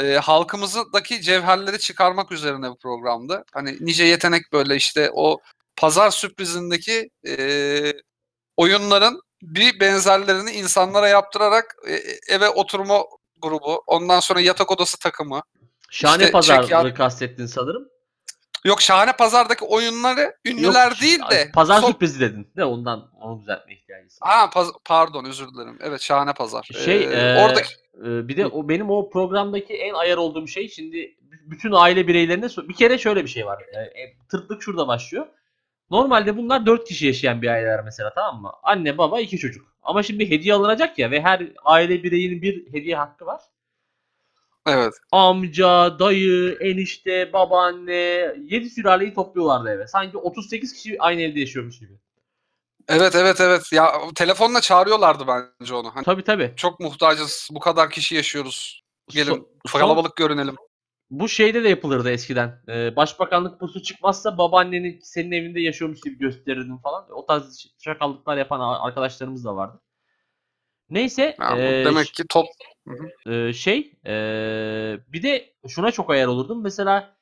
Ee, 0.00 0.14
halkımızdaki 0.14 1.22
cevherleri 1.22 1.78
çıkarmak 1.78 2.32
üzerine 2.32 2.70
bir 2.70 2.76
programdı. 2.76 3.44
Hani 3.52 3.76
nice 3.80 4.04
yetenek 4.04 4.52
böyle 4.52 4.76
işte 4.76 5.10
o 5.14 5.40
pazar 5.76 6.10
sürprizindeki 6.10 7.10
ee, 7.26 7.92
oyunların 8.56 9.20
bir 9.42 9.80
benzerlerini 9.80 10.50
insanlara 10.50 11.08
yaptırarak 11.08 11.76
e, 11.88 12.02
eve 12.34 12.48
oturma 12.48 13.02
grubu, 13.42 13.82
ondan 13.86 14.20
sonra 14.20 14.40
yatak 14.40 14.70
odası 14.70 14.98
takımı, 14.98 15.42
Şahane 15.90 16.22
İşte 16.22 16.32
pazarı 16.32 16.66
çek 16.66 16.96
kastettin 16.96 17.46
sanırım. 17.46 17.88
Yok 18.64 18.82
Şahane 18.82 19.12
Pazar'daki 19.12 19.64
oyunları 19.64 20.36
ünlüler 20.44 20.90
Yok, 20.90 21.00
değil 21.02 21.20
de. 21.30 21.50
Pazar 21.54 21.82
so- 21.82 21.86
sürprizi 21.86 22.20
dedin. 22.20 22.48
De 22.56 22.64
ondan 22.64 23.10
onu 23.20 23.40
düzeltme 23.40 23.74
ihtiyacı. 23.74 24.08
Ha, 24.20 24.50
paz- 24.50 24.72
pardon 24.84 25.24
özür 25.24 25.48
dilerim. 25.48 25.78
Evet 25.82 26.00
Şahane 26.00 26.32
Pazar. 26.32 26.68
Şey, 26.84 26.96
Ee, 26.96 27.10
eee, 27.10 27.44
oradaki 27.44 27.74
Ee, 27.98 28.28
bir 28.28 28.36
de 28.36 28.46
o 28.46 28.68
benim 28.68 28.90
o 28.90 29.10
programdaki 29.10 29.74
en 29.74 29.94
ayar 29.94 30.16
olduğum 30.16 30.48
şey 30.48 30.68
şimdi 30.68 31.16
bütün 31.46 31.72
aile 31.72 32.06
bireylerine 32.06 32.46
bir 32.68 32.74
kere 32.74 32.98
şöyle 32.98 33.22
bir 33.24 33.28
şey 33.28 33.46
var. 33.46 33.62
Ee, 33.72 33.78
e, 33.80 34.16
tırtlık 34.30 34.62
şurada 34.62 34.88
başlıyor. 34.88 35.26
Normalde 35.90 36.36
bunlar 36.36 36.66
4 36.66 36.88
kişi 36.88 37.06
yaşayan 37.06 37.42
bir 37.42 37.48
aileler 37.48 37.84
mesela 37.84 38.12
tamam 38.14 38.42
mı? 38.42 38.52
Anne 38.62 38.98
baba 38.98 39.20
iki 39.20 39.38
çocuk. 39.38 39.66
Ama 39.82 40.02
şimdi 40.02 40.30
hediye 40.30 40.54
alınacak 40.54 40.98
ya 40.98 41.10
ve 41.10 41.20
her 41.20 41.48
aile 41.64 42.02
bireyinin 42.02 42.42
bir 42.42 42.72
hediye 42.72 42.96
hakkı 42.96 43.26
var. 43.26 43.40
Evet. 44.66 44.92
Amca, 45.12 45.98
dayı, 45.98 46.56
enişte, 46.60 47.32
babaanne, 47.32 48.34
7 48.44 48.70
sülaleyi 48.70 49.14
topluyorlardı 49.14 49.68
eve. 49.70 49.86
Sanki 49.86 50.16
38 50.18 50.72
kişi 50.72 50.96
aynı 51.02 51.20
evde 51.22 51.40
yaşıyormuş 51.40 51.78
gibi. 51.78 51.92
Evet 52.88 53.14
evet 53.14 53.40
evet. 53.40 53.72
Ya 53.72 53.92
telefonla 54.14 54.60
çağırıyorlardı 54.60 55.24
bence 55.26 55.74
onu. 55.74 55.90
Hani 55.94 56.04
Tabii 56.04 56.24
tabii. 56.24 56.52
çok 56.56 56.80
muhtacız. 56.80 57.48
Bu 57.52 57.60
kadar 57.60 57.90
kişi 57.90 58.14
yaşıyoruz. 58.14 58.82
Gelin 59.08 59.32
So- 59.68 59.78
kalabalık 59.78 60.16
görünelim. 60.16 60.56
bu 61.10 61.28
şeyde 61.28 61.64
de 61.64 61.68
yapılırdı 61.68 62.10
eskiden. 62.10 62.62
Ee, 62.68 62.96
başbakanlık 62.96 63.60
pusu 63.60 63.82
çıkmazsa 63.82 64.38
babaanneni 64.38 64.98
senin 65.02 65.32
evinde 65.32 65.60
yaşıyormuş 65.60 66.00
gibi 66.00 66.18
gösterirdin 66.18 66.76
falan. 66.78 67.06
O 67.10 67.26
tarz 67.26 67.66
şakallıklar 67.84 68.36
yapan 68.36 68.60
a- 68.60 68.82
arkadaşlarımız 68.86 69.44
da 69.44 69.56
vardı. 69.56 69.80
Neyse. 70.90 71.36
Ya 71.40 71.52
bu 71.56 71.60
ee, 71.60 71.84
demek 71.84 72.06
ki 72.14 72.24
top 72.30 72.46
Ee, 73.26 73.52
şey 73.52 73.92
ee, 74.06 74.98
bir 75.08 75.22
de 75.22 75.54
şuna 75.68 75.90
çok 75.92 76.10
ayar 76.10 76.26
olurdum. 76.26 76.62
Mesela 76.62 77.16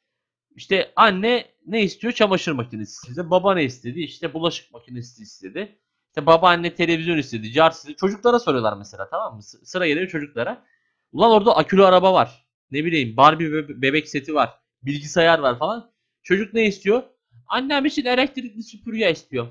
işte 0.56 0.92
anne 0.96 1.46
ne 1.66 1.82
istiyor? 1.82 2.12
Çamaşır 2.12 2.52
makinesi 2.52 2.92
istedi. 2.92 3.30
Baba 3.30 3.54
ne 3.54 3.64
istedi? 3.64 4.00
İşte 4.00 4.34
bulaşık 4.34 4.72
makinesi 4.72 5.22
istedi. 5.22 5.78
İşte 6.08 6.26
babaanne 6.26 6.74
televizyon 6.74 7.18
istedi. 7.18 7.52
Car 7.52 7.70
istedi. 7.70 7.96
Çocuklara 7.96 8.38
soruyorlar 8.38 8.76
mesela 8.78 9.08
tamam 9.10 9.36
mı? 9.36 9.42
Sıra 9.42 9.86
geliyor 9.88 10.08
çocuklara. 10.08 10.66
Ulan 11.12 11.30
orada 11.30 11.56
akülü 11.56 11.84
araba 11.84 12.14
var. 12.14 12.46
Ne 12.70 12.84
bileyim 12.84 13.16
Barbie 13.16 13.52
be- 13.52 13.82
bebek 13.82 14.08
seti 14.08 14.34
var. 14.34 14.60
Bilgisayar 14.82 15.38
var 15.38 15.58
falan. 15.58 15.92
Çocuk 16.22 16.54
ne 16.54 16.66
istiyor? 16.66 17.02
Annem 17.48 17.84
için 17.86 18.04
elektrikli 18.04 18.62
süpürge 18.62 19.10
istiyor. 19.12 19.48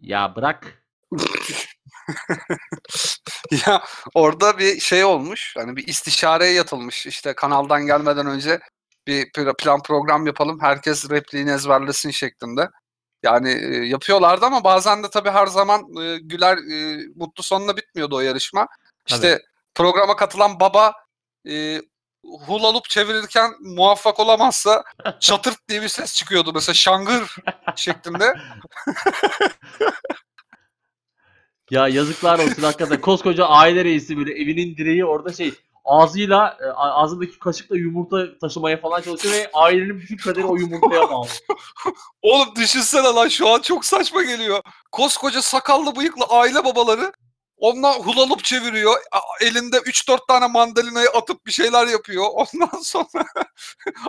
Ya 0.00 0.36
bırak. 0.36 0.84
ya 3.66 3.82
orada 4.14 4.58
bir 4.58 4.80
şey 4.80 5.04
olmuş. 5.04 5.54
Hani 5.56 5.76
bir 5.76 5.88
istişareye 5.88 6.52
yatılmış. 6.52 7.06
İşte 7.06 7.34
kanaldan 7.34 7.86
gelmeden 7.86 8.26
önce 8.26 8.60
bir 9.06 9.26
pl- 9.26 9.56
plan 9.56 9.82
program 9.82 10.26
yapalım. 10.26 10.60
Herkes 10.60 11.10
repliğini 11.10 11.50
ezberlesin 11.50 12.10
şeklinde. 12.10 12.70
Yani 13.22 13.50
e, 13.50 13.86
yapıyorlardı 13.86 14.46
ama 14.46 14.64
bazen 14.64 15.02
de 15.02 15.10
tabii 15.10 15.30
her 15.30 15.46
zaman 15.46 15.80
e, 16.02 16.18
güler 16.18 16.56
e, 16.56 16.98
mutlu 17.16 17.42
sonuna 17.42 17.76
bitmiyordu 17.76 18.16
o 18.16 18.20
yarışma. 18.20 18.68
İşte 19.08 19.42
programa 19.74 20.16
katılan 20.16 20.60
baba 20.60 20.92
e, 21.48 21.82
hula 22.46 22.74
loop 22.74 22.88
çevirirken 22.88 23.52
muvaffak 23.60 24.20
olamazsa 24.20 24.84
çatırt 25.20 25.68
diye 25.68 25.82
bir 25.82 25.88
ses 25.88 26.14
çıkıyordu 26.14 26.52
mesela 26.54 26.74
şangır 26.74 27.36
şeklinde. 27.76 28.34
Ya 31.70 31.88
yazıklar 31.88 32.38
olsun 32.38 32.62
hakikaten. 32.62 33.00
Koskoca 33.00 33.44
aile 33.44 33.84
reisi 33.84 34.16
böyle 34.16 34.32
evinin 34.32 34.76
direği 34.76 35.04
orada 35.04 35.32
şey 35.32 35.54
ağzıyla 35.84 36.58
e, 36.60 36.66
ağzındaki 36.76 37.38
kaşıkla 37.38 37.76
yumurta 37.76 38.38
taşımaya 38.38 38.80
falan 38.80 39.00
çalışıyor 39.02 39.34
ve 39.34 39.50
ailenin 39.52 39.98
bütün 40.00 40.16
kaderi 40.16 40.44
o 40.44 40.56
yumurtaya 40.56 41.10
bağlı. 41.10 41.28
Oğlum 42.22 42.56
düşünsene 42.56 43.02
lan 43.06 43.28
şu 43.28 43.48
an 43.48 43.60
çok 43.60 43.84
saçma 43.84 44.22
geliyor. 44.22 44.62
Koskoca 44.92 45.42
sakallı 45.42 45.96
bıyıklı 45.96 46.24
aile 46.28 46.64
babaları 46.64 47.12
ondan 47.58 47.92
hula 47.92 48.28
loop 48.28 48.44
çeviriyor. 48.44 48.96
Elinde 49.40 49.76
3-4 49.76 50.26
tane 50.28 50.46
mandalinayı 50.46 51.08
atıp 51.08 51.46
bir 51.46 51.52
şeyler 51.52 51.86
yapıyor. 51.86 52.24
Ondan 52.32 52.80
sonra 52.82 53.24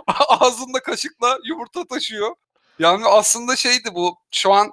ağzında 0.28 0.80
kaşıkla 0.80 1.38
yumurta 1.44 1.84
taşıyor. 1.84 2.34
Yani 2.78 3.06
aslında 3.06 3.56
şeydi 3.56 3.94
bu 3.94 4.16
şu 4.30 4.52
an 4.52 4.72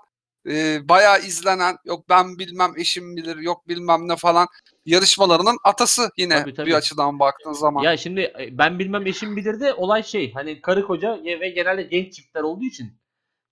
e, 0.49 0.89
bayağı 0.89 1.19
izlenen 1.19 1.77
yok 1.85 2.09
ben 2.09 2.39
bilmem 2.39 2.73
eşim 2.77 3.15
bilir 3.17 3.37
yok 3.37 3.67
bilmem 3.67 4.07
ne 4.07 4.15
falan 4.15 4.47
yarışmalarının 4.85 5.57
atası 5.63 6.09
yine 6.17 6.41
Tabii, 6.41 6.53
tabii. 6.53 6.69
bir 6.69 6.73
açıdan 6.73 7.19
baktığın 7.19 7.53
zaman. 7.53 7.83
Ya 7.83 7.97
şimdi 7.97 8.21
e, 8.21 8.57
ben 8.57 8.79
bilmem 8.79 9.07
eşim 9.07 9.35
bilir 9.35 9.59
de 9.59 9.73
olay 9.73 10.03
şey 10.03 10.33
hani 10.33 10.61
karı 10.61 10.85
koca 10.87 11.19
ve 11.23 11.49
genelde 11.49 11.83
genç 11.83 12.13
çiftler 12.13 12.41
olduğu 12.41 12.65
için 12.65 12.93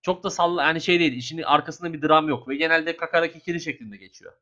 çok 0.01 0.23
da 0.23 0.29
salla 0.29 0.63
yani 0.63 0.81
şey 0.81 0.99
değil 0.99 1.13
işin 1.13 1.41
arkasında 1.41 1.93
bir 1.93 2.01
dram 2.01 2.29
yok 2.29 2.47
ve 2.47 2.55
genelde 2.55 2.97
kakara 2.97 3.31
kikiri 3.31 3.61
şeklinde 3.61 3.97
geçiyor. 3.97 4.33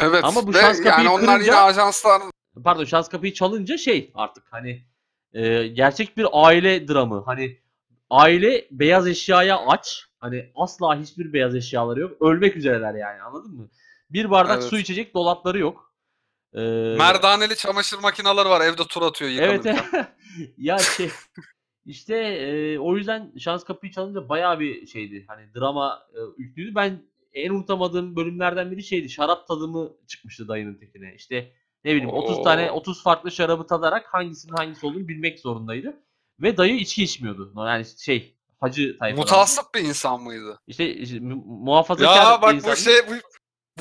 evet. 0.00 0.24
ama 0.24 0.46
bu 0.46 0.52
şans 0.52 0.76
kapıyı 0.76 1.06
yani 1.06 1.08
onlar 1.08 1.40
kırınca- 1.40 1.44
yine 1.44 1.56
ajanslar 1.56 2.22
Pardon 2.64 2.84
şans 2.84 3.08
kapıyı 3.08 3.34
çalınca 3.34 3.78
şey 3.78 4.10
artık 4.14 4.44
hani 4.50 4.84
e, 5.32 5.66
gerçek 5.66 6.16
bir 6.16 6.26
aile 6.32 6.88
dramı 6.88 7.22
hani 7.26 7.58
aile 8.10 8.68
beyaz 8.70 9.08
eşyaya 9.08 9.66
aç 9.66 10.04
hani 10.18 10.52
asla 10.54 11.00
hiçbir 11.00 11.32
beyaz 11.32 11.54
eşyaları 11.54 12.00
yok 12.00 12.22
ölmek 12.22 12.56
üzereler 12.56 12.94
yani 12.94 13.22
anladın 13.22 13.54
mı? 13.54 13.68
Bir 14.10 14.30
bardak 14.30 14.58
Evet. 14.60 14.70
su 14.70 14.78
içecek 14.78 15.14
dolapları 15.14 15.58
yok. 15.58 15.94
Ee, 16.54 16.60
Merdaneli 16.98 17.56
çamaşır 17.56 17.98
makineleri 17.98 18.48
var 18.48 18.60
evde 18.60 18.82
tur 18.88 19.02
atıyor 19.02 19.30
Evet 19.30 19.64
yıkanırken. 19.66 20.06
ya 20.58 20.78
şey 20.78 21.10
işte 21.86 22.16
e, 22.16 22.78
o 22.78 22.96
yüzden 22.96 23.32
şans 23.38 23.64
kapıyı 23.64 23.92
çalınca 23.92 24.28
bayağı 24.28 24.60
bir 24.60 24.86
şeydi. 24.86 25.24
Hani 25.28 25.54
drama 25.54 26.02
e, 26.14 26.18
yüklüydü. 26.38 26.74
Ben 26.74 27.02
en 27.32 27.50
unutamadığım 27.50 28.16
bölümlerden 28.16 28.70
biri 28.70 28.82
şeydi. 28.82 29.08
Şarap 29.10 29.48
tadımı 29.48 29.92
çıkmıştı 30.06 30.48
dayının 30.48 30.74
tekine. 30.74 31.14
İşte 31.14 31.52
ne 31.84 31.90
bileyim 31.90 32.10
30 32.10 32.44
tane 32.44 32.70
Oo. 32.70 32.76
30 32.76 33.02
farklı 33.02 33.30
şarabı 33.30 33.66
tadarak 33.66 34.14
hangisinin 34.14 34.56
hangisi 34.56 34.86
olduğunu 34.86 35.08
bilmek 35.08 35.40
zorundaydı. 35.40 36.02
Ve 36.42 36.56
dayı 36.56 36.76
içki 36.76 37.04
içmiyordu. 37.04 37.52
Yani 37.56 37.84
şey 37.98 38.34
hacı 38.60 38.98
tayfadan. 38.98 39.20
Mutasip 39.24 39.64
bir 39.74 39.80
insan 39.80 40.22
mıydı? 40.22 40.60
İşte, 40.66 40.94
işte 40.94 41.20
mu- 41.20 41.44
muhafazakar 41.46 42.16
Ya 42.16 42.42
bak 42.42 42.54
insan. 42.54 42.72
bu 42.72 42.76
şey 42.76 42.94
bu, 43.08 43.12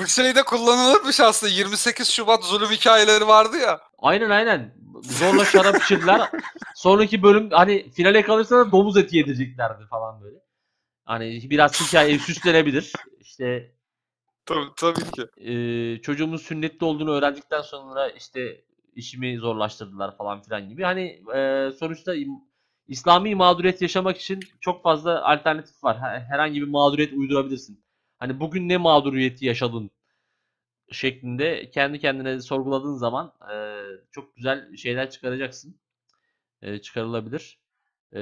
bu 0.02 0.08
şey 0.08 0.36
de 0.36 0.44
kullanılırmış 0.44 1.20
aslında. 1.20 1.54
28 1.54 2.10
Şubat 2.10 2.44
zulüm 2.44 2.70
hikayeleri 2.70 3.28
vardı 3.28 3.58
ya. 3.58 3.80
Aynen 4.00 4.30
aynen. 4.30 4.76
Zorla 5.04 5.46
şarap 5.46 5.76
içirdiler. 5.84 6.30
Sonraki 6.76 7.24
bölüm 7.24 7.50
hani 7.52 7.92
finale 7.92 8.22
kalırsa 8.22 8.58
da 8.58 8.72
domuz 8.72 8.98
eti 8.98 9.18
yedireceklerdi 9.18 9.86
falan 9.90 10.22
böyle. 10.22 10.38
Hani 11.06 11.50
biraz 11.50 11.82
hikaye 11.82 12.20
süslenebilir. 12.20 12.94
İşte 13.20 13.72
Tabii, 14.46 14.66
tabii 14.78 15.12
ki. 15.12 15.52
e, 15.52 16.02
çocuğumun 16.02 16.38
sünnetli 16.38 16.86
olduğunu 16.86 17.12
öğrendikten 17.12 17.62
sonra 17.62 18.10
işte 18.10 18.62
işimi 18.96 19.38
zorlaştırdılar 19.38 20.18
falan 20.18 20.42
filan 20.42 20.70
gibi. 20.70 20.84
Hani 20.84 21.22
e, 21.36 21.72
sonuçta 21.80 22.16
İslami 22.88 23.36
mağduriyet 23.36 23.82
yaşamak 23.82 24.18
için 24.18 24.40
çok 24.62 24.84
fazla 24.84 25.26
alternatif 25.26 25.84
var. 25.84 26.00
Her- 26.00 26.20
Herhangi 26.22 26.62
bir 26.62 26.68
mağduriyet 26.68 27.14
uydurabilirsin. 27.14 27.84
Hani 28.20 28.40
bugün 28.40 28.70
ne 28.70 28.78
mağduriyeti 28.78 29.46
yaşadın 29.46 29.92
şeklinde 30.92 31.70
kendi 31.72 32.00
kendine 32.00 32.42
sorguladığın 32.42 32.96
zaman 32.96 33.34
e, 33.54 33.56
çok 34.12 34.36
güzel 34.36 34.76
şeyler 34.78 35.10
çıkaracaksın. 35.10 35.80
E, 36.62 36.80
çıkarılabilir. 36.80 37.60
E, 38.14 38.20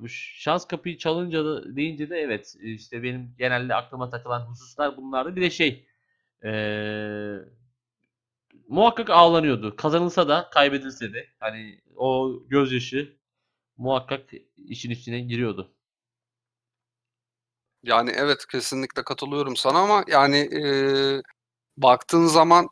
bu 0.00 0.08
şans 0.10 0.66
kapıyı 0.66 0.98
çalınca 0.98 1.44
da 1.44 1.76
deyince 1.76 2.10
de 2.10 2.16
evet 2.18 2.56
işte 2.62 3.02
benim 3.02 3.34
genelde 3.38 3.74
aklıma 3.74 4.10
takılan 4.10 4.40
hususlar 4.46 4.96
bunlardı. 4.96 5.36
Bir 5.36 5.42
de 5.42 5.50
şey 5.50 5.86
muhakkak 8.68 9.10
ağlanıyordu. 9.10 9.76
Kazanılsa 9.76 10.28
da 10.28 10.48
kaybedilse 10.52 11.12
de 11.12 11.26
hani 11.40 11.80
o 11.96 12.32
gözyaşı 12.48 13.16
muhakkak 13.78 14.30
işin 14.68 14.90
içine 14.90 15.20
giriyordu. 15.20 15.74
Yani 17.82 18.12
evet 18.16 18.46
kesinlikle 18.46 19.02
katılıyorum 19.02 19.56
sana 19.56 19.78
ama 19.78 20.04
yani 20.08 20.36
e, 20.36 20.62
baktığın 21.76 22.26
zaman 22.26 22.68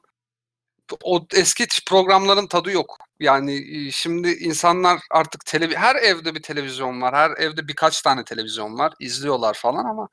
o 1.03 1.27
eski 1.35 1.67
programların 1.87 2.47
tadı 2.47 2.71
yok. 2.71 2.99
Yani 3.21 3.55
e, 3.77 3.91
şimdi 3.91 4.29
insanlar 4.29 5.01
artık 5.11 5.47
televi 5.47 5.77
her 5.77 5.97
evde 5.97 6.35
bir 6.35 6.43
televizyon 6.43 7.03
var. 7.03 7.15
Her 7.15 7.31
evde 7.31 7.69
birkaç 7.69 8.03
tane 8.03 8.25
televizyon 8.25 8.79
var. 8.79 8.93
izliyorlar 9.01 9.55
falan 9.55 9.85
ama 9.85 10.09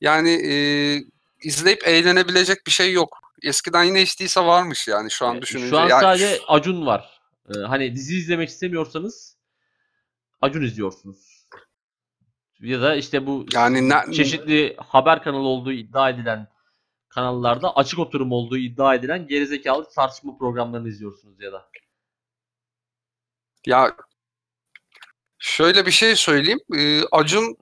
yani 0.00 0.30
e, 0.30 0.54
izleyip 1.42 1.88
eğlenebilecek 1.88 2.66
bir 2.66 2.72
şey 2.72 2.92
yok. 2.92 3.18
Eskiden 3.42 3.84
yine 3.84 4.02
içtiyse 4.02 4.40
varmış 4.40 4.88
yani 4.88 5.10
şu 5.10 5.26
an 5.26 5.36
E, 5.36 5.42
düşününce. 5.42 5.70
Şu 5.70 5.78
an 5.78 5.88
Yani 5.88 6.00
sadece 6.00 6.40
Acun 6.48 6.86
var. 6.86 7.20
E, 7.54 7.58
hani 7.58 7.96
dizi 7.96 8.16
izlemek 8.16 8.48
istemiyorsanız 8.48 9.31
Acun 10.42 10.62
izliyorsunuz. 10.62 11.46
Ya 12.60 12.82
da 12.82 12.94
işte 12.94 13.26
bu 13.26 13.46
Yani 13.52 13.88
ne- 13.88 14.12
çeşitli 14.12 14.76
haber 14.76 15.22
kanalı 15.22 15.48
olduğu 15.48 15.72
iddia 15.72 16.10
edilen 16.10 16.48
kanallarda 17.08 17.76
açık 17.76 17.98
oturum 17.98 18.32
olduğu 18.32 18.56
iddia 18.56 18.94
edilen 18.94 19.26
gerizekalı 19.26 19.88
tartışma 19.88 20.38
programlarını 20.38 20.88
izliyorsunuz 20.88 21.40
ya 21.40 21.52
da. 21.52 21.68
Ya 23.66 23.96
şöyle 25.38 25.86
bir 25.86 25.90
şey 25.90 26.16
söyleyeyim. 26.16 26.60
Ee, 26.76 27.02
Acun 27.12 27.56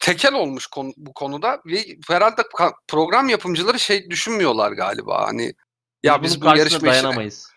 tekel 0.00 0.34
olmuş 0.34 0.66
konu, 0.66 0.92
bu 0.96 1.12
konuda 1.14 1.60
ve 1.66 1.84
herhalde 2.08 2.42
program 2.88 3.28
yapımcıları 3.28 3.78
şey 3.78 4.10
düşünmüyorlar 4.10 4.72
galiba. 4.72 5.26
Hani 5.26 5.54
ya 6.02 6.22
Biz 6.22 6.34
biz 6.34 6.42
bu 6.42 6.56
yarışma 6.56 6.88
dayanamayız. 6.88 7.49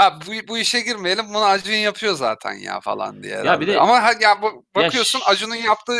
Ha, 0.00 0.18
bu, 0.26 0.48
bu 0.48 0.58
işe 0.58 0.80
girmeyelim 0.80 1.24
bunu 1.28 1.44
Acun 1.44 1.72
yapıyor 1.72 2.14
zaten 2.14 2.52
ya 2.52 2.80
falan 2.80 3.22
diye. 3.22 3.34
Ya 3.44 3.60
bir 3.60 3.66
de- 3.66 3.78
Ama 3.80 4.02
ha- 4.02 4.12
ya 4.20 4.42
bu- 4.42 4.64
bakıyorsun 4.76 5.18
ş- 5.18 5.24
Acun'un 5.24 5.54
yaptığı 5.54 5.98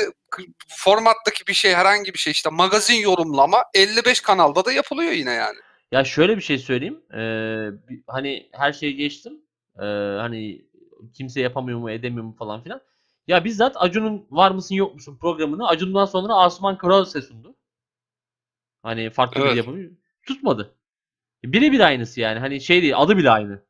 formattaki 0.68 1.46
bir 1.48 1.54
şey 1.54 1.74
herhangi 1.74 2.14
bir 2.14 2.18
şey 2.18 2.30
işte 2.30 2.50
magazin 2.50 2.94
yorumlama 3.00 3.64
55 3.74 4.20
kanalda 4.20 4.64
da 4.64 4.72
yapılıyor 4.72 5.12
yine 5.12 5.30
yani. 5.32 5.58
Ya 5.92 6.04
şöyle 6.04 6.36
bir 6.36 6.42
şey 6.42 6.58
söyleyeyim. 6.58 7.00
Ee, 7.12 7.18
bir- 7.88 8.02
hani 8.06 8.48
her 8.52 8.72
şeyi 8.72 8.96
geçtim. 8.96 9.32
Ee, 9.78 9.84
hani 10.20 10.62
kimse 11.14 11.40
yapamıyor 11.40 11.78
mu 11.78 11.90
edemiyor 11.90 12.24
mu 12.24 12.36
falan 12.38 12.62
filan. 12.62 12.80
Ya 13.26 13.44
bizzat 13.44 13.76
Acun'un 13.78 14.26
var 14.30 14.50
mısın 14.50 14.74
yok 14.74 14.94
musun 14.94 15.18
programını 15.20 15.68
Acun'dan 15.68 16.04
sonra 16.04 16.34
Asuman 16.34 16.78
Krause 16.78 17.22
sundu. 17.22 17.56
Hani 18.82 19.10
farklı 19.10 19.40
Evet. 19.40 19.52
bir 19.52 19.56
yapım. 19.56 19.98
Tutmadı. 20.26 20.74
Birebir 21.44 21.80
aynısı 21.80 22.20
yani. 22.20 22.38
Hani 22.38 22.60
şey 22.60 22.82
değil 22.82 22.94
adı 22.96 23.16
bile 23.16 23.30
aynı. 23.30 23.62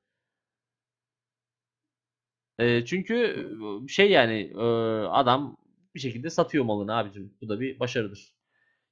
Ee, 2.60 2.84
çünkü 2.86 3.48
şey 3.88 4.10
yani 4.10 4.52
e, 4.58 4.64
adam 5.06 5.56
bir 5.94 6.00
şekilde 6.00 6.30
satıyor 6.30 6.64
malını 6.64 6.96
abicim. 6.96 7.34
Bu 7.40 7.48
da 7.48 7.60
bir 7.60 7.80
başarıdır. 7.80 8.34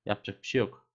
Yapacak 0.06 0.42
bir 0.42 0.46
şey 0.48 0.58
yok. 0.58 0.86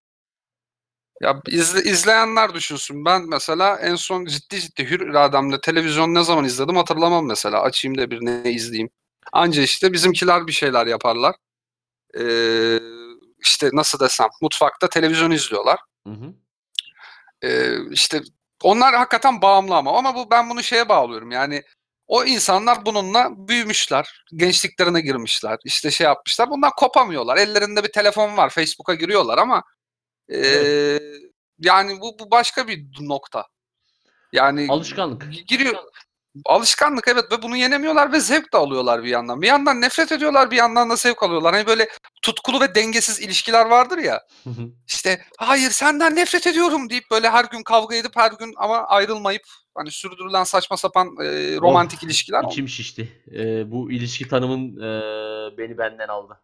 Ya 1.21 1.41
izle, 1.47 1.89
izleyenler 1.91 2.53
düşünsün. 2.53 3.05
Ben 3.05 3.29
mesela 3.29 3.79
en 3.79 3.95
son 3.95 4.25
ciddi 4.25 4.59
ciddi 4.61 4.89
hür 4.89 4.99
irademle 4.99 5.61
televizyon 5.61 6.13
ne 6.13 6.23
zaman 6.23 6.45
izledim 6.45 6.75
hatırlamam 6.75 7.25
mesela. 7.25 7.61
Açayım 7.61 7.97
da 7.97 8.11
bir 8.11 8.25
ne 8.25 8.51
izleyeyim. 8.51 8.89
Anca 9.33 9.61
işte 9.61 9.93
bizimkiler 9.93 10.47
bir 10.47 10.51
şeyler 10.51 10.87
yaparlar. 10.87 11.35
Ee, 12.19 12.79
işte 13.39 13.69
nasıl 13.73 13.99
desem 13.99 14.27
mutfakta 14.41 14.89
televizyon 14.89 15.31
izliyorlar. 15.31 15.79
Hı 16.07 16.13
hı. 16.13 16.33
Ee, 17.43 17.75
işte 17.91 18.21
onlar 18.63 18.95
hakikaten 18.95 19.41
bağımlı 19.41 19.75
ama 19.75 19.97
ama 19.97 20.15
bu 20.15 20.31
ben 20.31 20.49
bunu 20.49 20.63
şeye 20.63 20.89
bağlıyorum. 20.89 21.31
Yani 21.31 21.63
o 22.07 22.23
insanlar 22.23 22.85
bununla 22.85 23.29
büyümüşler. 23.47 24.25
Gençliklerine 24.35 25.01
girmişler. 25.01 25.57
işte 25.65 25.91
şey 25.91 26.05
yapmışlar. 26.05 26.49
Bundan 26.49 26.71
kopamıyorlar. 26.77 27.37
Ellerinde 27.37 27.83
bir 27.83 27.91
telefon 27.91 28.37
var. 28.37 28.49
Facebook'a 28.49 28.93
giriyorlar 28.93 29.37
ama 29.37 29.63
Evet. 30.29 31.01
yani 31.59 32.01
bu, 32.01 32.19
bu 32.19 32.31
başka 32.31 32.67
bir 32.67 32.85
nokta. 32.99 33.47
Yani 34.33 34.67
Alışkanlık. 34.69 35.47
giriyor 35.47 35.83
alışkanlık 36.45 37.07
evet 37.07 37.31
ve 37.31 37.41
bunu 37.41 37.57
yenemiyorlar 37.57 38.11
ve 38.11 38.19
zevk 38.19 38.53
de 38.53 38.57
alıyorlar 38.57 39.03
bir 39.03 39.09
yandan. 39.09 39.41
Bir 39.41 39.47
yandan 39.47 39.81
nefret 39.81 40.11
ediyorlar, 40.11 40.51
bir 40.51 40.57
yandan 40.57 40.89
da 40.89 40.95
zevk 40.95 41.23
alıyorlar. 41.23 41.53
Hani 41.53 41.67
böyle 41.67 41.89
tutkulu 42.21 42.61
ve 42.61 42.75
dengesiz 42.75 43.19
ilişkiler 43.19 43.65
vardır 43.65 43.97
ya. 43.97 44.21
Hı 44.43 44.49
hı. 44.49 44.61
İşte 44.87 45.25
hayır 45.37 45.69
senden 45.71 46.15
nefret 46.15 46.47
ediyorum 46.47 46.89
deyip 46.89 47.03
böyle 47.11 47.29
her 47.29 47.45
gün 47.45 47.63
kavga 47.63 47.95
edip 47.95 48.15
her 48.15 48.31
gün 48.31 48.53
ama 48.57 48.77
ayrılmayıp 48.87 49.43
hani 49.75 49.91
sürdürülen 49.91 50.43
saçma 50.43 50.77
sapan 50.77 51.07
e, 51.07 51.57
romantik 51.61 51.99
Of, 51.99 52.03
ilişkiler. 52.03 52.43
İçim 52.51 52.67
şişti. 52.67 53.21
Ee, 53.35 53.71
bu 53.71 53.91
ilişki 53.91 54.27
tanımın 54.27 54.77
e, 54.77 55.57
beni 55.57 55.77
benden 55.77 56.07
aldı. 56.07 56.41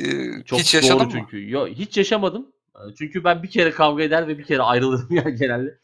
E, 0.00 0.04
Çok 0.44 0.58
hiç 0.58 0.74
doğru 0.74 0.82
yaşadın 0.82 1.06
mı? 1.06 1.12
çünkü. 1.12 1.50
Yo, 1.50 1.66
hiç 1.66 1.96
yaşamadım. 1.96 2.52
Ee, 2.76 2.94
Çünkü 2.98 3.24
ben 3.24 3.42
bir 3.42 3.50
kere 3.50 3.70
kavga 3.70 4.02
eder 4.02 4.28
ve 4.28 4.38
bir 4.38 4.44
kere 4.44 4.62
ayrılırım 4.62 5.08
ya 5.14 5.22
genelde. 5.22 5.78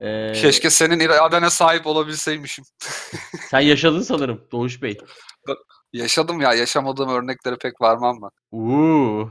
Ee, 0.00 0.32
Keşke 0.32 0.70
senin 0.70 1.00
iradene 1.00 1.50
sahip 1.50 1.86
olabilseymişim. 1.86 2.64
Sen 3.50 3.60
yaşadın 3.60 4.00
sanırım 4.02 4.44
Doğuş 4.52 4.82
Bey. 4.82 4.98
Yaşadım 5.92 6.40
ya 6.40 6.54
yaşamadığım 6.54 7.08
örnekleri 7.08 7.56
pek 7.56 7.80
vermem 7.82 8.14
ben. 8.22 8.30
Uuu. 8.58 9.30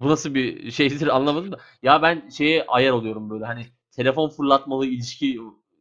Bu 0.00 0.08
nasıl 0.08 0.34
bir 0.34 0.70
şeydir 0.70 1.16
anlamadım 1.16 1.52
da. 1.52 1.60
Ya 1.82 2.02
ben 2.02 2.28
şeye 2.28 2.64
ayar 2.68 2.90
oluyorum 2.92 3.30
böyle 3.30 3.44
hani 3.44 3.66
telefon 3.96 4.28
fırlatmalı 4.30 4.86
ilişki 4.86 5.38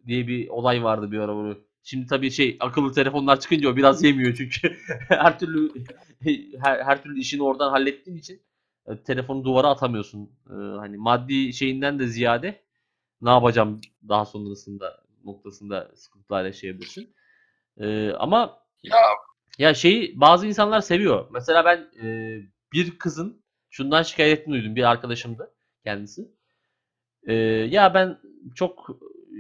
diye 0.08 0.28
bir 0.28 0.48
olay 0.50 0.84
vardı 0.84 1.12
bir 1.12 1.20
ara 1.20 1.36
bunu. 1.36 1.58
Şimdi 1.84 2.08
tabii 2.08 2.32
şey 2.32 2.58
akıllı 2.60 2.94
telefonlar 2.94 3.40
çıkınca 3.40 3.70
o 3.70 3.76
biraz 3.76 4.04
yemiyor 4.04 4.36
çünkü 4.36 4.78
her 5.10 5.40
türlü 5.40 5.74
her, 6.64 6.80
her 6.84 7.04
türlü 7.04 7.20
işini 7.20 7.44
oradan 7.44 7.70
hallettiğin 7.70 8.18
için 8.18 8.42
e, 8.88 9.04
telefonu 9.04 9.44
duvara 9.44 9.68
atamıyorsun. 9.68 10.32
E, 10.50 10.54
hani 10.54 10.98
maddi 10.98 11.54
şeyinden 11.54 12.00
de 12.00 12.08
ziyade 12.08 12.62
ne 13.22 13.30
yapacağım 13.30 13.82
daha 14.10 14.26
sonrasında 14.26 15.04
noktasında 15.26 15.92
sıkıntılar 15.96 16.46
yaşayabilirsin. 16.46 17.16
E, 17.78 18.12
ama 18.12 18.60
Ya 18.84 18.98
ya 19.60 19.74
şeyi 19.74 20.22
bazı 20.22 20.48
insanlar 20.48 20.82
seviyor. 20.82 21.28
Mesela 21.32 21.66
ben 21.66 22.06
e, 22.08 22.38
bir 22.74 22.98
kızın 23.00 23.44
şundan 23.70 24.04
şikayetini 24.04 24.54
duydum. 24.54 24.76
Bir 24.76 24.84
arkadaşımdı 24.92 25.54
kendisi. 25.84 26.32
E, 27.28 27.34
ya 27.70 27.94
ben 27.94 28.20
çok 28.56 28.88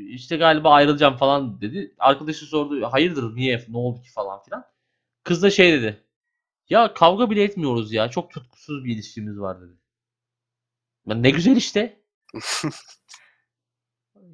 işte 0.09 0.37
galiba 0.37 0.71
ayrılacağım 0.71 1.17
falan 1.17 1.61
dedi. 1.61 1.95
Arkadaşı 1.99 2.45
sordu 2.45 2.83
hayırdır 2.91 3.35
niye 3.35 3.65
ne 3.69 3.77
oldu 3.77 4.01
ki 4.01 4.11
falan 4.11 4.43
filan. 4.43 4.65
Kız 5.23 5.43
da 5.43 5.49
şey 5.49 5.73
dedi. 5.73 6.03
Ya 6.69 6.93
kavga 6.93 7.29
bile 7.29 7.43
etmiyoruz 7.43 7.93
ya. 7.93 8.09
Çok 8.09 8.31
tutkusuz 8.31 8.85
bir 8.85 8.95
ilişkimiz 8.95 9.39
var 9.39 9.61
dedi. 9.61 9.73
Ben 11.07 11.23
ne 11.23 11.29
güzel 11.29 11.55
işte. 11.55 12.01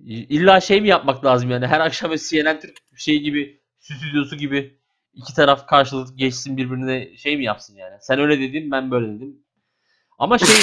İlla 0.06 0.62
şey 0.62 0.82
mi 0.82 0.88
yapmak 0.88 1.26
lazım 1.26 1.52
yani 1.52 1.68
her 1.68 1.80
akşam 1.80 2.16
CNN 2.16 2.60
Türk 2.60 2.78
şey 2.98 3.20
gibi 3.20 3.62
stüdyosu 3.80 4.36
gibi 4.36 4.80
iki 5.14 5.34
taraf 5.34 5.68
karşılıklı 5.68 6.16
geçsin 6.16 6.58
birbirine 6.58 7.18
şey 7.18 7.38
mi 7.38 7.44
yapsın 7.44 7.76
yani? 7.76 7.98
Sen 8.02 8.20
öyle 8.20 8.40
dedin 8.40 8.72
ben 8.72 8.92
böyle 8.92 9.16
dedim. 9.16 9.44
Ama 10.22 10.38
şey 10.38 10.48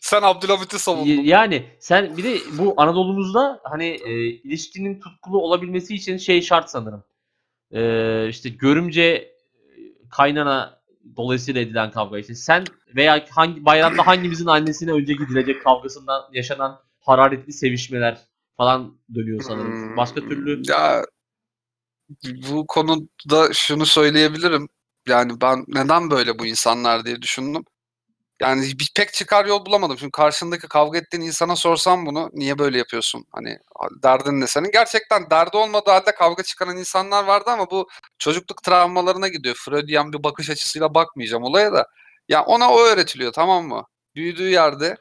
sen 0.00 0.22
Abdülhamit'i 0.22 0.78
savundun. 0.78 1.10
yani 1.10 1.66
sen 1.80 2.16
bir 2.16 2.24
de 2.24 2.38
bu 2.58 2.74
Anadolu'muzda 2.76 3.60
hani 3.64 3.86
e, 3.86 4.26
ilişkinin 4.26 5.00
tutkulu 5.00 5.42
olabilmesi 5.42 5.94
için 5.94 6.16
şey 6.16 6.42
şart 6.42 6.70
sanırım. 6.70 7.04
E, 7.72 8.28
işte 8.28 8.48
görümce 8.48 9.02
e, 9.02 9.34
kaynana 10.10 10.80
dolayısıyla 11.16 11.60
edilen 11.60 11.90
kavga 11.90 12.18
işte 12.18 12.34
sen 12.34 12.64
veya 12.96 13.26
hangi 13.30 13.64
bayramda 13.64 14.06
hangimizin 14.06 14.46
annesine 14.46 14.92
önce 14.92 15.12
gidilecek 15.12 15.64
kavgasından 15.64 16.22
yaşanan 16.32 16.80
hararetli 17.00 17.52
sevişmeler 17.52 18.18
falan 18.56 18.98
dönüyor 19.14 19.42
sanırım. 19.42 19.96
Başka 19.96 20.20
türlü 20.20 20.56
Hmm, 20.56 20.62
Ya 20.68 21.04
bu 22.50 22.66
konuda 22.66 23.52
şunu 23.52 23.86
söyleyebilirim. 23.86 24.68
Yani 25.10 25.40
ben 25.40 25.64
neden 25.68 26.10
böyle 26.10 26.38
bu 26.38 26.46
insanlar 26.46 27.04
diye 27.04 27.22
düşündüm. 27.22 27.64
Yani 28.40 28.62
bir 28.80 28.90
pek 28.96 29.12
çıkar 29.12 29.46
yol 29.46 29.66
bulamadım. 29.66 29.96
Çünkü 29.96 30.10
karşındaki 30.12 30.68
kavga 30.68 30.98
ettiğin 30.98 31.22
insana 31.22 31.56
sorsam 31.56 32.06
bunu 32.06 32.30
niye 32.34 32.58
böyle 32.58 32.78
yapıyorsun? 32.78 33.26
Hani 33.32 33.58
derdin 34.02 34.40
ne 34.40 34.46
senin? 34.46 34.70
Gerçekten 34.72 35.30
derdi 35.30 35.56
olmadığı 35.56 35.90
halde 35.90 36.14
kavga 36.14 36.42
çıkaran 36.42 36.76
insanlar 36.76 37.24
vardı 37.24 37.50
ama 37.50 37.70
bu 37.70 37.88
çocukluk 38.18 38.62
travmalarına 38.62 39.28
gidiyor. 39.28 39.54
Freudian 39.54 40.12
bir 40.12 40.22
bakış 40.24 40.50
açısıyla 40.50 40.94
bakmayacağım 40.94 41.42
olaya 41.44 41.72
da. 41.72 41.86
Ya 42.28 42.44
ona 42.44 42.72
o 42.72 42.80
öğretiliyor 42.80 43.32
tamam 43.32 43.66
mı? 43.68 43.84
Büyüdüğü 44.14 44.48
yerde 44.50 44.96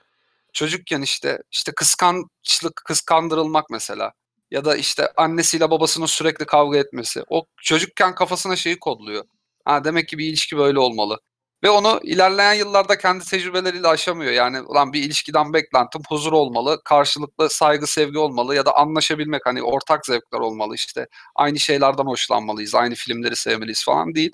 çocukken 0.53 1.01
işte 1.01 1.39
işte 1.51 1.71
kıskançlık, 1.71 2.75
kıskandırılmak 2.85 3.69
mesela 3.69 4.13
ya 4.51 4.65
da 4.65 4.75
işte 4.75 5.09
annesiyle 5.17 5.71
babasının 5.71 6.05
sürekli 6.05 6.45
kavga 6.45 6.77
etmesi. 6.77 7.23
O 7.29 7.45
çocukken 7.61 8.15
kafasına 8.15 8.55
şeyi 8.55 8.79
kodluyor. 8.79 9.25
Ha 9.69 9.83
demek 9.83 10.07
ki 10.07 10.17
bir 10.17 10.25
ilişki 10.25 10.57
böyle 10.57 10.79
olmalı. 10.79 11.19
Ve 11.63 11.69
onu 11.69 11.99
ilerleyen 12.03 12.53
yıllarda 12.53 12.97
kendi 12.97 13.25
tecrübeleriyle 13.25 13.87
aşamıyor. 13.87 14.31
Yani 14.31 14.61
ulan 14.61 14.93
bir 14.93 15.03
ilişkiden 15.03 15.53
beklentim 15.53 16.01
huzur 16.09 16.31
olmalı, 16.33 16.81
karşılıklı 16.85 17.49
saygı, 17.49 17.87
sevgi 17.87 18.17
olmalı 18.17 18.55
ya 18.55 18.65
da 18.65 18.75
anlaşabilmek 18.77 19.45
hani 19.45 19.63
ortak 19.63 20.05
zevkler 20.05 20.39
olmalı 20.39 20.75
işte. 20.75 21.07
Aynı 21.35 21.59
şeylerden 21.59 22.03
hoşlanmalıyız, 22.05 22.75
aynı 22.75 22.95
filmleri 22.95 23.35
sevmeliyiz 23.35 23.85
falan 23.85 24.15
değil. 24.15 24.31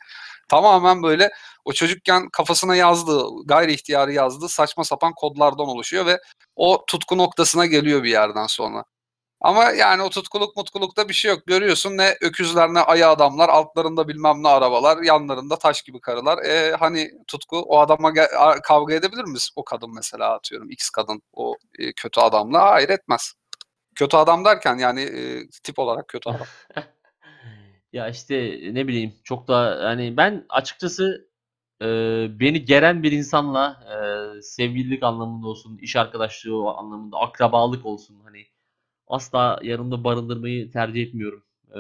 Tamamen 0.49 1.03
böyle 1.03 1.31
o 1.65 1.73
çocukken 1.73 2.29
kafasına 2.29 2.75
yazdığı, 2.75 3.23
gayri 3.45 3.73
ihtiyarı 3.73 4.13
yazdığı 4.13 4.49
saçma 4.49 4.83
sapan 4.83 5.13
kodlardan 5.13 5.67
oluşuyor 5.67 6.05
ve 6.05 6.19
o 6.55 6.85
tutku 6.87 7.17
noktasına 7.17 7.65
geliyor 7.65 8.03
bir 8.03 8.11
yerden 8.11 8.47
sonra. 8.47 8.83
Ama 9.45 9.71
yani 9.71 10.01
o 10.01 10.09
tutkuluk 10.09 10.57
mutkulukta 10.57 11.09
bir 11.09 11.13
şey 11.13 11.31
yok. 11.31 11.47
Görüyorsun 11.47 11.97
ne 11.97 12.15
öküzler 12.21 12.73
ne 12.73 12.79
ayı 12.79 13.07
adamlar, 13.07 13.49
altlarında 13.49 14.07
bilmem 14.07 14.43
ne 14.43 14.47
arabalar, 14.47 15.03
yanlarında 15.03 15.55
taş 15.57 15.81
gibi 15.81 15.99
karılar. 16.01 16.43
E, 16.45 16.75
hani 16.79 17.11
tutku 17.27 17.57
o 17.57 17.79
adama 17.79 18.13
kavga 18.63 18.93
edebilir 18.93 19.23
miyiz? 19.23 19.49
O 19.55 19.63
kadın 19.63 19.95
mesela 19.95 20.33
atıyorum 20.33 20.69
X 20.71 20.89
kadın 20.89 21.21
o 21.33 21.55
e, 21.79 21.93
kötü 21.93 22.21
adamla 22.21 22.61
hayır 22.61 22.89
etmez. 22.89 23.33
Kötü 23.95 24.17
adam 24.17 24.45
derken 24.45 24.77
yani 24.77 25.01
e, 25.01 25.49
tip 25.63 25.79
olarak 25.79 26.07
kötü 26.07 26.29
adam. 26.29 26.47
ya 27.93 28.09
işte 28.09 28.59
ne 28.73 28.87
bileyim 28.87 29.13
çok 29.23 29.47
da 29.47 29.79
hani 29.83 30.17
ben 30.17 30.45
açıkçası 30.49 31.29
e, 31.81 31.85
beni 32.39 32.65
geren 32.65 33.03
bir 33.03 33.11
insanla 33.11 33.83
e, 34.37 34.41
sevgililik 34.41 35.03
anlamında 35.03 35.47
olsun, 35.47 35.77
iş 35.77 35.95
arkadaşlığı 35.95 36.69
anlamında, 36.71 37.17
akrabalık 37.17 37.85
olsun 37.85 38.19
hani 38.25 38.54
asla 39.07 39.59
yanımda 39.63 40.03
barındırmayı 40.03 40.71
tercih 40.71 41.03
etmiyorum. 41.03 41.43
E, 41.75 41.79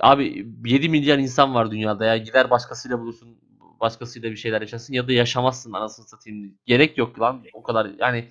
abi 0.00 0.46
7 0.64 0.88
milyar 0.88 1.18
insan 1.18 1.54
var 1.54 1.70
dünyada 1.70 2.04
ya 2.04 2.16
gider 2.16 2.50
başkasıyla 2.50 3.00
bulursun, 3.00 3.38
başkasıyla 3.80 4.30
bir 4.30 4.36
şeyler 4.36 4.60
yaşasın 4.60 4.94
ya 4.94 5.08
da 5.08 5.12
yaşamazsın 5.12 5.72
anasını 5.72 6.06
satayım. 6.08 6.58
Gerek 6.66 6.98
yok 6.98 7.20
lan 7.20 7.44
o 7.52 7.62
kadar 7.62 7.90
yani 7.98 8.28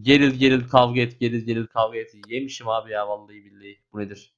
geril 0.00 0.34
geril 0.34 0.68
kavga 0.68 1.00
et, 1.00 1.20
geril 1.20 1.46
geril 1.46 1.66
kavga 1.66 1.98
et. 1.98 2.12
Yemişim 2.28 2.68
abi 2.68 2.92
ya 2.92 3.08
vallahi 3.08 3.44
billahi. 3.44 3.78
Bu 3.92 3.98
nedir? 4.00 4.34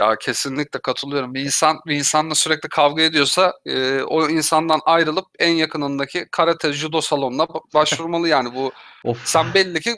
Ya 0.00 0.16
kesinlikle 0.16 0.80
katılıyorum. 0.80 1.34
Bir 1.34 1.40
insan 1.40 1.78
bir 1.86 1.94
insanla 1.96 2.34
sürekli 2.34 2.68
kavga 2.68 3.02
ediyorsa 3.02 3.52
e, 3.66 4.02
o 4.02 4.28
insandan 4.28 4.80
ayrılıp 4.84 5.24
en 5.38 5.50
yakınındaki 5.52 6.26
karate 6.30 6.72
judo 6.72 7.00
salonuna 7.00 7.42
ba- 7.42 7.74
başvurmalı 7.74 8.28
yani 8.28 8.54
bu 8.54 8.72
Of. 9.04 9.20
sen 9.24 9.54
belli 9.54 9.80
ki 9.80 9.96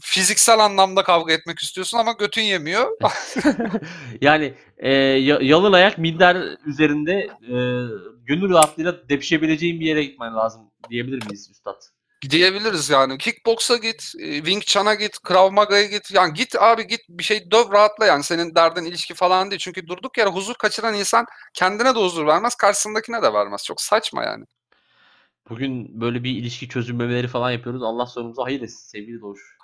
fiziksel 0.00 0.58
anlamda 0.58 1.02
kavga 1.02 1.32
etmek 1.32 1.58
istiyorsun 1.58 1.98
ama 1.98 2.12
götün 2.12 2.42
yemiyor. 2.42 2.88
yani 4.20 4.54
e, 4.78 4.92
ya- 4.94 5.38
yalın 5.42 5.72
ayak 5.72 5.98
minder 5.98 6.36
üzerinde 6.66 7.12
e, 7.42 7.54
gönül 8.26 8.50
rahatlığıyla 8.50 9.08
depişebileceğin 9.08 9.80
bir 9.80 9.86
yere 9.86 10.04
gitmen 10.04 10.34
lazım 10.36 10.62
diyebilir 10.90 11.26
miyiz 11.26 11.48
üstad? 11.50 11.82
Diyebiliriz 12.30 12.90
yani. 12.90 13.18
Kickboksa 13.18 13.76
git, 13.76 14.12
e, 14.18 14.36
Wing 14.36 14.62
Chun'a 14.62 14.94
git, 14.94 15.20
Krav 15.22 15.50
Maga'ya 15.52 15.86
git. 15.86 16.10
Yani 16.10 16.34
git 16.34 16.62
abi 16.62 16.86
git 16.86 17.00
bir 17.08 17.22
şey 17.24 17.50
döv 17.50 17.72
rahatla 17.72 18.06
yani. 18.06 18.24
Senin 18.24 18.54
derdin 18.54 18.84
ilişki 18.84 19.14
falan 19.14 19.50
değil. 19.50 19.60
Çünkü 19.60 19.86
durduk 19.86 20.18
yere 20.18 20.28
huzur 20.28 20.54
kaçıran 20.54 20.94
insan 20.94 21.26
kendine 21.54 21.94
de 21.94 21.98
huzur 21.98 22.26
vermez, 22.26 22.54
karşısındakine 22.54 23.22
de 23.22 23.32
vermez. 23.32 23.64
Çok 23.64 23.80
saçma 23.80 24.24
yani. 24.24 24.44
Bugün 25.48 26.00
böyle 26.00 26.24
bir 26.24 26.30
ilişki 26.30 26.68
çözümlemeleri 26.68 27.28
falan 27.28 27.50
yapıyoruz. 27.50 27.82
Allah 27.82 28.06
sonumuzu 28.06 28.42
hayır 28.42 28.60
etsin 28.60 28.88
sevgili 28.88 29.20
Doğuş. 29.20 29.56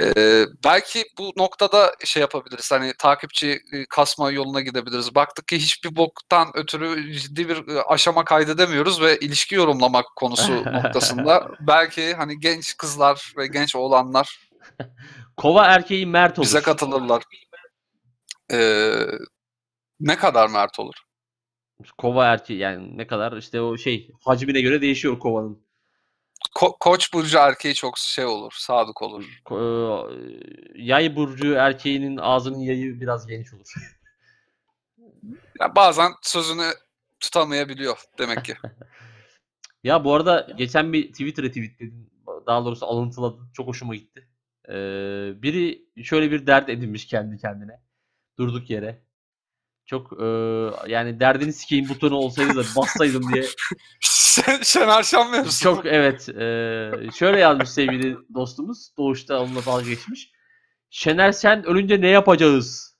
Ee, 0.00 0.44
belki 0.64 1.04
bu 1.18 1.32
noktada 1.36 1.94
şey 2.04 2.20
yapabiliriz. 2.20 2.72
Hani 2.72 2.92
takipçi 2.98 3.60
e, 3.72 3.86
kasma 3.90 4.30
yoluna 4.30 4.60
gidebiliriz. 4.60 5.14
Baktık 5.14 5.48
ki 5.48 5.56
hiçbir 5.56 5.96
boktan 5.96 6.50
ötürü 6.54 7.12
ciddi 7.12 7.48
bir 7.48 7.68
e, 7.68 7.82
aşama 7.82 8.24
kaydedemiyoruz 8.24 9.00
ve 9.00 9.18
ilişki 9.18 9.54
yorumlamak 9.54 10.06
konusu 10.16 10.64
noktasında 10.72 11.48
belki 11.60 12.14
hani 12.14 12.40
genç 12.40 12.76
kızlar 12.76 13.32
ve 13.38 13.46
genç 13.46 13.76
oğlanlar 13.76 14.38
Kova 15.36 15.64
erkeği 15.64 16.06
mert 16.06 16.38
olur. 16.38 16.46
bize 16.46 16.62
katılırlar. 16.62 17.22
Ee, 18.52 18.92
ne 20.00 20.16
kadar 20.16 20.48
mert 20.48 20.78
olur? 20.78 20.94
Kova 21.98 22.24
erkeği 22.26 22.58
yani 22.58 22.98
ne 22.98 23.06
kadar 23.06 23.36
işte 23.36 23.60
o 23.60 23.76
şey 23.76 24.10
hacmine 24.24 24.60
göre 24.60 24.80
değişiyor 24.80 25.18
kovanın. 25.18 25.63
Ko- 26.54 26.76
Koç 26.80 27.12
burcu 27.12 27.38
erkeği 27.38 27.74
çok 27.74 27.98
şey 27.98 28.24
olur, 28.24 28.52
sadık 28.56 29.02
olur. 29.02 29.40
Ko- 29.44 30.10
e, 30.12 30.82
Yay 30.82 31.16
burcu 31.16 31.52
erkeğinin 31.54 32.16
ağzının 32.16 32.58
yayı 32.58 33.00
biraz 33.00 33.26
geniş 33.26 33.54
olur. 33.54 33.74
Yani 35.60 35.74
bazen 35.76 36.12
sözünü 36.22 36.70
tutamayabiliyor 37.20 37.98
demek 38.18 38.44
ki. 38.44 38.54
Ya 39.84 40.04
bu 40.04 40.14
arada 40.14 40.48
geçen 40.56 40.92
bir 40.92 41.08
Twitter'a 41.12 41.48
tweetledim. 41.48 42.10
Daha 42.46 42.64
doğrusu 42.64 42.86
alıntıladım. 42.86 43.50
Çok 43.54 43.66
hoşuma 43.68 43.94
gitti. 43.94 44.28
Ee, 44.68 44.72
biri 45.42 45.84
şöyle 46.04 46.30
bir 46.30 46.46
dert 46.46 46.68
edinmiş 46.68 47.06
kendi 47.06 47.38
kendine. 47.38 47.80
Durduk 48.38 48.70
yere. 48.70 49.02
Çok 49.86 50.12
e, 50.12 50.24
yani 50.92 51.20
derdini 51.20 51.52
sikeyim 51.52 51.88
butonu 51.88 52.16
olsaydı 52.16 52.56
da 52.56 52.62
bassaydım 52.76 53.32
diye. 53.32 53.44
Şen- 54.34 54.64
Şener 54.64 55.02
Şen 55.02 55.30
mevzusu. 55.30 55.62
Çok 55.64 55.86
evet. 55.86 56.28
e, 56.28 56.90
şöyle 57.14 57.38
yazmış 57.38 57.68
sevgili 57.68 58.16
dostumuz. 58.34 58.90
Doğuşta 58.98 59.40
onunla 59.42 59.66
dalga 59.66 59.88
geçmiş. 59.88 60.30
Şener 60.90 61.32
sen 61.32 61.64
ölünce 61.64 62.00
ne 62.00 62.08
yapacağız? 62.08 62.94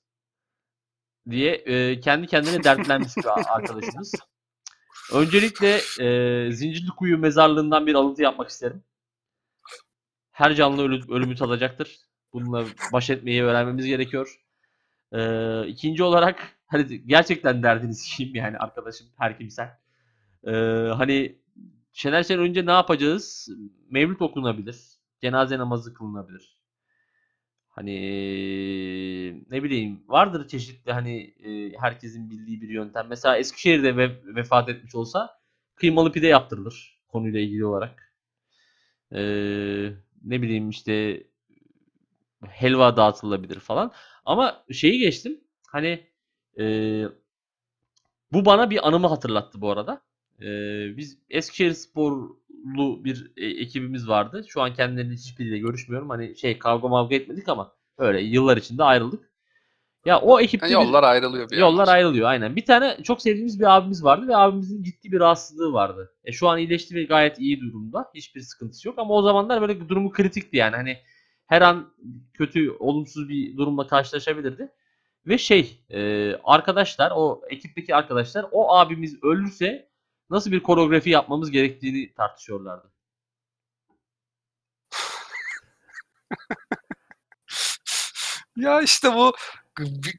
diye 1.31 1.55
e, 1.55 2.01
kendi 2.01 2.27
kendine 2.27 2.65
dertlenmiş 2.65 3.13
arkadaşımız. 3.47 4.13
Öncelikle 5.13 5.81
e, 6.01 6.53
Zincirlikuyu 6.53 7.19
mezarlığından 7.19 7.87
bir 7.87 7.95
alıntı 7.95 8.23
yapmak 8.23 8.49
isterim. 8.49 8.85
Her 10.33 10.55
canlı 10.55 10.83
ölü, 10.83 11.13
ölümü 11.13 11.37
tadacaktır. 11.37 11.99
Bununla 12.33 12.65
baş 12.93 13.11
etmeyi 13.11 13.43
öğrenmemiz 13.43 13.87
gerekiyor. 13.87 14.41
E, 15.13 15.67
ikinci 15.67 16.03
olarak 16.03 16.57
hani 16.67 17.07
gerçekten 17.07 17.63
derdini 17.63 17.95
sikeyim 17.95 18.35
yani 18.35 18.59
arkadaşım 18.59 19.07
her 19.19 19.39
kimsen. 19.39 19.84
E, 20.47 20.51
hani 20.97 21.39
Şener 21.93 22.23
Şen 22.23 22.39
önce 22.39 22.67
ne 22.67 22.71
yapacağız? 22.71 23.49
Mevlüt 23.91 24.23
okunabilir. 24.23 24.77
Cenaze 25.21 25.59
namazı 25.59 25.95
kılınabilir. 25.95 26.59
Hani 27.69 27.95
ne 29.51 29.63
bileyim 29.63 30.05
vardır 30.09 30.49
çeşitli 30.49 30.93
hani 30.93 31.35
herkesin 31.81 32.31
bildiği 32.31 32.61
bir 32.63 32.69
yöntem. 32.69 33.07
Mesela 33.09 33.39
Eskişehir'de 33.39 33.97
ve- 33.97 34.21
vefat 34.37 34.69
etmiş 34.69 34.95
olsa 34.95 35.31
kıymalı 35.75 36.13
pide 36.13 36.27
yaptırılır 36.27 37.01
konuyla 37.09 37.41
ilgili 37.41 37.65
olarak. 37.65 38.15
Ee, 39.13 39.91
ne 40.25 40.43
bileyim 40.43 40.71
işte 40.71 41.25
helva 42.49 42.97
dağıtılabilir 42.97 43.61
falan. 43.61 43.93
Ama 44.25 44.65
şeyi 44.73 44.99
geçtim. 44.99 45.41
Hani 45.69 46.07
e, 46.59 46.65
bu 48.33 48.45
bana 48.45 48.71
bir 48.71 48.89
anımı 48.89 49.07
hatırlattı 49.07 49.61
bu 49.61 49.71
arada. 49.71 50.03
Ee, 50.41 50.97
biz 50.97 51.19
Eskişehir 51.31 51.73
sporlu 51.73 53.05
bir 53.05 53.33
e, 53.37 53.47
ekibimiz 53.47 54.09
vardı. 54.09 54.45
Şu 54.49 54.63
an 54.63 54.75
kendileriyle 54.75 55.15
hiçbiriyle 55.15 55.59
görüşmüyorum. 55.59 56.11
Hani 56.11 56.37
şey 56.37 56.59
kavga 56.59 56.89
mavga 56.89 57.15
etmedik 57.17 57.49
ama 57.49 57.73
öyle 57.99 58.21
yıllar 58.21 58.57
içinde 58.57 58.85
ayrıldık. 58.85 59.31
Ya 60.05 60.21
o 60.21 60.41
ekipte 60.41 60.67
Yani 60.69 60.81
bir- 60.83 60.87
yollar 60.87 61.03
ayrılıyor 61.05 61.51
bir 61.51 61.57
Yollar 61.57 61.79
yandan. 61.79 61.93
ayrılıyor 61.93 62.29
aynen. 62.29 62.57
Bir 62.57 62.65
tane 62.65 62.97
çok 63.03 63.23
sevdiğimiz 63.23 63.61
bir 63.61 63.77
abimiz 63.77 64.05
vardı 64.05 64.29
ve 64.29 64.37
abimizin 64.37 64.83
ciddi 64.83 65.13
bir 65.13 65.21
rahatsızlığı 65.21 65.73
vardı. 65.73 66.13
E, 66.25 66.33
şu 66.33 66.49
an 66.49 66.59
iyileşti 66.59 66.95
ve 66.95 67.05
gayet 67.05 67.39
iyi 67.39 67.61
durumda. 67.61 68.11
Hiçbir 68.15 68.41
sıkıntısı 68.41 68.89
yok 68.89 68.99
ama 68.99 69.15
o 69.15 69.23
zamanlar 69.23 69.61
böyle 69.61 69.89
durumu 69.89 70.11
kritikti 70.13 70.57
yani. 70.57 70.77
Hani 70.77 70.97
her 71.47 71.63
an 71.63 71.93
kötü, 72.35 72.71
olumsuz 72.71 73.29
bir 73.29 73.57
durumla 73.57 73.87
karşılaşabilirdi. 73.87 74.69
Ve 75.27 75.39
şey, 75.39 75.79
e, 75.91 76.33
arkadaşlar, 76.45 77.13
o 77.17 77.43
ekipteki 77.51 77.95
arkadaşlar 77.95 78.47
o 78.53 78.75
abimiz 78.77 79.23
ölürse 79.25 79.89
nasıl 80.31 80.53
bir 80.53 80.63
koreografi 80.63 81.11
yapmamız 81.11 81.51
gerektiğini 81.51 82.15
tartışıyorlardı. 82.15 82.91
Ya 88.57 88.81
işte 88.81 89.15
bu 89.15 89.33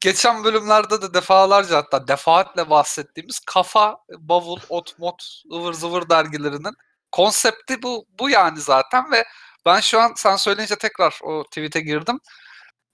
geçen 0.02 0.44
bölümlerde 0.44 1.02
de 1.02 1.14
defalarca 1.14 1.78
hatta 1.78 2.08
defaatle 2.08 2.70
bahsettiğimiz 2.70 3.40
kafa, 3.40 3.98
bavul, 4.18 4.60
ot, 4.70 5.00
mot, 5.00 5.42
ıvır 5.54 5.74
zıvır 5.74 6.10
dergilerinin 6.10 6.76
konsepti 7.12 7.82
bu, 7.82 8.06
bu 8.20 8.30
yani 8.30 8.60
zaten 8.60 9.12
ve 9.12 9.26
ben 9.66 9.80
şu 9.80 10.00
an 10.00 10.14
sen 10.16 10.36
söyleyince 10.36 10.76
tekrar 10.76 11.20
o 11.24 11.44
tweet'e 11.44 11.82
girdim. 11.82 12.20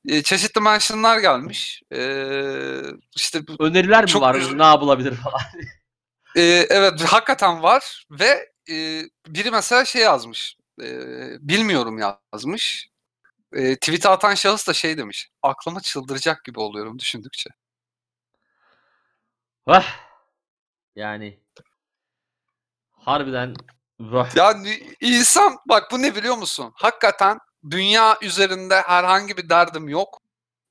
Ee, 0.09 0.23
çeşitli 0.23 0.61
mentionlar 0.61 1.19
gelmiş. 1.19 1.81
Ee, 1.93 2.81
işte 3.15 3.41
Öneriler 3.59 4.03
mi 4.03 4.09
Çok 4.09 4.21
var? 4.21 4.57
Ne 4.57 4.63
yapılabilir 4.63 5.15
falan. 5.15 5.41
Ee, 6.35 6.67
evet 6.69 7.01
hakikaten 7.01 7.63
var 7.63 8.05
ve 8.11 8.51
e, 8.69 9.03
biri 9.27 9.51
mesela 9.51 9.85
şey 9.85 10.01
yazmış. 10.01 10.57
Ee, 10.81 11.37
bilmiyorum 11.39 11.99
yazmış. 12.33 12.89
Ee, 13.53 13.75
tweet'e 13.75 14.09
atan 14.09 14.35
şahıs 14.35 14.67
da 14.67 14.73
şey 14.73 14.97
demiş. 14.97 15.29
Aklıma 15.41 15.81
çıldıracak 15.81 16.45
gibi 16.45 16.59
oluyorum 16.59 16.99
düşündükçe. 16.99 17.49
Vah. 19.67 19.85
Yani 20.95 21.39
harbiden 22.91 23.53
vah. 23.99 24.35
Yani 24.35 24.95
insan 25.01 25.57
bak 25.69 25.91
bu 25.91 26.01
ne 26.01 26.15
biliyor 26.15 26.37
musun? 26.37 26.71
Hakikaten 26.75 27.39
dünya 27.69 28.17
üzerinde 28.21 28.81
herhangi 28.81 29.37
bir 29.37 29.49
derdim 29.49 29.89
yok. 29.89 30.21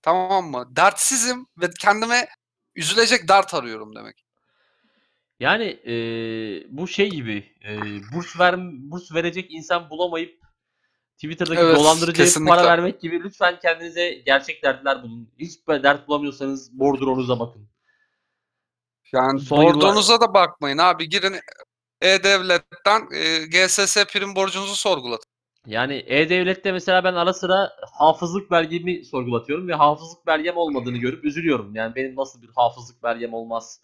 Tamam 0.03 0.51
mı? 0.51 0.77
Dertsizim 0.77 1.47
ve 1.57 1.71
kendime 1.81 2.29
üzülecek 2.75 3.29
dert 3.29 3.55
arıyorum 3.55 3.97
demek. 3.97 4.25
Yani 5.41 5.65
eee, 5.65 6.67
bu 6.71 6.89
şey 6.89 7.11
gibi 7.11 7.45
eee, 7.65 7.81
burs 8.15 8.39
ver 8.41 8.57
burs 8.61 9.15
verecek 9.15 9.47
insan 9.51 9.91
bulamayıp 9.91 10.41
Twitter'daki 11.17 11.61
Evet, 11.61 11.77
dolandırıcıya 11.77 12.25
kesinlikle. 12.27 12.51
para 12.51 12.65
vermek 12.65 13.01
gibi 13.01 13.23
lütfen 13.25 13.59
kendinize 13.63 14.11
gerçek 14.27 14.63
dertler 14.65 15.03
bulun. 15.03 15.33
Hiç 15.39 15.53
dert 15.69 16.09
bulamıyorsanız 16.09 16.79
bordronuza 16.79 17.41
bakın. 17.41 17.69
Yani 19.13 19.41
Son 19.41 19.63
yıllar- 19.63 19.75
bordonuza 19.75 20.21
da 20.21 20.35
bakmayın 20.35 20.79
abi. 20.79 21.09
Girin 21.09 21.35
E-Devlet'ten 22.01 23.09
e, 23.15 23.47
GSS 23.47 24.05
prim 24.05 24.35
borcunuzu 24.35 24.77
sorgulatın. 24.77 25.31
Yani 25.67 26.05
E-Devlet'te 26.07 26.73
mesela 26.73 27.05
ben 27.05 27.15
ara 27.15 27.33
sıra 27.35 27.71
hafızlık 27.93 28.51
belgemi 28.51 29.05
sorgulatıyorum 29.05 29.69
ve 29.69 29.75
hafızlık 29.75 30.27
belgem 30.27 30.57
olmadığını 30.57 30.99
görüp 30.99 31.25
üzülüyorum. 31.25 31.75
Yani 31.75 31.95
benim 31.95 32.17
nasıl 32.17 32.43
bir 32.43 32.51
hafızlık 32.57 33.03
belgem 33.03 33.35
olmaz 33.35 33.81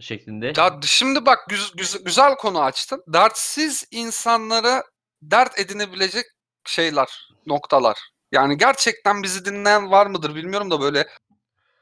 şeklinde. 0.00 0.52
Ya 0.56 0.80
şimdi 0.82 1.26
bak 1.26 1.38
güz- 1.48 1.72
güz- 1.76 2.04
güzel 2.04 2.34
konu 2.36 2.62
açtın. 2.62 3.02
Dertsiz 3.08 3.84
insanlara 3.90 4.84
dert 5.22 5.58
edinebilecek 5.58 6.26
şeyler, 6.66 7.28
noktalar. 7.46 7.98
Yani 8.32 8.58
gerçekten 8.58 9.22
bizi 9.22 9.44
dinleyen 9.44 9.90
var 9.90 10.06
mıdır 10.06 10.34
bilmiyorum 10.34 10.70
da 10.70 10.80
böyle 10.80 11.08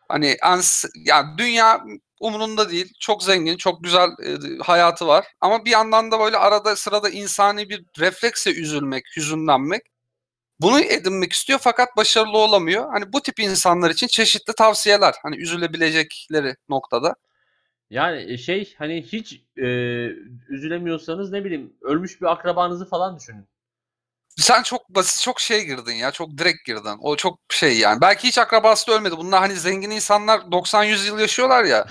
hani 0.09 0.37
ens 0.45 0.85
yani 1.07 1.39
dünya 1.39 1.85
umurunda 2.21 2.71
değil. 2.71 2.93
Çok 3.01 3.23
zengin, 3.23 3.57
çok 3.57 3.85
güzel 3.85 4.09
e, 4.25 4.59
hayatı 4.63 5.07
var. 5.07 5.27
Ama 5.41 5.65
bir 5.65 5.71
yandan 5.71 6.11
da 6.11 6.21
böyle 6.21 6.37
arada 6.37 6.77
sırada 6.77 7.11
insani 7.11 7.69
bir 7.69 7.85
refleksle 7.99 8.51
üzülmek, 8.51 9.05
hüzünlenmek 9.17 9.83
Bunu 10.61 10.81
edinmek 10.81 11.33
istiyor 11.33 11.59
fakat 11.63 11.97
başarılı 11.97 12.39
olamıyor. 12.39 12.93
Hani 12.93 13.13
bu 13.13 13.23
tip 13.23 13.41
insanlar 13.41 13.91
için 13.91 14.07
çeşitli 14.07 14.55
tavsiyeler. 14.55 15.15
Hani 15.23 15.37
üzülebilecekleri 15.37 16.57
noktada. 16.69 17.15
Yani 17.91 18.33
e, 18.33 18.39
şey 18.39 18.75
hani 18.79 19.03
hiç 19.03 19.43
e, 19.57 19.67
üzülemiyorsanız 20.49 21.33
ne 21.33 21.45
bileyim 21.45 21.73
ölmüş 21.81 22.21
bir 22.21 22.27
akrabanızı 22.27 22.89
falan 22.89 23.17
düşünün. 23.17 23.47
Sen 24.37 24.63
çok 24.63 24.89
basit, 24.89 25.23
çok 25.23 25.41
şey 25.41 25.65
girdin 25.65 25.93
ya. 25.93 26.11
Çok 26.11 26.39
direkt 26.39 26.65
girdin. 26.67 26.99
O 27.01 27.17
çok 27.17 27.39
şey 27.49 27.79
yani. 27.79 28.01
Belki 28.01 28.29
hiç 28.29 28.39
akrabası 28.39 28.87
da 28.87 28.95
ölmedi. 28.95 29.17
Bunlar 29.17 29.41
hani 29.41 29.55
zengin 29.55 29.91
insanlar 29.91 30.39
90-100 30.51 31.07
yıl 31.07 31.19
yaşıyorlar 31.19 31.65
ya. 31.65 31.87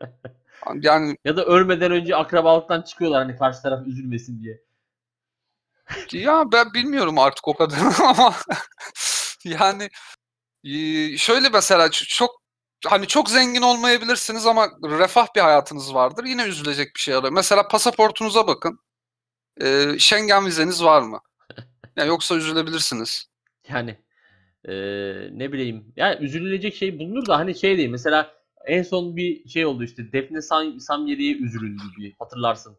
Yani 0.80 1.16
Ya 1.24 1.36
da 1.36 1.44
ölmeden 1.44 1.92
önce 1.92 2.16
akrabalıktan 2.16 2.82
çıkıyorlar 2.82 3.22
hani 3.24 3.36
karşı 3.38 3.62
taraf 3.62 3.86
üzülmesin 3.86 4.42
diye. 4.42 4.60
ya 6.12 6.44
ben 6.52 6.74
bilmiyorum 6.74 7.18
artık 7.18 7.48
o 7.48 7.54
kadar 7.54 7.78
ama 8.04 8.34
yani 9.44 9.88
şöyle 11.18 11.48
mesela 11.48 11.90
çok 11.90 12.42
hani 12.86 13.06
çok 13.06 13.30
zengin 13.30 13.62
olmayabilirsiniz 13.62 14.46
ama 14.46 14.68
refah 14.82 15.26
bir 15.36 15.40
hayatınız 15.40 15.94
vardır. 15.94 16.24
Yine 16.24 16.42
üzülecek 16.44 16.94
bir 16.96 17.00
şey 17.00 17.16
oluyor. 17.16 17.32
Mesela 17.32 17.68
pasaportunuza 17.68 18.46
bakın. 18.46 18.78
E, 19.60 19.98
Schengen 19.98 20.46
vizeniz 20.46 20.84
var 20.84 21.02
mı? 21.02 21.20
Ya 21.96 22.04
yoksa 22.04 22.34
üzülebilirsiniz. 22.34 23.26
Yani 23.68 23.98
e, 24.64 24.72
ne 25.38 25.52
bileyim 25.52 25.92
yani 25.96 26.24
üzülülecek 26.24 26.74
şey 26.74 26.98
bulunur 26.98 27.26
da 27.26 27.38
hani 27.38 27.58
şey 27.58 27.78
değil 27.78 27.88
mesela 27.88 28.34
en 28.66 28.82
son 28.82 29.16
bir 29.16 29.48
şey 29.48 29.66
oldu 29.66 29.84
işte 29.84 30.12
Defne 30.12 30.42
Sam 30.42 30.80
Samyeli'ye 30.80 31.36
üzülündü 31.36 31.82
bir 31.98 32.14
hatırlarsın. 32.18 32.78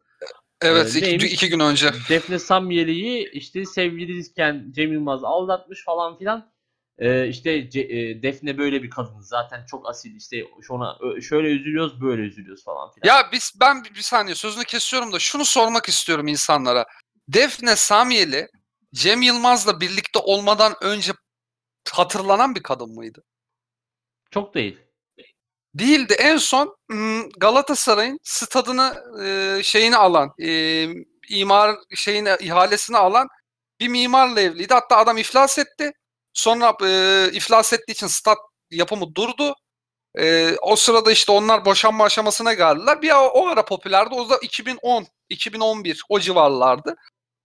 Evet, 0.62 0.96
Ee, 0.96 1.16
iki, 1.16 1.28
iki 1.28 1.50
gün 1.50 1.60
önce. 1.60 1.92
Defne 2.10 2.40
Samyeli'yi 2.40 3.30
işte 3.32 3.66
sevgiliyken 3.66 4.68
Cem 4.72 4.94
Yılmaz 4.94 5.24
aldatmış 5.24 5.86
falan 5.86 6.18
filan. 6.18 6.52
Ee, 7.00 7.28
işte 7.28 7.52
e, 7.52 8.24
Defne 8.24 8.58
böyle 8.58 8.84
bir 8.84 8.90
kadın 8.90 9.20
zaten 9.20 9.66
çok 9.66 9.90
asil 9.90 10.16
işte 10.16 10.46
ö- 11.02 11.22
şöyle 11.22 11.48
üzülüyoruz 11.48 12.02
böyle 12.02 12.22
üzülüyoruz 12.22 12.64
falan 12.64 12.92
filan. 12.92 13.16
Ya 13.16 13.30
biz 13.32 13.54
ben 13.60 13.84
bir, 13.84 13.96
bir 13.96 14.02
saniye 14.02 14.36
sözünü 14.36 14.64
kesiyorum 14.64 15.14
da 15.14 15.20
şunu 15.20 15.46
sormak 15.46 15.90
istiyorum 15.90 16.28
insanlara. 16.28 16.86
Defne 17.28 17.76
Samyeli 17.76 18.48
Cem 18.94 19.22
Yılmaz'la 19.22 19.82
birlikte 19.82 20.20
olmadan 20.20 20.74
önce 20.82 21.12
hatırlanan 21.92 22.56
bir 22.56 22.64
kadın 22.64 22.96
mıydı? 22.96 23.24
Çok 24.32 24.56
değil. 24.56 24.78
Değildi. 25.76 26.16
En 26.20 26.38
son 26.38 26.76
hmm, 26.90 27.30
Galatasaray'ın 27.30 28.20
stadını 28.24 28.96
e, 29.24 29.64
şeyini 29.64 29.98
alan, 29.98 30.34
e, 30.42 30.88
imar 31.30 31.76
şeyini 31.96 32.30
ihalesini 32.40 32.98
alan 32.98 33.28
bir 33.80 33.88
mimarla 33.88 34.42
evliydi. 34.42 34.74
Hatta 34.74 34.98
adam 34.98 35.18
iflas 35.18 35.60
etti. 35.60 35.92
Sonra 36.38 36.78
e, 36.84 37.30
iflas 37.34 37.74
ettiği 37.74 37.92
için 37.92 38.08
stat 38.08 38.38
yapımı 38.72 39.16
durdu. 39.16 39.56
E, 40.18 40.56
o 40.62 40.76
sırada 40.76 41.12
işte 41.12 41.32
onlar 41.32 41.66
boşanma 41.66 42.06
aşamasına 42.06 42.54
geldiler. 42.54 43.02
Bir 43.02 43.12
o, 43.12 43.16
o 43.16 43.48
ara 43.48 43.66
popülerdi. 43.66 44.16
O 44.16 44.30
da 44.30 44.38
2010, 44.38 45.08
2011 45.30 46.04
o 46.10 46.20
civarlardı. 46.20 46.96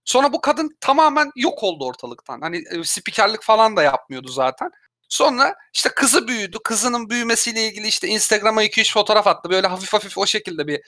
Sonra 0.05 0.33
bu 0.33 0.41
kadın 0.41 0.77
tamamen 0.81 1.31
yok 1.35 1.63
oldu 1.63 1.85
ortalıktan. 1.85 2.41
Hani 2.41 2.63
e, 2.71 2.83
spikerlik 2.83 3.41
falan 3.41 3.77
da 3.77 3.83
yapmıyordu 3.83 4.27
zaten. 4.27 4.71
Sonra 5.09 5.55
işte 5.73 5.89
kızı 5.89 6.27
büyüdü. 6.27 6.57
Kızının 6.63 7.09
büyümesiyle 7.09 7.67
ilgili 7.67 7.87
işte 7.87 8.07
Instagram'a 8.07 8.63
2-3 8.63 8.93
fotoğraf 8.93 9.27
attı. 9.27 9.49
Böyle 9.49 9.67
hafif 9.67 9.93
hafif 9.93 10.17
o 10.17 10.25
şekilde 10.25 10.67
bir 10.67 10.81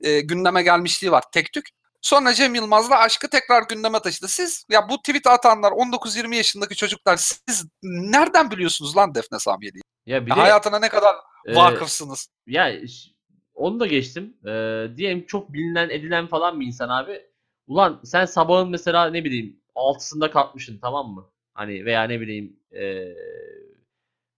e, 0.00 0.20
gündeme 0.20 0.62
gelmişliği 0.62 1.12
var 1.12 1.24
tek 1.32 1.52
tük. 1.52 1.68
Sonra 2.02 2.34
Cem 2.34 2.54
Yılmaz'la 2.54 2.98
aşkı 2.98 3.30
tekrar 3.30 3.62
gündeme 3.68 4.00
taşıdı. 4.00 4.28
Siz 4.28 4.64
ya 4.70 4.88
bu 4.88 4.98
tweet 4.98 5.26
atanlar 5.26 5.72
19-20 5.72 6.34
yaşındaki 6.34 6.76
çocuklar 6.76 7.16
siz 7.16 7.66
nereden 7.82 8.50
biliyorsunuz 8.50 8.96
lan 8.96 9.14
Defne 9.14 9.38
Samyeli'yi? 9.38 9.82
Ya 10.06 10.26
bir 10.26 10.30
de 10.30 10.34
Hayatına 10.34 10.78
ne 10.78 10.88
kadar 10.88 11.14
e, 11.46 11.54
vakıfsınız? 11.54 12.28
ya 12.46 12.72
onu 13.54 13.80
da 13.80 13.86
geçtim. 13.86 14.36
Ee, 14.46 14.86
diyelim 14.96 15.26
çok 15.26 15.52
bilinen 15.52 15.90
edilen 15.90 16.26
falan 16.26 16.60
bir 16.60 16.66
insan 16.66 16.88
abi. 16.88 17.22
Ulan 17.66 18.00
sen 18.04 18.24
sabahın 18.24 18.70
mesela 18.70 19.10
ne 19.10 19.24
bileyim 19.24 19.60
6'sında 19.74 20.30
kalkmışsın 20.30 20.78
tamam 20.82 21.08
mı? 21.08 21.30
Hani 21.54 21.84
veya 21.84 22.02
ne 22.02 22.20
bileyim 22.20 22.56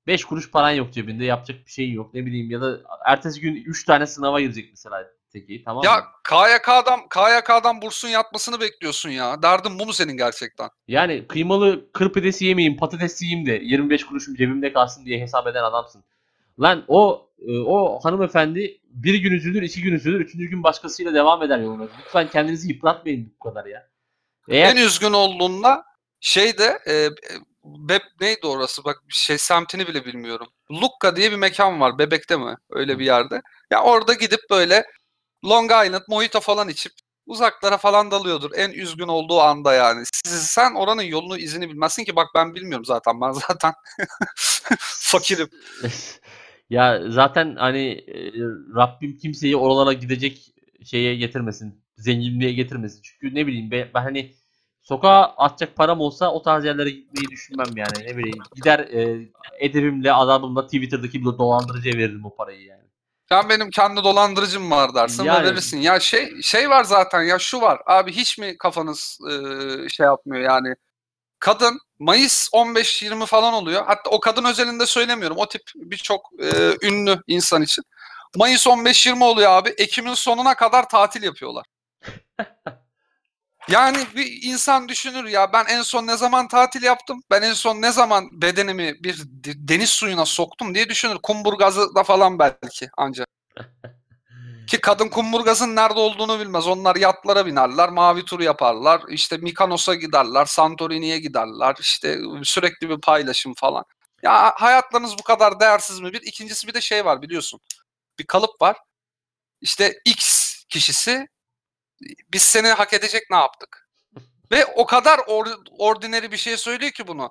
5 0.07 0.25
kuruş 0.25 0.51
paran 0.51 0.71
yok 0.71 0.93
cebinde 0.93 1.25
yapacak 1.25 1.67
bir 1.67 1.71
şeyin 1.71 1.95
yok 1.95 2.15
ne 2.15 2.27
bileyim 2.27 2.51
ya 2.51 2.61
da 2.61 2.81
ertesi 3.07 3.41
gün 3.41 3.57
3 3.57 3.85
tane 3.85 4.07
sınava 4.07 4.41
girecek 4.41 4.69
mesela 4.71 5.11
teki 5.33 5.63
tamam 5.65 5.85
Ya 5.85 5.97
mı? 5.97 6.03
KYK'dan 6.29 7.01
KYK'dan 7.09 7.83
bursun 7.83 8.09
yatmasını 8.09 8.61
bekliyorsun 8.61 9.11
ya. 9.11 9.43
Derdin 9.43 9.79
bu 9.79 9.87
mu 9.87 9.93
senin 9.93 10.17
gerçekten? 10.17 10.71
Yani 10.89 11.27
kıymalı 11.27 11.93
kır 11.93 12.13
pidesi 12.13 12.45
yemeyeyim 12.45 12.79
patates 12.79 13.23
yiyeyim 13.23 13.47
de 13.47 13.61
25 13.63 14.07
kuruşum 14.07 14.35
cebimde 14.35 14.73
kalsın 14.73 15.05
diye 15.05 15.21
hesap 15.21 15.47
eden 15.47 15.63
adamsın. 15.63 16.05
Lan 16.61 16.85
o 16.89 17.31
e, 17.47 17.59
o 17.59 18.01
hanımefendi 18.03 18.81
bir 18.85 19.15
gün 19.15 19.33
üzülür, 19.33 19.63
iki 19.63 19.83
gün 19.83 19.93
üzülür, 19.93 20.21
üçüncü 20.21 20.47
gün 20.47 20.63
başkasıyla 20.63 21.15
devam 21.15 21.43
eder 21.43 21.59
yoluna. 21.59 21.89
Lütfen 21.99 22.31
kendinizi 22.31 22.69
yıpratmayın 22.69 23.35
bu 23.41 23.49
kadar 23.49 23.67
ya. 23.67 23.89
Eğer 24.49 24.73
En 24.73 24.77
üzgün 24.77 25.13
olduğunda 25.13 25.85
şeyde 26.21 26.79
e, 26.89 27.09
Beb 27.65 28.01
neydi 28.21 28.47
orası 28.47 28.85
bak 28.85 29.03
şey 29.09 29.39
semtini 29.39 29.87
bile 29.87 30.05
bilmiyorum. 30.05 30.47
Lucca 30.71 31.17
diye 31.17 31.31
bir 31.31 31.37
mekan 31.37 31.81
var 31.81 31.99
Bebek'te 31.99 32.37
mi? 32.37 32.55
Öyle 32.71 32.99
bir 32.99 33.05
yerde. 33.05 33.43
Ya 33.71 33.83
orada 33.83 34.15
gidip 34.15 34.41
böyle 34.51 34.85
Long 35.45 35.71
Island 35.71 36.03
mojito 36.09 36.41
falan 36.41 36.69
içip 36.69 36.93
uzaklara 37.27 37.77
falan 37.77 38.11
dalıyordur. 38.11 38.51
En 38.57 38.71
üzgün 38.71 39.09
olduğu 39.09 39.41
anda 39.41 39.75
yani. 39.75 40.05
Siz, 40.25 40.43
sen 40.43 40.75
oranın 40.75 41.03
yolunu 41.03 41.39
izini 41.39 41.69
bilmezsin 41.69 42.05
ki 42.05 42.17
bak 42.17 42.29
ben 42.35 42.55
bilmiyorum 42.55 42.85
zaten. 42.85 43.21
Ben 43.21 43.33
zaten 43.33 43.73
fakirim. 44.79 45.49
ya 46.71 47.01
zaten 47.09 47.57
hani 47.57 47.89
e, 47.89 48.33
Rabbim 48.77 49.17
kimseyi 49.17 49.57
oralara 49.57 49.93
gidecek 49.93 50.55
şeye 50.85 51.17
getirmesin. 51.17 51.81
Zenginliğe 51.97 52.53
getirmesin. 52.53 53.03
Çünkü 53.03 53.35
ne 53.35 53.47
bileyim 53.47 53.71
ben, 53.71 53.89
ben 53.95 54.03
hani 54.03 54.35
sokağa 54.83 55.23
atacak 55.23 55.77
param 55.77 56.01
olsa 56.01 56.33
o 56.33 56.43
tarz 56.43 56.65
yerlere 56.65 56.91
gitmeyi 56.91 57.29
düşünmem 57.31 57.77
yani. 57.77 58.07
Ne 58.07 58.17
bileyim 58.17 58.39
gider 58.55 58.79
e, 58.79 59.29
edebimle 59.59 60.13
adamımla 60.13 60.65
Twitter'daki 60.67 61.21
bir 61.21 61.27
dolandırıcıya 61.27 61.97
veririm 61.97 62.25
o 62.25 62.35
parayı 62.35 62.63
yani. 62.63 62.80
Sen 63.33 63.49
benim 63.49 63.71
kendi 63.71 64.05
dolandırıcım 64.05 64.71
var 64.71 64.95
dersin 64.95 65.25
Yani- 65.25 65.45
ve 65.45 65.51
verirsin. 65.51 65.79
Ya 65.79 66.01
şey 66.01 66.43
şey 66.43 66.71
var 66.71 66.85
zaten 66.85 67.23
ya 67.23 67.39
şu 67.39 67.61
var. 67.61 67.83
Abi 67.87 68.13
hiç 68.13 68.39
mi 68.39 68.59
kafanız 68.59 69.19
e, 69.31 69.33
şey 69.89 70.07
yapmıyor 70.07 70.51
yani. 70.51 70.75
Kadın 71.39 71.81
Mayıs 71.99 72.49
15-20 72.53 73.27
falan 73.27 73.55
oluyor. 73.55 73.85
Hatta 73.87 74.11
o 74.11 74.21
kadın 74.21 74.45
özelinde 74.45 74.87
söylemiyorum. 74.87 75.37
O 75.37 75.49
tip 75.49 75.63
birçok 75.75 76.31
e, 76.43 76.77
ünlü 76.87 77.23
insan 77.27 77.63
için. 77.63 77.85
Mayıs 78.37 78.67
15-20 78.67 79.25
oluyor 79.25 79.51
abi. 79.51 79.69
Ekim'in 79.69 80.15
sonuna 80.15 80.55
kadar 80.55 80.89
tatil 80.89 81.23
yapıyorlar. 81.23 81.67
Yani 83.69 84.07
bir 84.17 84.43
insan 84.43 84.89
düşünür 84.89 85.25
ya 85.25 85.53
ben 85.53 85.65
en 85.69 85.83
son 85.83 86.07
ne 86.07 86.17
zaman 86.17 86.49
tatil 86.49 86.83
yaptım? 86.83 87.23
Ben 87.31 87.43
en 87.43 87.53
son 87.53 87.83
ne 87.83 87.93
zaman 87.93 88.29
bedenimi 88.33 89.05
bir 89.05 89.19
de- 89.19 89.69
deniz 89.69 89.91
suyuna 89.91 90.25
soktum 90.25 90.75
diye 90.75 90.89
düşünür. 90.89 91.19
Kumburgazı 91.23 91.95
da 91.95 92.03
falan 92.05 92.39
belki 92.39 92.91
ancak. 92.97 93.27
Ki 94.67 94.81
kadın 94.81 95.09
kumburgazın 95.09 95.77
nerede 95.77 95.99
olduğunu 95.99 96.41
bilmez. 96.41 96.67
Onlar 96.67 96.97
yatlara 96.97 97.47
binerler, 97.47 97.89
mavi 97.89 98.25
tur 98.25 98.41
yaparlar. 98.41 99.03
İşte 99.09 99.37
Mikonos'a 99.37 99.95
giderler, 99.95 100.45
Santorini'ye 100.45 101.19
giderler. 101.19 101.77
İşte 101.81 102.19
sürekli 102.43 102.89
bir 102.91 103.01
paylaşım 103.01 103.55
falan. 103.55 103.85
Ya 104.23 104.53
hayatlarınız 104.57 105.19
bu 105.19 105.23
kadar 105.23 105.61
değersiz 105.61 106.01
mi? 106.01 106.13
Bir 106.13 106.23
ikincisi 106.23 106.69
bir 106.69 106.75
de 106.75 106.81
şey 106.81 107.05
var 107.05 107.23
biliyorsun. 107.23 107.61
Bir 108.19 108.27
kalıp 108.27 108.61
var. 108.61 108.77
İşte 109.61 110.01
X 110.05 110.55
kişisi 110.69 111.29
biz 112.33 112.43
seni 112.43 112.69
hak 112.69 112.93
edecek 112.93 113.23
ne 113.31 113.37
yaptık? 113.37 113.89
Ve 114.53 114.67
o 114.67 114.87
kadar 114.87 115.19
or- 115.19 115.69
ordinary 115.79 116.33
bir 116.33 116.37
şey 116.37 116.57
söylüyor 116.57 116.93
ki 116.93 117.07
bunu. 117.09 117.31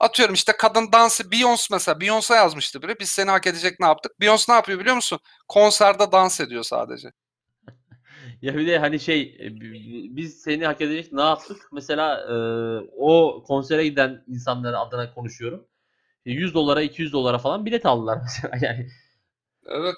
Atıyorum 0.00 0.34
işte 0.34 0.52
kadın 0.58 0.92
dansı 0.92 1.22
Beyoncé 1.24 1.68
mesela. 1.72 1.98
Beyoncé 1.98 2.36
yazmıştı 2.36 2.82
biri. 2.82 3.00
Biz 3.00 3.08
seni 3.08 3.30
hak 3.30 3.46
edecek 3.46 3.80
ne 3.80 3.86
yaptık? 3.86 4.12
Beyoncé 4.20 4.52
ne 4.52 4.54
yapıyor 4.56 4.80
biliyor 4.80 4.96
musun? 4.96 5.20
Konserde 5.48 6.12
dans 6.12 6.40
ediyor 6.40 6.62
sadece. 6.64 7.12
Ya 8.42 8.56
bir 8.56 8.66
de 8.66 8.78
hani 8.78 9.00
şey 9.00 9.36
e, 9.40 9.60
bi- 9.60 10.16
biz 10.16 10.42
seni 10.42 10.66
hak 10.66 10.80
edecek 10.80 11.12
ne 11.12 11.22
yaptık? 11.22 11.68
Mesela 11.72 12.20
e, 12.20 12.34
o 12.98 13.42
konsere 13.46 13.84
giden 13.88 14.24
insanların 14.28 14.74
adına 14.76 15.14
konuşuyorum. 15.14 15.66
E, 16.26 16.32
100 16.32 16.54
dolara 16.54 16.82
200 16.82 17.12
dolara 17.12 17.38
falan 17.38 17.66
bilet 17.66 17.86
aldılar 17.86 18.18
mesela 18.22 18.66
yani. 18.68 18.88
Evet. 19.66 19.96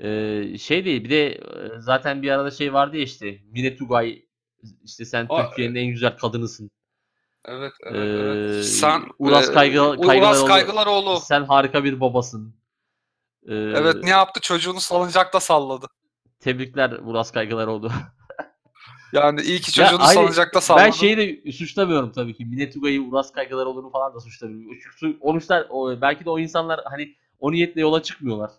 E, 0.00 0.58
şey 0.58 0.84
değil 0.84 1.04
bir 1.04 1.10
de 1.10 1.40
zaten 1.78 2.22
bir 2.22 2.30
arada 2.30 2.50
şey 2.50 2.72
vardı 2.72 2.96
ya 2.96 3.02
işte 3.02 3.38
Mine 3.52 3.76
Tugay 3.76 4.22
işte 4.84 5.04
sen 5.04 5.26
Aa, 5.28 5.48
Türkiye'nin 5.48 5.74
en 5.74 5.86
güzel 5.86 6.16
kadınısın. 6.16 6.70
Evet, 7.44 7.72
evet, 7.86 7.94
Ee, 7.96 8.08
evet. 8.08 8.64
Sen 8.64 9.02
Uras 9.18 9.50
Kaygı- 9.52 9.80
Uras 9.80 10.06
Kaygılaroğlu- 10.08 10.46
Kaygılaroğlu. 10.48 11.20
Sen 11.20 11.44
harika 11.44 11.84
bir 11.84 12.00
babasın. 12.00 12.54
E, 13.48 13.54
Evet, 13.54 13.96
ne 14.04 14.10
yaptı? 14.10 14.40
Çocuğunu 14.40 14.80
salıncakta 14.80 15.40
salladı. 15.40 15.86
Tebrikler 16.40 16.90
Uras 16.90 17.30
Kaygılaroğlu. 17.32 17.90
Yani 19.12 19.40
iyi 19.42 19.60
ki 19.60 19.70
Ya 19.80 19.86
çocuğunu 19.86 20.06
hayır, 20.06 20.20
salıncakta 20.20 20.60
salladın. 20.60 20.84
Ben 20.86 20.90
şeyi 20.90 21.16
de 21.44 21.52
suçlamıyorum 21.52 22.12
tabii 22.12 22.34
ki. 22.34 22.44
Minetuga'yı, 22.44 23.02
Uras 23.02 23.32
Kaygılar 23.32 23.66
olduğunu 23.66 23.90
falan 23.90 24.14
da 24.14 24.20
suçlamıyorum. 24.20 24.78
Çünkü 25.00 25.18
Sonuçta 25.22 25.66
o, 25.70 26.00
belki 26.00 26.24
de 26.24 26.30
o 26.30 26.38
insanlar 26.38 26.80
hani 26.84 27.14
o 27.40 27.52
niyetle 27.52 27.80
yola 27.80 28.02
çıkmıyorlar. 28.02 28.50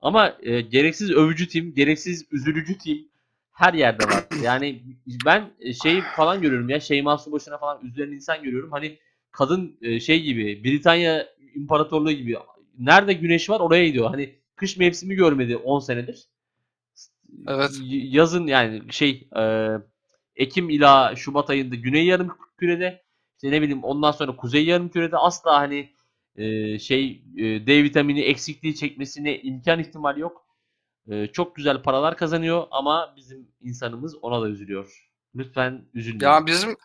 Ama 0.00 0.36
e, 0.42 0.60
gereksiz 0.60 1.10
övücü 1.10 1.48
tim, 1.48 1.74
gereksiz 1.74 2.26
üzülücü 2.32 2.78
tim 2.78 3.08
her 3.52 3.74
yerde 3.74 4.04
var. 4.04 4.24
Yani 4.42 4.82
ben 5.26 5.50
şey 5.82 6.00
falan 6.16 6.42
görüyorum 6.42 6.68
ya 6.68 6.80
Şeyma 6.80 7.18
Subaşı'na 7.18 7.58
falan 7.58 7.86
üzülen 7.86 8.12
insan 8.12 8.42
görüyorum. 8.42 8.72
Hani 8.72 8.98
kadın 9.32 9.78
e, 9.82 10.00
şey 10.00 10.22
gibi 10.22 10.64
Britanya 10.64 11.26
İmparatorluğu 11.54 12.12
gibi 12.12 12.36
nerede 12.78 13.12
güneş 13.12 13.50
var 13.50 13.60
oraya 13.60 13.86
gidiyor. 13.86 14.10
Hani 14.10 14.34
kış 14.56 14.76
mevsimi 14.76 15.14
görmedi 15.14 15.56
10 15.56 15.80
senedir. 15.80 16.28
Evet. 17.48 17.70
Yazın 17.90 18.46
yani 18.46 18.82
şey 18.90 19.28
e, 19.36 19.72
Ekim 20.36 20.70
ila 20.70 21.16
Şubat 21.16 21.50
ayında 21.50 21.74
Güney 21.74 22.06
Yarım 22.06 22.36
Kürede 22.58 23.02
işte 23.34 23.50
ne 23.50 23.62
bileyim 23.62 23.84
ondan 23.84 24.10
sonra 24.10 24.36
Kuzey 24.36 24.64
Yarım 24.64 24.88
Kürede 24.88 25.16
asla 25.16 25.60
hani 25.60 25.90
e, 26.38 26.78
şey 26.78 27.22
e, 27.36 27.66
D 27.66 27.82
vitamini 27.84 28.20
eksikliği 28.20 28.74
çekmesine 28.74 29.40
imkan 29.40 29.80
ihtimali 29.80 30.20
yok. 30.20 30.46
E, 31.10 31.26
çok 31.26 31.56
güzel 31.56 31.82
paralar 31.82 32.16
kazanıyor 32.16 32.66
ama 32.70 33.14
bizim 33.16 33.48
insanımız 33.60 34.16
ona 34.22 34.42
da 34.42 34.48
üzülüyor. 34.48 35.08
Lütfen 35.34 35.84
üzülmeyin. 35.94 36.32
Ya 36.32 36.46
bizim 36.46 36.76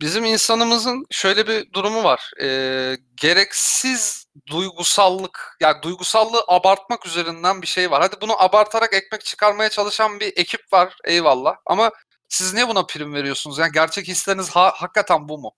bizim 0.00 0.24
insanımızın 0.24 1.06
şöyle 1.10 1.46
bir 1.46 1.72
durumu 1.72 2.04
var. 2.04 2.30
Ee, 2.42 2.96
gereksiz 3.16 4.26
duygusallık, 4.46 5.56
yani 5.60 5.82
duygusallığı 5.82 6.40
abartmak 6.48 7.06
üzerinden 7.06 7.62
bir 7.62 7.66
şey 7.66 7.90
var. 7.90 8.02
Hadi 8.02 8.20
bunu 8.20 8.42
abartarak 8.42 8.94
ekmek 8.94 9.24
çıkarmaya 9.24 9.70
çalışan 9.70 10.20
bir 10.20 10.32
ekip 10.36 10.72
var. 10.72 10.96
Eyvallah. 11.04 11.56
Ama 11.66 11.90
siz 12.28 12.54
niye 12.54 12.68
buna 12.68 12.86
prim 12.86 13.14
veriyorsunuz? 13.14 13.58
Yani 13.58 13.72
gerçek 13.72 14.08
hisleriniz 14.08 14.50
ha- 14.50 14.72
hakikaten 14.74 15.28
bu 15.28 15.38
mu? 15.38 15.52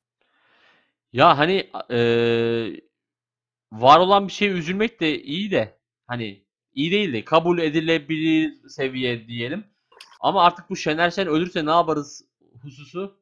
Ya 1.13 1.39
hani 1.39 1.71
eee, 1.91 2.81
var 3.73 3.99
olan 3.99 4.29
bir 4.29 4.33
şeye 4.33 4.51
üzülmek 4.51 5.01
de 5.01 5.23
iyi 5.23 5.51
de 5.51 5.79
hani 6.07 6.45
iyi 6.75 6.91
değil 6.91 7.13
de 7.13 7.25
kabul 7.25 7.59
edilebilir 7.59 8.69
seviye 8.69 9.29
diyelim. 9.29 9.65
Ama 10.21 10.45
artık 10.45 10.71
bu 10.71 10.77
Şener 10.77 11.11
Şen 11.11 11.27
ölürse 11.29 11.67
ne 11.67 11.71
yaparız 11.71 12.25
hususu 12.63 13.21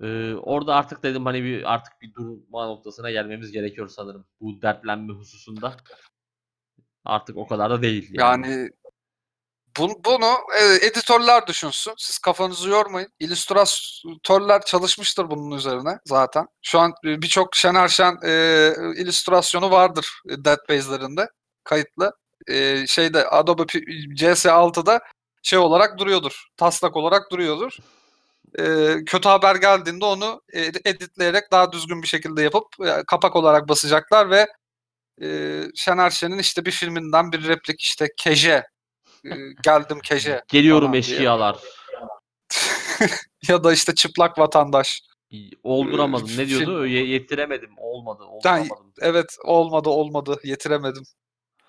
eee, 0.00 0.34
orada 0.34 0.74
artık 0.74 1.02
dedim 1.02 1.24
hani 1.24 1.44
bir 1.44 1.74
artık 1.74 1.92
bir 2.02 2.14
durma 2.14 2.66
noktasına 2.66 3.10
gelmemiz 3.10 3.52
gerekiyor 3.52 3.88
sanırım 3.88 4.26
bu 4.40 4.62
dertlenme 4.62 5.12
hususunda. 5.12 5.76
Artık 7.04 7.36
o 7.36 7.46
kadar 7.46 7.70
da 7.70 7.82
değil 7.82 8.08
yani. 8.12 8.48
Yani 8.48 8.70
bu- 9.80 10.04
bunu 10.04 10.26
e, 10.60 10.86
editörler 10.86 11.46
düşünsün. 11.46 11.94
Siz 11.98 12.18
kafanızı 12.18 12.68
yormayın. 12.68 13.12
İllüstratörler 13.20 14.62
çalışmıştır 14.64 15.30
bunun 15.30 15.56
üzerine 15.56 15.98
zaten. 16.06 16.46
Şu 16.62 16.78
an 16.80 16.92
e, 17.04 17.22
birçok 17.22 17.56
Şener 17.56 17.88
Şen 17.88 18.18
e, 18.24 18.72
illüstrasyonu 18.96 19.70
vardır 19.70 20.22
Dead 20.28 20.68
Base'lerinde 20.68 21.28
kayıtlı. 21.64 22.12
E, 22.48 22.86
şeyde 22.86 23.28
Adobe 23.28 23.66
P- 23.66 23.78
CS6'da 24.14 25.00
şey 25.42 25.58
olarak 25.58 25.98
duruyordur. 25.98 26.46
Taslak 26.56 26.96
olarak 26.96 27.30
duruyordur. 27.32 27.76
E, 28.58 28.94
kötü 29.06 29.28
haber 29.28 29.56
geldiğinde 29.56 30.04
onu 30.04 30.42
editleyerek 30.84 31.52
daha 31.52 31.72
düzgün 31.72 32.02
bir 32.02 32.08
şekilde 32.08 32.42
yapıp 32.42 32.66
e, 32.86 33.02
kapak 33.06 33.36
olarak 33.36 33.68
basacaklar 33.68 34.30
ve 34.30 34.46
e, 35.22 35.62
Şener 35.74 36.10
Şen'in 36.10 36.38
işte 36.38 36.64
bir 36.66 36.70
filminden 36.70 37.32
bir 37.32 37.48
replik 37.48 37.80
işte 37.82 38.08
Keje 38.16 38.66
geldim 39.62 39.98
Keje 40.04 40.42
Geliyorum 40.48 40.94
eşkıyalar. 40.94 41.58
ya 43.48 43.64
da 43.64 43.72
işte 43.72 43.94
çıplak 43.94 44.38
vatandaş. 44.38 45.02
Olduramadım. 45.62 46.28
Ee, 46.34 46.36
Ne 46.42 46.48
diyordu? 46.48 46.86
Ye- 46.86 47.06
Yetiremedim. 47.06 47.70
Olmadı. 47.76 48.22
Yani-. 48.44 48.68
Evet 49.00 49.36
olmadı 49.44 49.88
olmadı 49.88 50.40
yetiremedim. 50.44 51.02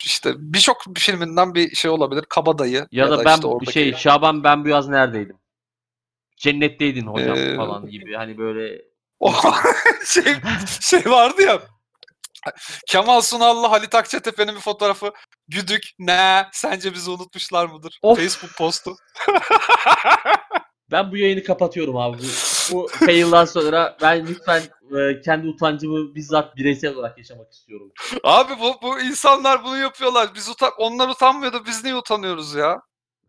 İşte 0.06 0.34
birçok 0.38 0.78
filminden 0.97 1.56
bir 1.56 1.76
şey 1.76 1.91
olabilir. 1.91 2.22
Kabadayı 2.30 2.88
Ya, 2.91 3.12
da, 3.12 3.26
ben 3.26 3.36
işte 3.36 3.47
oradaki- 3.47 3.72
şey 3.72 3.93
Şaban 3.93 4.43
ben 4.43 4.66
bu 4.66 4.70
yaz 4.70 4.89
neredeydim? 4.89 5.38
Cennetteydin 6.38 7.08
hocam 7.08 7.38
Ee, 7.38 7.56
falan 7.56 7.89
gibi. 7.89 8.14
Hani 8.16 8.38
böyle 8.38 8.82
şey 10.06 10.24
şey 10.82 11.12
vardı 11.12 11.41
ya. 11.41 11.62
Kemal 12.88 13.22
Sunal'la 13.22 13.72
Halit 13.72 13.96
Akçatepe'nin 13.96 14.56
bir 14.56 14.60
fotoğrafı. 14.60 15.12
Güdük. 15.48 15.84
Ne? 16.00 16.48
Sence 16.52 16.94
bizi 16.94 17.10
unutmuşlar 17.10 17.66
mıdır? 17.66 18.00
Of. 18.02 18.18
Facebook 18.20 18.58
postu. 18.58 18.96
ben 20.92 21.12
bu 21.12 21.18
yayını 21.18 21.44
kapatıyorum 21.44 21.98
abi. 21.98 22.18
Bu, 22.18 22.24
bu 22.72 22.88
fail'dan 22.88 23.46
sonra 23.46 23.98
ben 24.02 24.28
lütfen 24.28 24.62
e, 24.98 25.22
kendi 25.22 25.48
utancımı 25.48 26.16
bizzat 26.16 26.56
bireysel 26.56 26.96
olarak 26.96 27.18
yaşamak 27.18 27.52
istiyorum. 27.52 27.92
Abi 28.24 28.54
bu 28.60 28.76
bu 28.82 29.00
insanlar 29.00 29.64
bunu 29.64 29.78
yapıyorlar. 29.78 30.30
Biz 30.36 30.50
utan 30.50 30.72
onlar 30.78 31.10
utanmıyor 31.10 31.54
da 31.54 31.66
biz 31.66 31.84
niye 31.84 31.96
utanıyoruz 31.96 32.56
ya? 32.56 32.82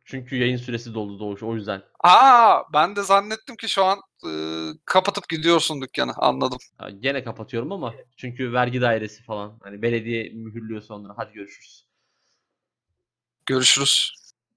Çünkü 0.04 0.36
yayın 0.36 0.56
süresi 0.56 0.94
doldu 0.94 1.18
Doğuş 1.18 1.42
o 1.42 1.54
yüzden. 1.54 1.82
Aa 2.04 2.62
ben 2.72 2.96
de 2.96 3.02
zannettim 3.02 3.56
ki 3.56 3.68
şu 3.68 3.84
an 3.84 3.98
e, 4.26 4.30
kapatıp 4.84 5.28
gidiyorsun 5.28 5.82
dükkanı. 5.82 6.12
Anladım. 6.16 6.58
Ha, 6.78 6.90
Gene 6.90 7.24
kapatıyorum 7.24 7.72
ama 7.72 7.94
çünkü 8.16 8.52
vergi 8.52 8.80
dairesi 8.80 9.22
falan. 9.22 9.58
Hani 9.62 9.82
belediye 9.82 10.30
mühürlüyor 10.34 10.80
sonra. 10.80 11.12
Hadi 11.16 11.32
görüşürüz. 11.32 11.86
Görüşürüz. 13.46 14.12